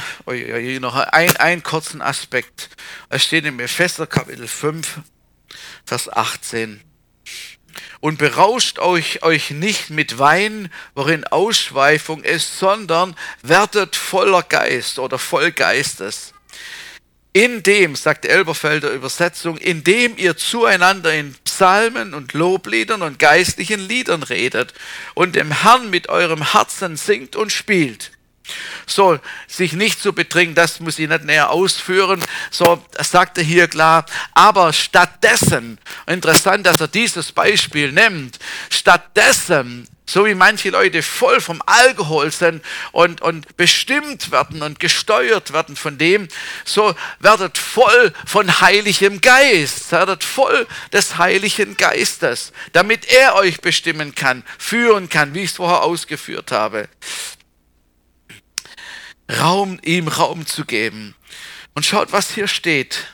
noch 0.81 0.95
ein, 0.95 1.37
ein 1.37 1.63
kurzen 1.63 2.01
Aspekt. 2.01 2.71
Es 3.11 3.25
steht 3.25 3.45
im 3.45 3.61
Epheser 3.61 4.07
Kapitel 4.07 4.49
5, 4.49 5.01
Vers 5.85 6.09
18. 6.11 6.81
Und 8.01 8.19
berauscht 8.19 8.79
euch, 8.79 9.23
euch 9.23 9.51
nicht 9.51 9.91
mit 9.91 10.19
Wein, 10.19 10.73
worin 10.95 11.25
Ausschweifung 11.25 12.23
ist, 12.23 12.59
sondern 12.59 13.15
werdet 13.43 13.97
voller 13.97 14.43
Geist 14.43 14.99
oder 14.99 15.19
voll 15.19 15.53
Geistes 15.53 16.33
in 17.33 17.63
dem, 17.63 17.95
sagt 17.95 18.25
die 18.25 18.29
Elberfelder 18.29 18.91
Übersetzung, 18.91 19.59
in 19.59 19.85
dem 19.85 20.17
ihr 20.17 20.37
zueinander 20.37 21.13
in 21.13 21.35
Psalmen 21.45 22.15
und 22.15 22.33
Lobliedern 22.33 23.03
und 23.03 23.19
geistlichen 23.19 23.81
Liedern 23.81 24.23
redet 24.23 24.75
und 25.15 25.37
dem 25.37 25.63
Herrn 25.63 25.91
mit 25.91 26.09
eurem 26.09 26.53
Herzen 26.53 26.97
singt 26.97 27.37
und 27.37 27.53
spielt. 27.53 28.13
So, 28.87 29.19
sich 29.47 29.75
nicht 29.75 30.01
zu 30.01 30.15
betrinken, 30.15 30.55
das 30.55 30.81
muss 30.81 30.99
ich 30.99 31.09
nicht 31.09 31.25
näher 31.25 31.51
ausführen. 31.51 32.23
So, 32.51 32.83
sagt 32.99 33.37
er 33.39 33.45
hier 33.45 33.69
klar. 33.69 34.07
Aber 34.33 34.73
stattdessen, 34.73 35.79
interessant, 36.07 36.67
dass 36.67 36.81
er 36.81 36.89
dieses 36.89 37.33
Beispiel 37.33 37.93
nimmt, 37.93 38.39
stattdessen 38.71 39.87
so 40.09 40.25
wie 40.25 40.35
manche 40.35 40.71
Leute 40.71 41.03
voll 41.03 41.41
vom 41.41 41.63
Alkohol 41.67 42.33
sind 42.33 42.65
und, 42.93 43.21
und 43.21 43.57
bestimmt 43.59 44.31
werden 44.31 44.63
und 44.63 44.81
gesteuert 44.81 45.53
werden 45.53 45.77
von 45.77 45.99
dem, 45.99 46.29
so 46.65 46.95
werdet 47.21 47.59
voll 47.59 48.15
von 48.25 48.61
Heiligem 48.63 49.21
Geist, 49.21 49.93
werdet 49.93 50.25
voll 50.25 50.67
des 50.95 51.19
Heiligen 51.19 51.77
Geistes, 51.77 52.53
damit 52.73 53.05
er 53.05 53.35
euch 53.35 53.61
bestimmen 53.61 54.15
kann, 54.15 54.45
führen 54.59 55.11
kann, 55.11 55.35
wie 55.35 55.43
ich 55.43 55.51
es 55.51 55.57
vorher 55.57 55.83
ausgeführt 55.83 56.53
habe. 56.53 56.89
Raum, 59.31 59.79
ihm 59.83 60.09
Raum 60.09 60.47
zu 60.47 60.65
geben. 60.65 61.15
Und 61.75 61.85
schaut, 61.85 62.13
was 62.13 62.31
hier 62.31 62.49
steht. 62.49 63.05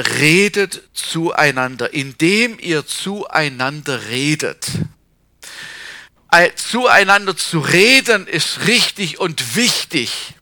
Redet 0.00 0.82
zueinander, 0.92 1.92
indem 1.92 2.58
ihr 2.58 2.86
zueinander 2.86 4.08
redet. 4.08 4.66
Zueinander 6.54 7.36
zu 7.36 7.58
reden 7.58 8.26
ist 8.26 8.66
richtig 8.66 9.18
und 9.18 9.56
wichtig. 9.56 10.34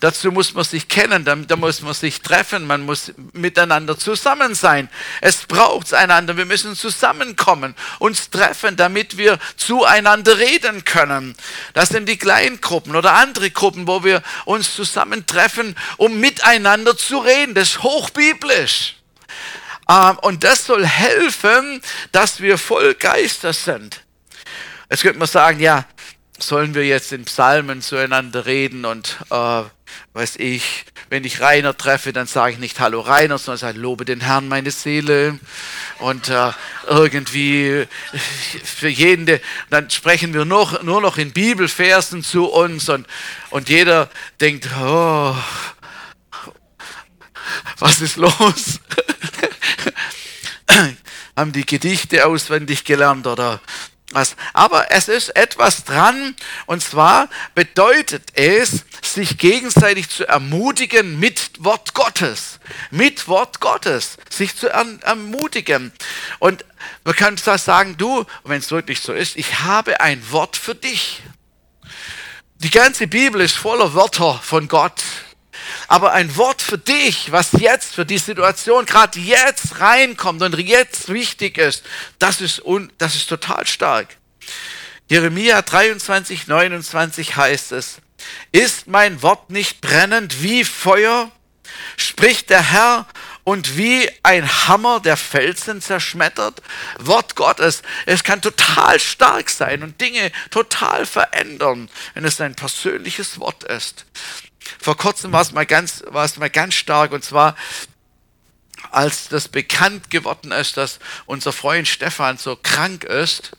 Dazu 0.00 0.30
muss 0.30 0.52
man 0.52 0.64
sich 0.64 0.88
kennen, 0.88 1.24
da, 1.24 1.34
da, 1.34 1.56
muss 1.56 1.80
man 1.80 1.94
sich 1.94 2.20
treffen, 2.20 2.66
man 2.66 2.82
muss 2.82 3.12
miteinander 3.32 3.98
zusammen 3.98 4.54
sein. 4.54 4.90
Es 5.22 5.46
braucht 5.46 5.94
einander, 5.94 6.36
wir 6.36 6.44
müssen 6.44 6.76
zusammenkommen, 6.76 7.74
uns 7.98 8.28
treffen, 8.28 8.76
damit 8.76 9.16
wir 9.16 9.38
zueinander 9.56 10.38
reden 10.38 10.84
können. 10.84 11.34
Das 11.72 11.88
sind 11.88 12.08
die 12.08 12.18
Kleingruppen 12.18 12.94
oder 12.94 13.14
andere 13.14 13.50
Gruppen, 13.50 13.86
wo 13.86 14.04
wir 14.04 14.22
uns 14.44 14.74
zusammentreffen, 14.74 15.76
um 15.96 16.20
miteinander 16.20 16.96
zu 16.96 17.18
reden. 17.18 17.54
Das 17.54 17.70
ist 17.70 17.82
hochbiblisch. 17.82 18.96
Ähm, 19.88 20.18
und 20.22 20.44
das 20.44 20.66
soll 20.66 20.84
helfen, 20.84 21.80
dass 22.12 22.40
wir 22.40 22.58
voll 22.58 22.94
Geister 22.94 23.52
sind. 23.52 24.02
Jetzt 24.90 25.02
könnte 25.02 25.18
man 25.18 25.28
sagen, 25.28 25.60
ja, 25.60 25.86
sollen 26.38 26.74
wir 26.74 26.84
jetzt 26.84 27.12
in 27.12 27.24
Psalmen 27.24 27.80
zueinander 27.80 28.46
reden 28.46 28.84
und 28.84 29.16
äh, 29.30 29.62
weiß 30.12 30.36
ich, 30.36 30.84
wenn 31.08 31.24
ich 31.24 31.40
Rainer 31.40 31.76
treffe, 31.76 32.12
dann 32.12 32.26
sage 32.26 32.54
ich 32.54 32.58
nicht 32.58 32.80
Hallo 32.80 33.00
Rainer, 33.00 33.38
sondern 33.38 33.58
sage 33.58 33.78
Lobe 33.78 34.04
den 34.04 34.20
Herrn 34.20 34.48
meine 34.48 34.70
Seele 34.70 35.38
und 35.98 36.28
äh, 36.28 36.52
irgendwie 36.86 37.86
für 38.64 38.88
jeden, 38.88 39.40
dann 39.70 39.90
sprechen 39.90 40.34
wir 40.34 40.44
nur, 40.44 40.80
nur 40.82 41.00
noch 41.00 41.18
in 41.18 41.32
Bibelversen 41.32 42.22
zu 42.22 42.46
uns 42.46 42.88
und, 42.88 43.06
und 43.50 43.68
jeder 43.68 44.10
denkt, 44.40 44.68
oh, 44.78 45.36
was 47.78 48.00
ist 48.00 48.16
los? 48.16 48.80
Haben 51.36 51.52
die 51.52 51.66
Gedichte 51.66 52.26
auswendig 52.26 52.84
gelernt 52.84 53.26
oder 53.26 53.60
was. 54.16 54.34
Aber 54.52 54.90
es 54.90 55.06
ist 55.06 55.36
etwas 55.36 55.84
dran, 55.84 56.34
und 56.66 56.82
zwar 56.82 57.28
bedeutet 57.54 58.24
es, 58.34 58.84
sich 59.02 59.38
gegenseitig 59.38 60.08
zu 60.08 60.26
ermutigen 60.26 61.20
mit 61.20 61.52
Wort 61.58 61.94
Gottes. 61.94 62.58
Mit 62.90 63.28
Wort 63.28 63.60
Gottes, 63.60 64.16
sich 64.28 64.56
zu 64.56 64.68
ermutigen. 64.68 65.92
Und 66.40 66.64
man 67.04 67.14
kann 67.14 67.36
sagen, 67.36 67.96
du, 67.96 68.24
wenn 68.44 68.58
es 68.58 68.70
wirklich 68.72 69.00
so 69.00 69.12
ist, 69.12 69.36
ich 69.36 69.60
habe 69.60 70.00
ein 70.00 70.32
Wort 70.32 70.56
für 70.56 70.74
dich. 70.74 71.22
Die 72.58 72.70
ganze 72.70 73.06
Bibel 73.06 73.40
ist 73.40 73.54
voller 73.54 73.94
Wörter 73.94 74.40
von 74.42 74.66
Gott. 74.66 75.02
Aber 75.88 76.12
ein 76.12 76.36
Wort 76.36 76.62
für 76.62 76.78
dich, 76.78 77.32
was 77.32 77.52
jetzt 77.52 77.94
für 77.94 78.04
die 78.04 78.18
Situation 78.18 78.86
gerade 78.86 79.20
jetzt 79.20 79.80
reinkommt 79.80 80.42
und 80.42 80.58
jetzt 80.58 81.08
wichtig 81.08 81.58
ist, 81.58 81.84
das 82.18 82.40
ist, 82.40 82.64
un, 82.64 82.92
das 82.98 83.14
ist 83.14 83.28
total 83.28 83.66
stark. 83.66 84.16
Jeremia 85.08 85.62
23, 85.62 86.48
29 86.48 87.36
heißt 87.36 87.72
es, 87.72 87.98
ist 88.50 88.88
mein 88.88 89.22
Wort 89.22 89.50
nicht 89.50 89.80
brennend 89.80 90.42
wie 90.42 90.64
Feuer, 90.64 91.30
spricht 91.96 92.50
der 92.50 92.72
Herr, 92.72 93.06
und 93.46 93.76
wie 93.76 94.10
ein 94.24 94.66
Hammer 94.66 94.98
der 94.98 95.16
Felsen 95.16 95.80
zerschmettert. 95.80 96.62
Wort 96.98 97.36
Gottes, 97.36 97.82
es 98.04 98.24
kann 98.24 98.42
total 98.42 98.98
stark 98.98 99.50
sein 99.50 99.84
und 99.84 100.00
Dinge 100.00 100.32
total 100.50 101.06
verändern, 101.06 101.88
wenn 102.14 102.24
es 102.24 102.40
ein 102.40 102.56
persönliches 102.56 103.38
Wort 103.38 103.62
ist. 103.62 104.04
Vor 104.80 104.96
kurzem 104.96 105.32
war 105.32 105.42
es 105.42 105.52
mal 105.52 105.66
ganz, 105.66 106.02
war 106.08 106.24
es 106.24 106.36
mal 106.36 106.50
ganz 106.50 106.74
stark 106.74 107.12
und 107.12 107.24
zwar 107.24 107.56
als 108.90 109.28
das 109.28 109.48
bekannt 109.48 110.10
geworden 110.10 110.52
ist, 110.52 110.76
dass 110.76 110.98
unser 111.26 111.52
Freund 111.52 111.88
Stefan 111.88 112.38
so 112.38 112.56
krank 112.56 113.04
ist. 113.04 113.52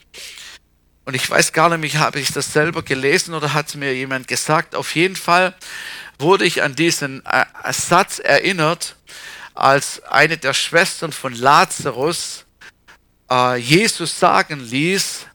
Und 1.06 1.16
ich 1.16 1.30
weiß 1.30 1.54
gar 1.54 1.76
nicht, 1.78 1.98
habe 1.98 2.20
ich 2.20 2.32
das 2.32 2.54
selber 2.54 2.84
gelesen 2.84 3.34
oder 3.34 3.54
hat 3.54 3.70
es 3.70 3.76
mir 3.76 3.94
jemand 3.96 4.28
gesagt. 4.28 4.76
Auf 4.76 4.96
jeden 4.96 5.16
Fall 5.16 5.56
wurde 6.20 6.46
ich 6.46 6.64
an 6.64 6.76
diesen 6.76 7.26
äh, 7.26 7.46
Satz 7.72 8.20
erinnert, 8.20 8.96
als 9.54 10.04
eine 10.04 10.38
der 10.38 10.54
Schwestern 10.54 11.12
von 11.12 11.34
Lazarus 11.34 12.46
äh, 13.30 13.58
Jesus 13.58 14.20
sagen 14.20 14.60
ließ, 14.60 15.26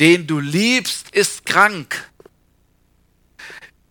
den 0.00 0.26
du 0.26 0.38
liebst, 0.38 1.10
ist 1.10 1.46
krank 1.46 2.10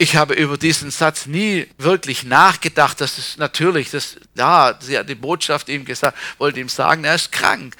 ich 0.01 0.15
habe 0.15 0.33
über 0.33 0.57
diesen 0.57 0.89
Satz 0.89 1.27
nie 1.27 1.67
wirklich 1.77 2.23
nachgedacht. 2.23 2.99
Das 2.99 3.19
ist 3.19 3.37
natürlich, 3.37 3.91
das, 3.91 4.15
ja, 4.33 4.75
sie 4.81 4.97
hat 4.97 5.07
die 5.07 5.13
Botschaft 5.13 5.69
ihm 5.69 5.85
gesagt, 5.85 6.17
wollte 6.39 6.59
ihm 6.59 6.69
sagen, 6.69 7.03
er 7.03 7.13
ist 7.13 7.31
krank. 7.31 7.75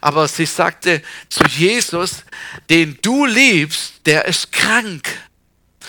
Aber 0.00 0.26
sie 0.28 0.46
sagte 0.46 1.02
zu 1.28 1.44
Jesus, 1.44 2.24
den 2.70 2.98
du 3.02 3.26
liebst, 3.26 4.06
der 4.06 4.24
ist 4.24 4.50
krank. 4.50 5.06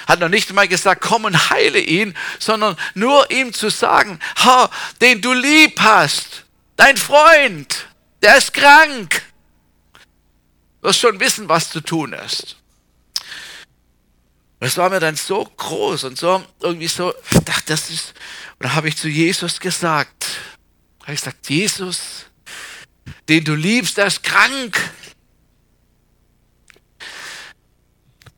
Hat 0.05 0.20
noch 0.20 0.28
nicht 0.28 0.51
mal 0.51 0.68
gesagt, 0.68 0.99
komm 0.99 1.24
und 1.24 1.49
heile 1.49 1.80
ihn, 1.80 2.14
sondern 2.39 2.76
nur 2.93 3.32
ihm 3.32 3.53
zu 3.53 3.70
sagen, 3.70 4.20
ha, 4.43 4.70
den 4.99 5.22
du 5.22 5.32
lieb 5.32 5.80
hast, 5.80 6.43
dein 6.76 6.97
Freund, 6.97 7.88
der 8.22 8.36
ist 8.36 8.53
krank. 8.53 9.22
Du 10.82 10.89
wirst 10.89 10.99
schon 10.99 11.22
wissen, 11.22 11.47
was 11.47 11.70
zu 11.70 11.80
tun 11.80 12.11
ist. 12.11 12.57
Das 14.64 14.78
war 14.78 14.89
mir 14.89 15.01
dann 15.01 15.18
so 15.18 15.43
groß 15.43 16.05
und 16.05 16.18
so 16.18 16.41
irgendwie 16.61 16.88
so, 16.88 17.14
dachte, 17.43 17.66
das 17.68 17.89
ist, 17.89 18.14
und 18.59 18.66
da 18.66 18.76
habe 18.76 18.88
ich 18.88 18.95
zu 18.95 19.09
Jesus 19.09 19.59
gesagt, 19.59 20.26
habe 21.01 21.14
ich 21.14 21.20
gesagt, 21.20 21.49
Jesus, 21.49 22.28
den 23.28 23.43
du 23.43 23.55
liebst, 23.55 23.97
der 23.97 24.07
ist 24.07 24.24
krank. 24.24 24.80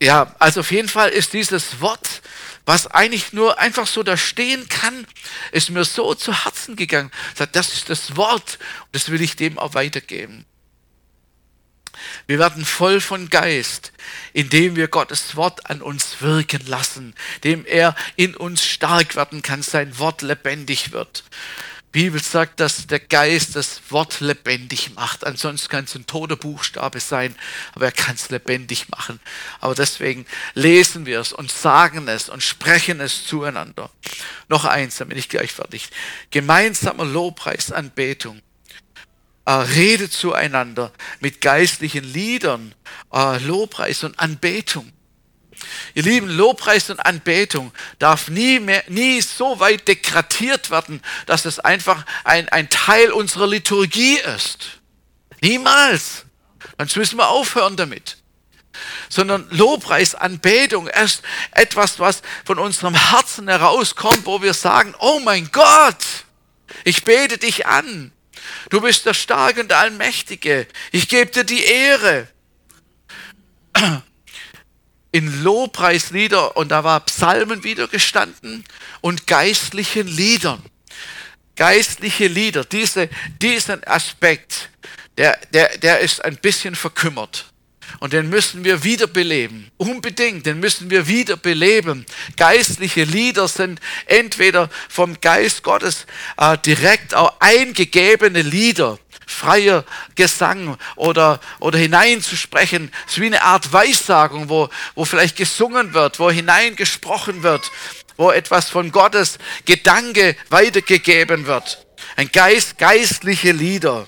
Ja, 0.01 0.35
also 0.39 0.61
auf 0.61 0.71
jeden 0.71 0.89
Fall 0.89 1.09
ist 1.09 1.33
dieses 1.33 1.79
Wort, 1.79 2.23
was 2.65 2.87
eigentlich 2.87 3.31
nur 3.31 3.59
einfach 3.59 3.85
so 3.85 4.01
da 4.01 4.17
stehen 4.17 4.67
kann, 4.67 5.05
ist 5.51 5.69
mir 5.69 5.85
so 5.85 6.15
zu 6.15 6.43
Herzen 6.43 6.75
gegangen. 6.75 7.11
Das 7.51 7.71
ist 7.71 7.91
das 7.91 8.17
Wort 8.17 8.57
und 8.85 8.95
das 8.95 9.09
will 9.09 9.21
ich 9.21 9.35
dem 9.35 9.59
auch 9.59 9.75
weitergeben. 9.75 10.47
Wir 12.27 12.39
werden 12.39 12.65
voll 12.65 13.01
von 13.01 13.29
Geist, 13.29 13.91
indem 14.33 14.75
wir 14.75 14.87
Gottes 14.87 15.35
Wort 15.35 15.69
an 15.69 15.81
uns 15.81 16.21
wirken 16.21 16.65
lassen, 16.65 17.13
dem 17.43 17.65
er 17.65 17.95
in 18.15 18.35
uns 18.35 18.65
stark 18.65 19.15
werden 19.15 19.41
kann, 19.41 19.61
sein 19.61 19.97
Wort 19.99 20.21
lebendig 20.21 20.91
wird. 20.91 21.23
Die 21.95 22.01
Bibel 22.01 22.21
sagt, 22.21 22.59
dass 22.59 22.87
der 22.87 22.99
Geist 22.99 23.55
das 23.55 23.79
Wort 23.89 24.19
lebendig 24.19 24.95
macht. 24.95 25.25
Ansonsten 25.25 25.69
kann 25.69 25.85
es 25.85 25.95
ein 25.95 26.05
toter 26.05 26.35
Buchstabe 26.35 26.99
sein, 26.99 27.33
aber 27.73 27.85
er 27.85 27.93
kann 27.93 28.15
es 28.15 28.29
lebendig 28.29 28.89
machen. 28.89 29.21
Aber 29.61 29.75
deswegen 29.75 30.25
lesen 30.55 31.05
wir 31.05 31.21
es 31.21 31.31
und 31.31 31.49
sagen 31.49 32.09
es 32.09 32.27
und 32.27 32.43
sprechen 32.43 32.99
es 32.99 33.25
zueinander. 33.25 33.89
Noch 34.49 34.65
eins, 34.65 34.97
dann 34.97 35.07
bin 35.07 35.17
ich 35.17 35.29
gleich 35.29 35.53
fertig. 35.53 35.87
Gemeinsamer 36.31 37.05
Lobpreis, 37.05 37.71
Anbetung 37.71 38.41
äh, 39.45 39.51
redet 39.51 40.11
zueinander 40.11 40.91
mit 41.19 41.41
geistlichen 41.41 42.03
Liedern, 42.03 42.73
äh, 43.13 43.37
Lobpreis 43.39 44.03
und 44.03 44.19
Anbetung. 44.19 44.91
Ihr 45.93 46.03
Lieben, 46.03 46.29
Lobpreis 46.29 46.89
und 46.89 46.99
Anbetung 46.99 47.71
darf 47.99 48.27
nie, 48.27 48.59
mehr, 48.59 48.83
nie 48.87 49.21
so 49.21 49.59
weit 49.59 49.87
degradiert 49.87 50.69
werden, 50.69 51.01
dass 51.25 51.45
es 51.45 51.59
einfach 51.59 52.05
ein, 52.23 52.49
ein 52.49 52.69
Teil 52.69 53.11
unserer 53.11 53.47
Liturgie 53.47 54.17
ist. 54.35 54.81
Niemals. 55.41 56.25
Sonst 56.77 56.95
müssen 56.97 57.17
wir 57.17 57.29
aufhören 57.29 57.77
damit. 57.77 58.17
Sondern 59.07 59.47
Lobpreis, 59.51 60.15
Anbetung 60.15 60.87
ist 60.87 61.21
etwas, 61.51 61.99
was 61.99 62.21
von 62.43 62.59
unserem 62.59 62.95
Herzen 62.95 63.47
herauskommt, 63.47 64.25
wo 64.25 64.41
wir 64.41 64.53
sagen, 64.53 64.93
oh 64.99 65.21
mein 65.21 65.49
Gott, 65.51 66.03
ich 66.83 67.05
bete 67.05 67.37
dich 67.37 67.65
an. 67.65 68.11
Du 68.69 68.81
bist 68.81 69.05
der 69.05 69.13
Starke 69.13 69.61
und 69.61 69.71
Allmächtige. 69.71 70.67
Ich 70.91 71.07
gebe 71.07 71.31
dir 71.31 71.43
die 71.43 71.63
Ehre. 71.63 72.27
In 75.11 75.43
Lobpreislieder, 75.43 76.57
und 76.57 76.69
da 76.69 76.83
war 76.83 76.99
Psalmen 77.01 77.63
wieder 77.63 77.87
gestanden 77.87 78.63
und 79.01 79.27
geistlichen 79.27 80.07
Liedern. 80.07 80.61
Geistliche 81.55 82.27
Lieder, 82.27 82.65
diese, 82.65 83.09
diesen 83.41 83.81
Aspekt, 83.85 84.69
der, 85.17 85.39
der, 85.53 85.77
der 85.77 85.99
ist 85.99 86.23
ein 86.23 86.35
bisschen 86.35 86.75
verkümmert. 86.75 87.45
Und 87.99 88.13
den 88.13 88.29
müssen 88.29 88.63
wir 88.63 88.83
wiederbeleben. 88.83 89.71
Unbedingt, 89.77 90.45
den 90.45 90.59
müssen 90.59 90.89
wir 90.89 91.07
wiederbeleben. 91.07 92.05
Geistliche 92.37 93.03
Lieder 93.03 93.47
sind 93.47 93.79
entweder 94.05 94.69
vom 94.89 95.19
Geist 95.21 95.63
Gottes 95.63 96.05
äh, 96.37 96.57
direkt 96.57 97.13
auch 97.13 97.33
eingegebene 97.39 98.41
Lieder, 98.41 98.99
freier 99.25 99.85
Gesang 100.15 100.77
oder, 100.95 101.39
oder 101.59 101.77
hineinzusprechen. 101.77 102.91
Es 103.05 103.13
ist 103.13 103.21
wie 103.21 103.27
eine 103.27 103.41
Art 103.41 103.71
Weissagung, 103.71 104.49
wo, 104.49 104.69
wo 104.95 105.05
vielleicht 105.05 105.35
gesungen 105.35 105.93
wird, 105.93 106.19
wo 106.19 106.29
hineingesprochen 106.29 107.43
wird, 107.43 107.71
wo 108.17 108.31
etwas 108.31 108.69
von 108.69 108.91
Gottes 108.91 109.37
Gedanke 109.65 110.35
weitergegeben 110.49 111.45
wird. 111.45 111.85
Ein 112.15 112.31
Geist, 112.31 112.77
geistliche 112.77 113.51
Lieder 113.51 114.07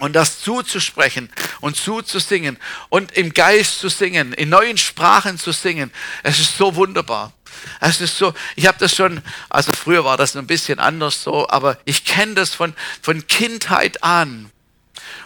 und 0.00 0.14
das 0.14 0.40
zuzusprechen 0.40 1.30
und 1.60 1.76
zuzusingen 1.76 2.58
und 2.88 3.12
im 3.12 3.32
Geist 3.32 3.78
zu 3.78 3.88
singen, 3.88 4.32
in 4.32 4.48
neuen 4.48 4.76
Sprachen 4.76 5.38
zu 5.38 5.52
singen, 5.52 5.92
es 6.22 6.40
ist 6.40 6.56
so 6.56 6.74
wunderbar. 6.74 7.32
Es 7.80 8.00
ist 8.00 8.18
so, 8.18 8.34
ich 8.56 8.66
habe 8.66 8.78
das 8.78 8.94
schon, 8.94 9.22
also 9.48 9.72
früher 9.72 10.04
war 10.04 10.16
das 10.16 10.36
ein 10.36 10.46
bisschen 10.46 10.78
anders 10.78 11.22
so, 11.22 11.48
aber 11.48 11.78
ich 11.84 12.04
kenne 12.04 12.34
das 12.34 12.52
von, 12.54 12.74
von 13.00 13.26
Kindheit 13.26 14.02
an. 14.02 14.50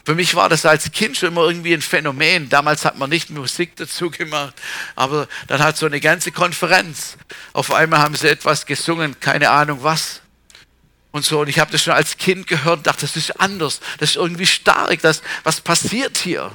Für 0.04 0.14
mich 0.14 0.34
war 0.34 0.48
das 0.48 0.64
als 0.64 0.90
Kind 0.92 1.16
schon 1.16 1.30
immer 1.30 1.46
irgendwie 1.46 1.74
ein 1.74 1.82
Phänomen. 1.82 2.48
Damals 2.48 2.84
hat 2.84 2.96
man 2.96 3.10
nicht 3.10 3.30
Musik 3.30 3.76
dazu 3.76 4.10
gemacht, 4.10 4.54
aber 4.94 5.28
dann 5.48 5.62
hat 5.62 5.76
so 5.76 5.86
eine 5.86 6.00
ganze 6.00 6.32
Konferenz. 6.32 7.16
Auf 7.52 7.72
einmal 7.72 8.00
haben 8.00 8.14
sie 8.14 8.28
etwas 8.28 8.66
gesungen, 8.66 9.18
keine 9.20 9.50
Ahnung 9.50 9.82
was. 9.82 10.22
Und 11.10 11.24
so, 11.24 11.40
und 11.40 11.48
ich 11.48 11.58
habe 11.58 11.72
das 11.72 11.82
schon 11.82 11.94
als 11.94 12.18
Kind 12.18 12.46
gehört 12.46 12.78
und 12.78 12.86
dachte, 12.86 13.02
das 13.02 13.16
ist 13.16 13.40
anders, 13.40 13.80
das 13.98 14.10
ist 14.10 14.16
irgendwie 14.16 14.46
stark, 14.46 15.00
das, 15.00 15.22
was 15.42 15.60
passiert 15.60 16.18
hier? 16.18 16.52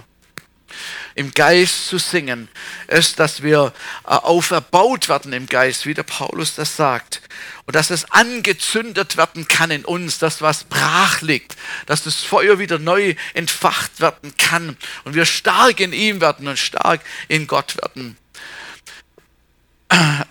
im 1.16 1.32
Geist 1.32 1.88
zu 1.88 1.98
singen, 1.98 2.48
ist, 2.88 3.20
dass 3.20 3.44
wir 3.44 3.74
äh, 4.06 4.10
auferbaut 4.10 5.10
werden 5.10 5.34
im 5.34 5.46
Geist, 5.46 5.86
wie 5.86 5.94
der 5.94 6.04
Paulus 6.04 6.56
das 6.56 6.76
sagt. 6.76 7.22
Und 7.66 7.76
dass 7.76 7.92
es 7.92 8.12
angezündet 8.12 9.16
werden 9.16 9.48
kann 9.48 9.72
in 9.72 9.86
uns, 9.86 10.18
das 10.18 10.42
was 10.42 10.66
brach 10.66 11.22
liegt, 11.22 11.56
dass 11.86 12.04
das 12.04 12.16
Feuer 12.16 12.60
wieder 12.60 12.80
neu 12.80 13.16
entfacht 13.34 14.00
werden 14.00 14.36
kann 14.38 14.78
und 15.04 15.16
wir 15.16 15.26
stark 15.26 15.80
in 15.80 15.94
ihm 15.94 16.20
werden 16.20 16.48
und 16.48 16.60
stark 16.60 17.02
in 17.28 17.48
Gott 17.48 17.78
werden. 17.78 18.18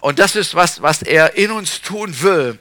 Und 0.00 0.18
das 0.18 0.34
ist 0.34 0.54
was, 0.54 0.82
was 0.82 1.02
er 1.02 1.36
in 1.36 1.52
uns 1.52 1.80
tun 1.80 2.20
will. 2.20 2.58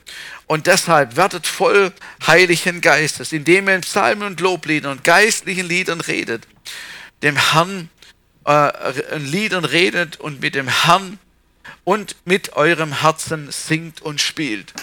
Und 0.52 0.68
deshalb 0.68 1.16
werdet 1.16 1.48
voll 1.48 1.94
Heiligen 2.28 2.82
Geistes, 2.82 3.32
indem 3.32 3.70
ihr 3.70 3.76
in 3.76 3.82
Psalmen 3.84 4.28
und 4.28 4.42
Lobliedern 4.42 4.92
und 4.92 5.06
geistlichen 5.06 5.66
Liedern 5.66 6.02
redet, 6.02 6.46
dem 7.24 7.38
Herrn 7.38 7.88
äh, 8.46 9.18
Liedern 9.18 9.64
redet 9.64 10.20
und 10.20 10.42
mit 10.42 10.56
dem 10.56 10.68
Herrn 10.68 11.20
und 11.86 12.18
mit 12.26 12.52
eurem 12.52 13.00
Herzen 13.00 13.50
singt 13.50 14.02
und 14.02 14.20
spielt. 14.20 14.74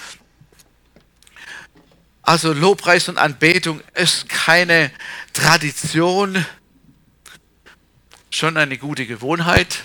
Also 2.22 2.54
Lobpreis 2.54 3.10
und 3.10 3.18
Anbetung 3.18 3.82
ist 3.92 4.30
keine 4.30 4.90
Tradition, 5.34 6.46
schon 8.30 8.56
eine 8.56 8.78
gute 8.78 9.04
Gewohnheit, 9.04 9.80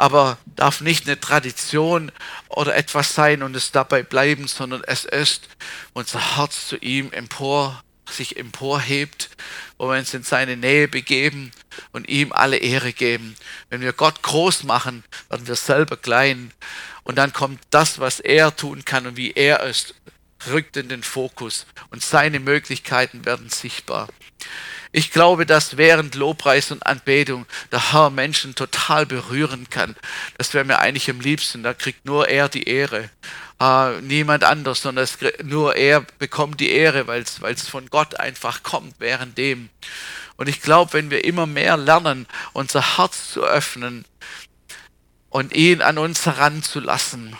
aber 0.00 0.38
darf 0.46 0.80
nicht 0.80 1.06
eine 1.06 1.20
Tradition 1.20 2.10
oder 2.48 2.74
etwas 2.74 3.14
sein 3.14 3.42
und 3.42 3.54
es 3.54 3.70
dabei 3.70 4.02
bleiben, 4.02 4.48
sondern 4.48 4.82
es 4.86 5.04
ist 5.04 5.50
unser 5.92 6.38
Herz 6.38 6.68
zu 6.68 6.78
ihm 6.78 7.12
empor, 7.12 7.84
sich 8.08 8.38
emporhebt, 8.38 9.28
wo 9.76 9.90
wir 9.90 9.98
uns 9.98 10.14
in 10.14 10.22
seine 10.22 10.56
Nähe 10.56 10.88
begeben 10.88 11.50
und 11.92 12.08
ihm 12.08 12.32
alle 12.32 12.56
Ehre 12.56 12.94
geben. 12.94 13.36
Wenn 13.68 13.82
wir 13.82 13.92
Gott 13.92 14.22
groß 14.22 14.62
machen, 14.62 15.04
werden 15.28 15.46
wir 15.46 15.54
selber 15.54 15.98
klein. 15.98 16.50
Und 17.02 17.18
dann 17.18 17.34
kommt 17.34 17.60
das, 17.68 17.98
was 17.98 18.20
er 18.20 18.56
tun 18.56 18.86
kann 18.86 19.06
und 19.06 19.18
wie 19.18 19.32
er 19.32 19.64
ist, 19.64 19.94
rückt 20.50 20.78
in 20.78 20.88
den 20.88 21.02
Fokus 21.02 21.66
und 21.90 22.02
seine 22.02 22.40
Möglichkeiten 22.40 23.26
werden 23.26 23.50
sichtbar. 23.50 24.08
Ich 24.92 25.12
glaube, 25.12 25.46
dass 25.46 25.76
während 25.76 26.16
Lobpreis 26.16 26.72
und 26.72 26.84
Anbetung 26.84 27.46
der 27.70 27.92
Herr 27.92 28.10
Menschen 28.10 28.56
total 28.56 29.06
berühren 29.06 29.70
kann. 29.70 29.94
Das 30.36 30.52
wäre 30.52 30.64
mir 30.64 30.80
eigentlich 30.80 31.08
am 31.08 31.20
liebsten. 31.20 31.62
Da 31.62 31.74
kriegt 31.74 32.04
nur 32.04 32.28
er 32.28 32.48
die 32.48 32.64
Ehre. 32.64 33.08
Äh, 33.60 34.00
niemand 34.00 34.42
anders, 34.42 34.82
sondern 34.82 35.04
es, 35.04 35.18
nur 35.44 35.76
er 35.76 36.00
bekommt 36.18 36.58
die 36.60 36.70
Ehre, 36.70 37.06
weil 37.06 37.22
es 37.22 37.68
von 37.68 37.88
Gott 37.88 38.18
einfach 38.18 38.64
kommt 38.64 38.94
während 38.98 39.38
dem. 39.38 39.68
Und 40.36 40.48
ich 40.48 40.60
glaube, 40.60 40.94
wenn 40.94 41.10
wir 41.10 41.24
immer 41.24 41.46
mehr 41.46 41.76
lernen, 41.76 42.26
unser 42.52 42.96
Herz 42.96 43.30
zu 43.30 43.44
öffnen 43.44 44.06
und 45.28 45.54
ihn 45.54 45.82
an 45.82 45.98
uns 45.98 46.26
heranzulassen, 46.26 47.36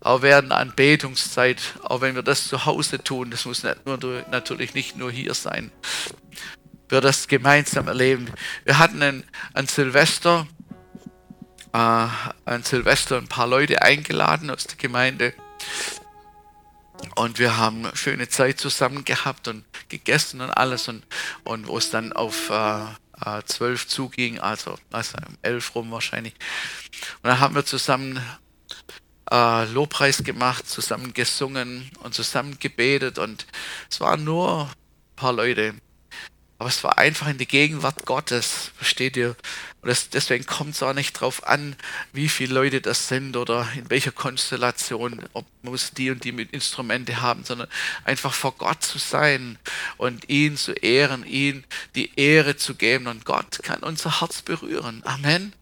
auch 0.00 0.22
während 0.22 0.52
Anbetungszeit, 0.52 1.60
auch 1.82 2.00
wenn 2.00 2.14
wir 2.14 2.22
das 2.22 2.46
zu 2.46 2.64
Hause 2.66 3.02
tun, 3.02 3.30
das 3.30 3.44
muss 3.44 3.62
natürlich 3.62 4.74
nicht 4.74 4.96
nur 4.96 5.10
hier 5.10 5.34
sein, 5.34 5.72
wir 6.90 7.00
das 7.00 7.28
gemeinsam 7.28 7.88
erleben. 7.88 8.30
Wir 8.64 8.78
hatten 8.78 9.02
ein, 9.02 9.24
ein 9.54 9.66
Silvester, 9.66 10.46
äh, 11.72 12.06
ein 12.44 12.62
Silvester 12.62 13.18
ein 13.18 13.28
paar 13.28 13.46
Leute 13.46 13.82
eingeladen 13.82 14.50
aus 14.50 14.64
der 14.64 14.76
Gemeinde 14.76 15.34
und 17.16 17.38
wir 17.38 17.56
haben 17.56 17.86
eine 17.86 17.96
schöne 17.96 18.28
Zeit 18.28 18.60
zusammen 18.60 19.04
gehabt 19.04 19.48
und 19.48 19.64
gegessen 19.88 20.40
und 20.40 20.50
alles. 20.50 20.88
Und, 20.88 21.04
und 21.44 21.66
wo 21.66 21.78
es 21.78 21.90
dann 21.90 22.12
auf 22.12 22.50
äh, 22.50 22.84
äh, 23.24 23.42
zwölf 23.44 23.86
zuging, 23.86 24.38
also, 24.38 24.76
also 24.90 25.18
um 25.26 25.36
elf 25.42 25.74
rum 25.74 25.90
wahrscheinlich. 25.90 26.34
Und 27.22 27.28
dann 27.28 27.40
haben 27.40 27.54
wir 27.54 27.64
zusammen 27.64 28.20
äh, 29.30 29.64
Lobpreis 29.66 30.22
gemacht, 30.24 30.68
zusammen 30.68 31.14
gesungen 31.14 31.90
und 32.02 32.14
zusammen 32.14 32.58
gebetet. 32.58 33.18
Und 33.18 33.46
es 33.90 34.00
waren 34.00 34.24
nur 34.24 34.64
ein 34.64 35.16
paar 35.16 35.32
Leute. 35.32 35.74
Aber 36.60 36.68
es 36.68 36.84
war 36.84 36.98
einfach 36.98 37.26
in 37.28 37.38
die 37.38 37.48
Gegenwart 37.48 38.04
Gottes, 38.04 38.72
versteht 38.76 39.16
ihr? 39.16 39.34
Und 39.82 39.88
das, 39.88 40.10
deswegen 40.10 40.44
kommt 40.46 40.74
es 40.74 40.82
auch 40.82 40.92
nicht 40.92 41.12
drauf 41.14 41.46
an, 41.46 41.76
wie 42.12 42.28
viele 42.28 42.54
Leute 42.54 42.80
das 42.80 43.08
sind 43.08 43.36
oder 43.36 43.66
in 43.74 43.88
welcher 43.88 44.12
Konstellation, 44.12 45.24
ob 45.32 45.46
muss 45.62 45.92
die 45.92 46.10
und 46.10 46.24
die 46.24 46.32
mit 46.32 46.52
Instrumente 46.52 47.20
haben, 47.20 47.44
sondern 47.44 47.68
einfach 48.04 48.32
vor 48.32 48.52
Gott 48.52 48.82
zu 48.82 48.98
sein 48.98 49.58
und 49.96 50.28
ihn 50.28 50.56
zu 50.56 50.72
ehren, 50.72 51.24
ihn 51.26 51.64
die 51.94 52.10
Ehre 52.16 52.56
zu 52.56 52.74
geben. 52.74 53.06
Und 53.06 53.24
Gott 53.24 53.60
kann 53.62 53.80
unser 53.80 54.20
Herz 54.20 54.42
berühren. 54.42 55.02
Amen. 55.04 55.52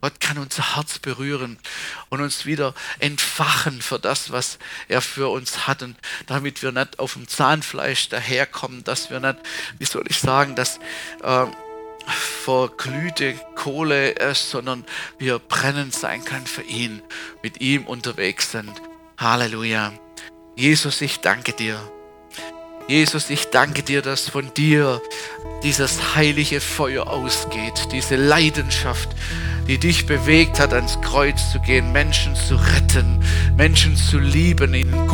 Gott 0.00 0.20
kann 0.20 0.38
unser 0.38 0.76
Herz 0.76 0.98
berühren 0.98 1.58
und 2.08 2.20
uns 2.20 2.46
wieder 2.46 2.74
entfachen 2.98 3.82
für 3.82 3.98
das, 3.98 4.32
was 4.32 4.58
er 4.88 5.02
für 5.02 5.28
uns 5.28 5.66
hat. 5.66 5.82
Und 5.82 5.96
damit 6.26 6.62
wir 6.62 6.72
nicht 6.72 6.98
auf 6.98 7.14
dem 7.14 7.28
Zahnfleisch 7.28 8.08
daherkommen, 8.08 8.84
dass 8.84 9.10
wir 9.10 9.20
nicht, 9.20 9.38
wie 9.78 9.84
soll 9.84 10.04
ich 10.08 10.18
sagen, 10.18 10.54
dass 10.56 10.78
äh, 11.22 11.46
verglühte 12.06 13.34
Kohle 13.54 14.10
ist, 14.10 14.50
sondern 14.50 14.84
wir 15.18 15.38
brennend 15.38 15.94
sein 15.94 16.24
können 16.24 16.46
für 16.46 16.62
ihn, 16.62 17.02
mit 17.42 17.60
ihm 17.60 17.86
unterwegs 17.86 18.50
sind. 18.52 18.72
Halleluja. 19.18 19.92
Jesus, 20.56 21.00
ich 21.00 21.20
danke 21.20 21.52
dir. 21.52 21.80
Jesus, 22.88 23.30
ich 23.30 23.50
danke 23.50 23.82
dir, 23.82 24.02
dass 24.02 24.28
von 24.28 24.52
dir 24.54 25.00
dieses 25.62 26.16
heilige 26.16 26.60
Feuer 26.60 27.06
ausgeht, 27.06 27.88
diese 27.92 28.16
Leidenschaft, 28.16 29.08
die 29.68 29.78
dich 29.78 30.06
bewegt 30.06 30.58
hat, 30.58 30.72
ans 30.72 31.00
Kreuz 31.00 31.52
zu 31.52 31.60
gehen, 31.60 31.92
Menschen 31.92 32.34
zu 32.34 32.56
retten, 32.56 33.22
Menschen 33.56 33.96
zu 33.96 34.18
lieben, 34.18 34.74
ihnen 34.74 34.92
gut 34.92 35.10